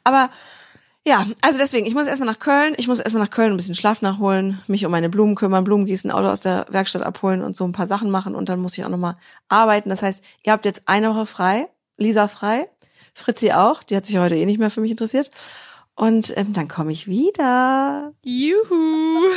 Aber 0.02 0.30
ja, 1.06 1.24
also 1.40 1.58
deswegen, 1.58 1.86
ich 1.86 1.94
muss 1.94 2.08
erstmal 2.08 2.28
nach 2.28 2.40
Köln, 2.40 2.74
ich 2.78 2.88
muss 2.88 2.98
erstmal 2.98 3.22
nach 3.22 3.30
Köln 3.30 3.52
ein 3.52 3.56
bisschen 3.56 3.76
Schlaf 3.76 4.02
nachholen, 4.02 4.60
mich 4.66 4.84
um 4.84 4.90
meine 4.90 5.08
Blumen 5.08 5.36
kümmern, 5.36 5.62
Blumen 5.62 5.86
gießen, 5.86 6.10
Auto 6.10 6.26
aus 6.26 6.40
der 6.40 6.66
Werkstatt 6.68 7.02
abholen 7.02 7.42
und 7.42 7.54
so 7.54 7.64
ein 7.64 7.70
paar 7.70 7.86
Sachen 7.86 8.10
machen 8.10 8.34
und 8.34 8.48
dann 8.48 8.58
muss 8.58 8.76
ich 8.76 8.84
auch 8.84 8.88
nochmal 8.88 9.14
arbeiten. 9.48 9.88
Das 9.88 10.02
heißt, 10.02 10.24
ihr 10.44 10.52
habt 10.52 10.64
jetzt 10.64 10.82
eine 10.86 11.14
Woche 11.14 11.26
frei, 11.26 11.68
Lisa 11.96 12.26
frei, 12.26 12.68
Fritzi 13.14 13.52
auch, 13.52 13.84
die 13.84 13.96
hat 13.96 14.04
sich 14.04 14.18
heute 14.18 14.34
eh 14.34 14.44
nicht 14.46 14.58
mehr 14.58 14.68
für 14.68 14.80
mich 14.80 14.90
interessiert. 14.90 15.30
Und 15.98 16.36
ähm, 16.36 16.52
dann 16.52 16.68
komme 16.68 16.92
ich 16.92 17.08
wieder. 17.08 18.12
Juhu. 18.22 19.30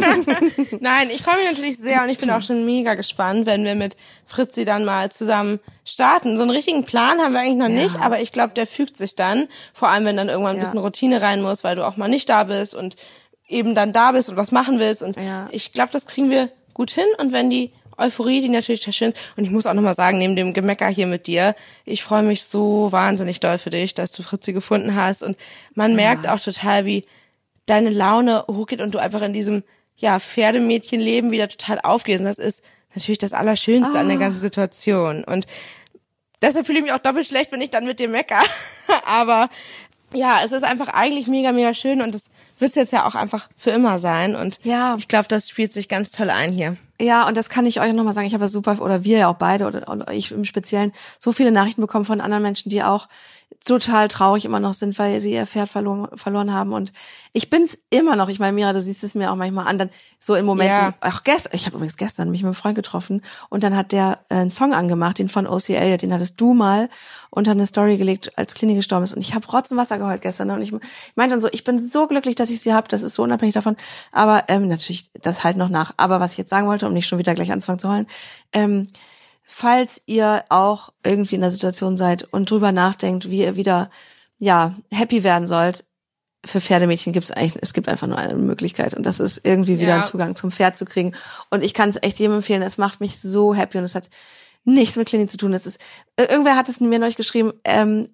Nein, 0.80 1.10
ich 1.10 1.20
freue 1.20 1.36
mich 1.36 1.52
natürlich 1.52 1.76
sehr 1.76 2.02
und 2.02 2.08
ich 2.08 2.16
bin 2.16 2.30
auch 2.30 2.40
schon 2.40 2.64
mega 2.64 2.94
gespannt, 2.94 3.44
wenn 3.44 3.64
wir 3.64 3.74
mit 3.74 3.98
Fritzi 4.24 4.64
dann 4.64 4.86
mal 4.86 5.12
zusammen 5.12 5.60
starten. 5.84 6.38
So 6.38 6.42
einen 6.42 6.52
richtigen 6.52 6.84
Plan 6.84 7.18
haben 7.18 7.34
wir 7.34 7.40
eigentlich 7.40 7.58
noch 7.58 7.68
ja. 7.68 7.82
nicht, 7.82 7.96
aber 7.96 8.18
ich 8.18 8.32
glaube, 8.32 8.54
der 8.54 8.66
fügt 8.66 8.96
sich 8.96 9.14
dann. 9.14 9.46
Vor 9.74 9.90
allem, 9.90 10.06
wenn 10.06 10.16
dann 10.16 10.30
irgendwann 10.30 10.56
ein 10.56 10.56
ja. 10.56 10.62
bisschen 10.62 10.78
Routine 10.78 11.20
rein 11.20 11.42
muss, 11.42 11.64
weil 11.64 11.76
du 11.76 11.86
auch 11.86 11.98
mal 11.98 12.08
nicht 12.08 12.30
da 12.30 12.44
bist 12.44 12.74
und 12.74 12.96
eben 13.46 13.74
dann 13.74 13.92
da 13.92 14.12
bist 14.12 14.30
und 14.30 14.38
was 14.38 14.52
machen 14.52 14.78
willst. 14.78 15.02
Und 15.02 15.16
ja. 15.16 15.48
ich 15.50 15.70
glaube, 15.70 15.92
das 15.92 16.06
kriegen 16.06 16.30
wir 16.30 16.48
gut 16.72 16.92
hin. 16.92 17.04
Und 17.18 17.32
wenn 17.32 17.50
die 17.50 17.74
Euphorie, 18.00 18.40
die 18.40 18.48
natürlich 18.48 18.82
schön 18.82 19.10
ist. 19.10 19.18
Und 19.36 19.44
ich 19.44 19.50
muss 19.50 19.66
auch 19.66 19.74
nochmal 19.74 19.94
sagen, 19.94 20.18
neben 20.18 20.36
dem 20.36 20.52
Gemecker 20.52 20.88
hier 20.88 21.06
mit 21.06 21.26
dir, 21.26 21.54
ich 21.84 22.02
freue 22.02 22.22
mich 22.22 22.44
so 22.44 22.90
wahnsinnig 22.92 23.40
doll 23.40 23.58
für 23.58 23.70
dich, 23.70 23.94
dass 23.94 24.12
du 24.12 24.22
Fritzi 24.22 24.52
gefunden 24.52 24.94
hast. 24.94 25.22
Und 25.22 25.36
man 25.74 25.94
merkt 25.94 26.24
ja. 26.24 26.34
auch 26.34 26.40
total, 26.40 26.84
wie 26.84 27.04
deine 27.66 27.90
Laune 27.90 28.44
hochgeht 28.48 28.80
und 28.80 28.94
du 28.94 28.98
einfach 28.98 29.22
in 29.22 29.32
diesem, 29.32 29.62
ja, 29.96 30.18
Pferdemädchenleben 30.18 31.30
wieder 31.30 31.48
total 31.48 31.80
aufgehst. 31.80 32.20
Und 32.20 32.26
das 32.26 32.38
ist 32.38 32.64
natürlich 32.94 33.18
das 33.18 33.32
Allerschönste 33.32 33.96
ah. 33.96 34.00
an 34.00 34.08
der 34.08 34.16
ah. 34.16 34.20
ganzen 34.20 34.40
Situation. 34.40 35.24
Und 35.24 35.46
deshalb 36.42 36.66
fühle 36.66 36.78
ich 36.78 36.84
mich 36.84 36.92
auch 36.92 36.98
doppelt 36.98 37.26
schlecht, 37.26 37.52
wenn 37.52 37.60
ich 37.60 37.70
dann 37.70 37.84
mit 37.84 38.00
dir 38.00 38.08
mecker. 38.08 38.40
Aber 39.04 39.50
ja, 40.12 40.40
es 40.44 40.52
ist 40.52 40.64
einfach 40.64 40.88
eigentlich 40.88 41.26
mega, 41.26 41.52
mega 41.52 41.74
schön 41.74 42.00
und 42.00 42.14
das 42.14 42.30
wird 42.58 42.74
jetzt 42.74 42.92
ja 42.92 43.06
auch 43.06 43.14
einfach 43.14 43.48
für 43.56 43.70
immer 43.70 43.98
sein. 43.98 44.36
Und 44.36 44.60
ja. 44.62 44.96
ich 44.98 45.08
glaube, 45.08 45.28
das 45.28 45.48
spielt 45.48 45.72
sich 45.72 45.88
ganz 45.88 46.10
toll 46.10 46.30
ein 46.30 46.52
hier. 46.52 46.76
Ja, 47.00 47.26
und 47.26 47.34
das 47.36 47.48
kann 47.48 47.64
ich 47.64 47.80
euch 47.80 47.94
nochmal 47.94 48.12
sagen. 48.12 48.26
Ich 48.26 48.34
habe 48.34 48.46
super, 48.46 48.80
oder 48.82 49.04
wir 49.04 49.16
ja 49.18 49.28
auch 49.28 49.36
beide, 49.36 49.66
oder 49.66 50.06
ich 50.12 50.32
im 50.32 50.44
Speziellen, 50.44 50.92
so 51.18 51.32
viele 51.32 51.50
Nachrichten 51.50 51.80
bekommen 51.80 52.04
von 52.04 52.20
anderen 52.20 52.42
Menschen, 52.42 52.68
die 52.68 52.82
auch 52.82 53.08
total 53.64 54.08
traurig 54.08 54.44
immer 54.44 54.58
noch 54.58 54.72
sind, 54.72 54.98
weil 54.98 55.20
sie 55.20 55.32
ihr 55.32 55.46
Pferd 55.46 55.68
verloren, 55.68 56.08
verloren 56.14 56.52
haben. 56.52 56.72
Und 56.72 56.92
ich 57.32 57.50
bin's 57.50 57.78
immer 57.90 58.16
noch. 58.16 58.28
Ich 58.28 58.38
meine, 58.38 58.52
Mira, 58.52 58.72
du 58.72 58.80
siehst 58.80 59.04
es 59.04 59.14
mir 59.14 59.30
auch 59.30 59.36
manchmal 59.36 59.66
an. 59.66 59.78
Dann 59.78 59.90
so 60.18 60.34
in 60.34 60.46
Momenten. 60.46 60.76
Ja. 60.76 60.94
Ach, 61.00 61.24
gestern, 61.24 61.52
ich 61.54 61.66
habe 61.66 61.76
übrigens 61.76 61.98
gestern 61.98 62.30
mich 62.30 62.40
mit 62.40 62.48
einem 62.48 62.54
Freund 62.54 62.74
getroffen 62.74 63.22
und 63.50 63.62
dann 63.62 63.76
hat 63.76 63.92
der 63.92 64.20
äh, 64.30 64.36
einen 64.36 64.50
Song 64.50 64.72
angemacht, 64.72 65.18
den 65.18 65.28
von 65.28 65.46
OCL, 65.46 65.98
den 65.98 66.12
hattest 66.12 66.40
du 66.40 66.54
mal 66.54 66.88
unter 67.28 67.50
eine 67.50 67.66
Story 67.66 67.98
gelegt, 67.98 68.36
als 68.38 68.54
Klinik 68.54 68.76
gestorben 68.76 69.04
ist. 69.04 69.14
Und 69.14 69.20
ich 69.20 69.34
habe 69.34 69.46
Rotzenwasser 69.46 69.98
geheult 69.98 70.22
gestern. 70.22 70.50
Und 70.50 70.62
ich 70.62 70.72
meinte 71.14 71.34
dann 71.34 71.42
so, 71.42 71.48
ich 71.52 71.64
bin 71.64 71.86
so 71.86 72.06
glücklich, 72.06 72.36
dass 72.36 72.50
ich 72.50 72.60
sie 72.60 72.72
habe. 72.72 72.88
Das 72.88 73.02
ist 73.02 73.14
so 73.14 73.22
unabhängig 73.22 73.54
davon. 73.54 73.76
Aber 74.10 74.44
ähm, 74.48 74.68
natürlich, 74.68 75.10
das 75.20 75.44
halt 75.44 75.58
noch 75.58 75.68
nach. 75.68 75.92
Aber 75.98 76.18
was 76.18 76.32
ich 76.32 76.38
jetzt 76.38 76.50
sagen 76.50 76.66
wollte, 76.66 76.86
um 76.86 76.94
nicht 76.94 77.06
schon 77.06 77.18
wieder 77.18 77.34
gleich 77.34 77.52
anzufangen 77.52 77.78
zu 77.78 77.88
heulen, 77.90 78.06
ähm, 78.52 78.88
falls 79.52 80.00
ihr 80.06 80.44
auch 80.48 80.92
irgendwie 81.04 81.34
in 81.34 81.40
der 81.40 81.50
Situation 81.50 81.96
seid 81.96 82.22
und 82.32 82.48
drüber 82.48 82.70
nachdenkt, 82.70 83.30
wie 83.30 83.40
ihr 83.40 83.56
wieder 83.56 83.90
ja 84.38 84.74
happy 84.92 85.24
werden 85.24 85.48
sollt, 85.48 85.84
für 86.46 86.60
Pferdemädchen 86.60 87.12
gibt 87.12 87.24
es 87.24 87.32
eigentlich, 87.32 87.60
es 87.60 87.74
gibt 87.74 87.88
einfach 87.88 88.06
nur 88.06 88.16
eine 88.16 88.34
Möglichkeit 88.34 88.94
und 88.94 89.04
das 89.04 89.18
ist 89.18 89.44
irgendwie 89.44 89.78
wieder 89.78 89.88
ja. 89.88 89.94
einen 89.96 90.04
Zugang 90.04 90.36
zum 90.36 90.52
Pferd 90.52 90.78
zu 90.78 90.84
kriegen. 90.84 91.12
Und 91.50 91.64
ich 91.64 91.74
kann 91.74 91.90
es 91.90 91.98
echt 92.00 92.18
jedem 92.18 92.36
empfehlen. 92.36 92.62
Es 92.62 92.78
macht 92.78 93.00
mich 93.00 93.20
so 93.20 93.52
happy 93.52 93.76
und 93.76 93.84
es 93.84 93.94
hat 93.94 94.08
nichts 94.64 94.96
mit 94.96 95.08
Klinik 95.08 95.30
zu 95.30 95.36
tun. 95.36 95.52
Es 95.52 95.66
ist, 95.66 95.80
irgendwer 96.16 96.56
hat 96.56 96.68
es 96.68 96.80
mir 96.80 96.98
neulich 96.98 97.16
geschrieben, 97.16 97.52
ähm, 97.64 98.08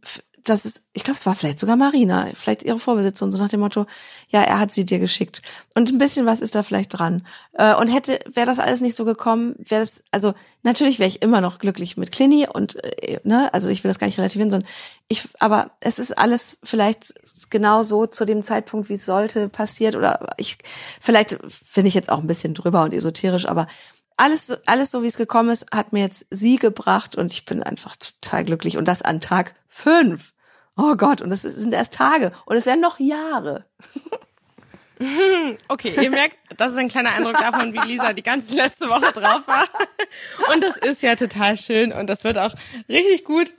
das 0.48 0.64
ist, 0.64 0.90
ich 0.92 1.02
glaube, 1.02 1.16
es 1.16 1.26
war 1.26 1.35
vielleicht 1.35 1.59
sogar 1.59 1.76
Marina, 1.76 2.28
vielleicht 2.35 2.62
ihre 2.62 2.78
Vorbesitzerin, 2.78 3.32
so 3.32 3.38
nach 3.38 3.48
dem 3.48 3.61
Motto, 3.61 3.87
ja, 4.28 4.42
er 4.42 4.59
hat 4.61 4.72
sie 4.72 4.85
dir 4.85 4.98
geschickt. 4.98 5.42
Und 5.74 5.90
ein 5.90 5.98
bisschen 5.98 6.24
was 6.24 6.40
ist 6.40 6.54
da 6.54 6.62
vielleicht 6.62 6.96
dran. 6.96 7.26
Äh, 7.52 7.74
und 7.74 7.88
hätte, 7.88 8.20
wäre 8.32 8.46
das 8.46 8.59
alles 8.59 8.80
nicht 8.80 8.96
so 8.96 9.04
gekommen, 9.04 9.56
wäre 9.59 9.82
das, 9.82 10.04
also 10.12 10.35
natürlich 10.62 10.98
wäre 10.98 11.09
ich 11.09 11.22
immer 11.22 11.40
noch 11.40 11.59
glücklich 11.59 11.96
mit 11.96 12.12
Clini 12.12 12.46
und, 12.52 12.76
äh, 12.76 13.20
ne, 13.24 13.52
also 13.52 13.68
ich 13.68 13.82
will 13.82 13.88
das 13.88 13.98
gar 13.98 14.06
nicht 14.06 14.18
relativieren, 14.18 14.50
sondern 14.50 14.68
ich, 15.09 15.28
aber 15.40 15.72
es 15.80 15.98
ist 15.98 16.16
alles 16.16 16.59
vielleicht 16.62 17.14
genau 17.50 17.82
so 17.82 18.06
zu 18.06 18.24
dem 18.24 18.44
Zeitpunkt, 18.44 18.88
wie 18.88 18.94
es 18.94 19.06
sollte, 19.06 19.48
passiert 19.48 19.96
oder 19.96 20.35
ich, 20.37 20.59
vielleicht 21.00 21.38
finde 21.48 21.88
ich 21.88 21.94
jetzt 21.94 22.11
auch 22.11 22.18
ein 22.20 22.26
bisschen 22.26 22.54
drüber 22.54 22.85
und 22.85 22.94
esoterisch, 22.94 23.46
aber 23.46 23.66
alles, 24.16 24.50
alles 24.66 24.90
so 24.90 25.02
wie 25.02 25.09
es 25.09 25.16
gekommen 25.16 25.50
ist, 25.50 25.66
hat 25.74 25.92
mir 25.92 26.00
jetzt 26.00 26.26
sie 26.30 26.56
gebracht 26.56 27.16
und 27.16 27.32
ich 27.32 27.44
bin 27.44 27.62
einfach 27.62 27.96
total 27.96 28.44
glücklich 28.44 28.78
und 28.78 28.87
das 28.87 29.02
an 29.02 29.20
Tag 29.20 29.54
fünf. 29.68 30.32
Oh 30.76 30.94
Gott, 30.96 31.22
und 31.22 31.32
es 31.32 31.42
sind 31.42 31.72
erst 31.72 31.94
Tage 31.94 32.32
und 32.44 32.56
es 32.56 32.66
werden 32.66 32.80
noch 32.80 32.98
Jahre. 32.98 33.64
Okay, 35.68 35.94
ihr 36.02 36.10
merkt, 36.10 36.38
das 36.56 36.72
ist 36.72 36.78
ein 36.78 36.88
kleiner 36.88 37.12
Eindruck 37.12 37.34
davon, 37.34 37.72
wie 37.74 37.86
Lisa 37.86 38.14
die 38.14 38.22
ganze 38.22 38.54
letzte 38.54 38.88
Woche 38.88 39.12
drauf 39.12 39.42
war. 39.46 39.68
Und 40.54 40.62
das 40.62 40.78
ist 40.78 41.02
ja 41.02 41.16
total 41.16 41.58
schön 41.58 41.92
und 41.92 42.06
das 42.06 42.24
wird 42.24 42.38
auch 42.38 42.54
richtig 42.88 43.24
gut. 43.24 43.52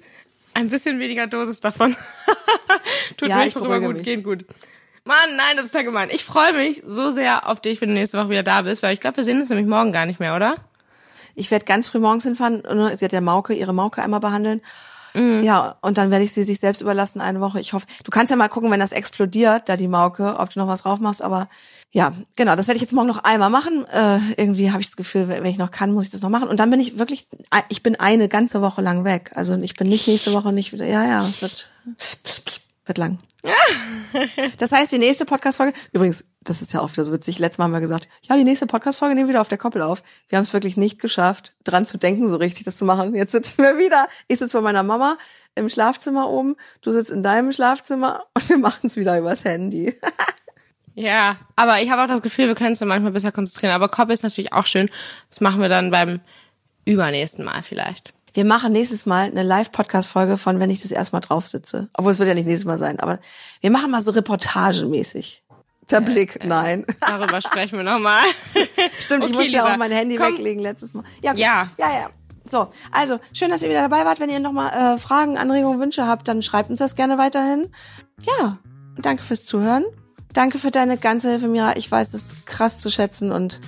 Ein 0.55 0.69
bisschen 0.69 0.99
weniger 0.99 1.27
Dosis 1.27 1.59
davon. 1.59 1.95
Tut 3.17 3.29
ja, 3.29 3.43
mir 3.43 3.51
vorüber 3.51 3.79
gut, 3.79 3.97
mich. 3.97 4.03
geht 4.03 4.23
gut. 4.23 4.45
Mann, 5.03 5.35
nein, 5.35 5.55
das 5.57 5.67
ist 5.67 5.75
ja 5.75 5.83
gemein. 5.83 6.09
Ich 6.11 6.25
freue 6.25 6.53
mich 6.53 6.81
so 6.85 7.11
sehr 7.11 7.47
auf 7.47 7.61
dich, 7.61 7.79
wenn 7.81 7.89
du 7.89 7.93
nächste 7.93 8.17
Woche 8.17 8.31
wieder 8.31 8.43
da 8.43 8.63
bist, 8.63 8.81
weil 8.81 8.95
ich 8.95 8.99
glaube, 8.99 9.17
wir 9.17 9.23
sehen 9.23 9.39
uns 9.39 9.49
nämlich 9.49 9.67
morgen 9.67 9.91
gar 9.91 10.07
nicht 10.07 10.19
mehr, 10.19 10.35
oder? 10.35 10.55
Ich 11.35 11.51
werde 11.51 11.65
ganz 11.65 11.87
früh 11.87 11.99
morgens 11.99 12.23
hinfahren. 12.23 12.63
Sie 12.97 13.05
hat 13.05 13.13
ja 13.13 13.21
Mauke, 13.21 13.53
ihre 13.53 13.73
Mauke 13.73 14.01
einmal 14.01 14.19
behandeln. 14.19 14.59
Mhm. 15.17 15.43
Ja, 15.43 15.77
und 15.81 15.97
dann 15.97 16.11
werde 16.11 16.23
ich 16.23 16.31
sie 16.31 16.43
sich 16.43 16.59
selbst 16.59 16.81
überlassen 16.81 17.21
eine 17.21 17.41
Woche. 17.41 17.59
Ich 17.59 17.73
hoffe, 17.73 17.87
du 18.03 18.11
kannst 18.11 18.29
ja 18.29 18.37
mal 18.37 18.49
gucken, 18.49 18.69
wenn 18.69 18.79
das 18.79 18.91
explodiert, 18.91 19.67
da 19.67 19.75
die 19.75 19.87
Mauke, 19.87 20.35
ob 20.37 20.51
du 20.51 20.59
noch 20.59 20.67
was 20.67 20.83
drauf 20.83 20.99
machst. 20.99 21.21
Aber 21.21 21.47
ja, 21.91 22.13
genau, 22.35 22.55
das 22.55 22.67
werde 22.67 22.77
ich 22.77 22.81
jetzt 22.81 22.93
morgen 22.93 23.07
noch 23.07 23.23
einmal 23.23 23.49
machen. 23.49 23.85
Äh, 23.87 24.19
irgendwie 24.37 24.71
habe 24.71 24.81
ich 24.81 24.87
das 24.87 24.95
Gefühl, 24.95 25.27
wenn 25.27 25.45
ich 25.45 25.57
noch 25.57 25.71
kann, 25.71 25.91
muss 25.91 26.05
ich 26.05 26.11
das 26.11 26.21
noch 26.21 26.29
machen. 26.29 26.47
Und 26.47 26.59
dann 26.59 26.69
bin 26.69 26.79
ich 26.79 26.99
wirklich, 26.99 27.27
ich 27.69 27.81
bin 27.81 27.95
eine 27.95 28.27
ganze 28.27 28.61
Woche 28.61 28.81
lang 28.81 29.03
weg. 29.03 29.31
Also 29.33 29.55
ich 29.55 29.73
bin 29.73 29.89
nicht 29.89 30.07
nächste 30.07 30.33
Woche 30.33 30.53
nicht 30.53 30.71
wieder. 30.71 30.85
Ja, 30.85 31.05
ja, 31.05 31.21
es 31.21 31.41
wird, 31.41 31.71
wird 32.87 32.97
lang. 32.97 33.19
Das 34.57 34.71
heißt, 34.71 34.91
die 34.91 34.97
nächste 34.97 35.25
Podcast-Folge, 35.25 35.73
übrigens, 35.91 36.25
das 36.41 36.61
ist 36.61 36.73
ja 36.73 36.81
oft 36.81 36.95
so 36.95 37.11
witzig, 37.11 37.39
letztes 37.39 37.57
Mal 37.57 37.65
haben 37.65 37.73
wir 37.73 37.81
gesagt, 37.81 38.07
ja, 38.23 38.35
die 38.35 38.43
nächste 38.43 38.65
Podcast-Folge 38.65 39.15
nehmen 39.15 39.27
wir 39.27 39.33
wieder 39.33 39.41
auf 39.41 39.47
der 39.47 39.57
Koppel 39.57 39.81
auf. 39.81 40.01
Wir 40.29 40.37
haben 40.37 40.43
es 40.43 40.53
wirklich 40.53 40.77
nicht 40.77 40.99
geschafft, 40.99 41.53
dran 41.63 41.85
zu 41.85 41.97
denken, 41.97 42.27
so 42.27 42.37
richtig 42.37 42.63
das 42.63 42.77
zu 42.77 42.85
machen. 42.85 43.13
Jetzt 43.15 43.33
sitzen 43.33 43.61
wir 43.61 43.77
wieder. 43.77 44.07
Ich 44.27 44.39
sitze 44.39 44.57
bei 44.57 44.61
meiner 44.61 44.83
Mama 44.83 45.17
im 45.55 45.69
Schlafzimmer 45.69 46.29
oben, 46.29 46.55
du 46.81 46.91
sitzt 46.91 47.11
in 47.11 47.23
deinem 47.23 47.51
Schlafzimmer 47.51 48.25
und 48.33 48.49
wir 48.49 48.57
machen 48.57 48.87
es 48.87 48.95
wieder 48.95 49.17
übers 49.17 49.43
Handy. 49.43 49.93
ja, 50.95 51.37
aber 51.55 51.81
ich 51.81 51.89
habe 51.89 52.03
auch 52.03 52.07
das 52.07 52.21
Gefühl, 52.21 52.47
wir 52.47 52.55
können 52.55 52.69
uns 52.69 52.79
dann 52.79 52.87
manchmal 52.87 53.11
besser 53.11 53.31
konzentrieren. 53.31 53.73
Aber 53.73 53.89
Koppel 53.89 54.13
ist 54.13 54.23
natürlich 54.23 54.53
auch 54.53 54.65
schön. 54.65 54.89
Das 55.29 55.41
machen 55.41 55.61
wir 55.61 55.69
dann 55.69 55.91
beim 55.91 56.21
übernächsten 56.85 57.43
Mal 57.45 57.61
vielleicht. 57.63 58.13
Wir 58.37 58.45
machen 58.45 58.71
nächstes 58.71 59.07
Mal 59.07 59.31
eine 59.31 59.41
Live-Podcast-Folge 59.41 60.37
von, 60.37 60.59
wenn 60.59 60.69
ich 60.69 60.83
das 60.83 60.91
erstmal 60.91 61.21
drauf 61.21 61.47
sitze. 61.47 61.89
Obwohl 61.95 62.11
es 62.11 62.19
wird 62.19 62.29
ja 62.29 62.35
nicht 62.35 62.45
nächstes 62.45 62.67
Mal 62.67 62.77
sein, 62.77 62.99
aber 62.99 63.17
wir 63.61 63.71
machen 63.71 63.89
mal 63.89 64.03
so 64.03 64.11
reportagemäßig. 64.11 65.43
Der 65.89 66.01
Blick, 66.01 66.35
äh, 66.35 66.45
nein. 66.45 66.85
Darüber 66.99 67.41
sprechen 67.41 67.77
wir 67.77 67.83
nochmal. 67.83 68.21
Stimmt, 68.99 69.23
okay, 69.23 69.31
ich 69.31 69.37
musste 69.39 69.53
ja 69.53 69.73
auch 69.73 69.77
mein 69.77 69.91
Handy 69.91 70.17
Komm. 70.17 70.27
weglegen 70.27 70.61
letztes 70.61 70.93
Mal. 70.93 71.03
Ja, 71.23 71.33
ja, 71.33 71.67
ja, 71.79 71.91
ja. 71.91 72.09
So, 72.45 72.69
also 72.91 73.19
schön, 73.33 73.49
dass 73.49 73.63
ihr 73.63 73.69
wieder 73.69 73.81
dabei 73.81 74.05
wart. 74.05 74.19
Wenn 74.19 74.29
ihr 74.29 74.39
nochmal 74.39 74.97
äh, 74.97 74.99
Fragen, 74.99 75.39
Anregungen, 75.39 75.79
Wünsche 75.79 76.05
habt, 76.05 76.27
dann 76.27 76.43
schreibt 76.43 76.69
uns 76.69 76.77
das 76.77 76.93
gerne 76.93 77.17
weiterhin. 77.17 77.69
Ja, 78.21 78.59
danke 78.97 79.23
fürs 79.23 79.45
Zuhören. 79.45 79.83
Danke 80.33 80.59
für 80.59 80.69
deine 80.69 80.97
ganze 80.99 81.31
Hilfe, 81.31 81.47
Mira. 81.47 81.75
Ich 81.75 81.91
weiß 81.91 82.13
es 82.13 82.45
krass 82.45 82.77
zu 82.77 82.91
schätzen 82.91 83.31
und 83.31 83.59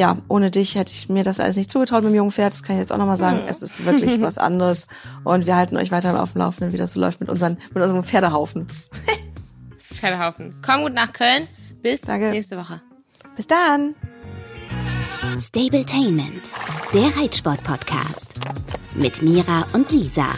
ja, 0.00 0.16
ohne 0.28 0.50
dich 0.50 0.76
hätte 0.76 0.90
ich 0.94 1.10
mir 1.10 1.24
das 1.24 1.40
alles 1.40 1.56
nicht 1.56 1.70
zugetraut 1.70 2.02
mit 2.02 2.14
dem 2.14 2.16
jungen 2.16 2.30
Pferd. 2.30 2.54
Das 2.54 2.62
kann 2.62 2.76
ich 2.76 2.80
jetzt 2.80 2.90
auch 2.90 2.96
nochmal 2.96 3.18
sagen. 3.18 3.42
Es 3.46 3.60
ist 3.60 3.84
wirklich 3.84 4.18
was 4.22 4.38
anderes. 4.38 4.86
Und 5.24 5.44
wir 5.44 5.56
halten 5.56 5.76
euch 5.76 5.90
weiter 5.90 6.22
auf 6.22 6.32
dem 6.32 6.38
Laufenden, 6.38 6.72
wie 6.72 6.78
das 6.78 6.94
so 6.94 7.00
läuft 7.00 7.20
mit, 7.20 7.28
unseren, 7.28 7.58
mit 7.74 7.82
unserem 7.82 8.02
Pferdehaufen. 8.02 8.66
Pferdehaufen. 9.78 10.54
Komm 10.64 10.84
gut 10.84 10.94
nach 10.94 11.12
Köln. 11.12 11.46
Bis 11.82 12.00
Danke. 12.00 12.30
nächste 12.30 12.56
Woche. 12.56 12.80
Bis 13.36 13.46
dann. 13.46 13.94
Stabletainment, 15.38 16.44
der 16.94 17.14
Reitsport-Podcast. 17.14 18.40
Mit 18.94 19.20
Mira 19.20 19.66
und 19.74 19.92
Lisa. 19.92 20.32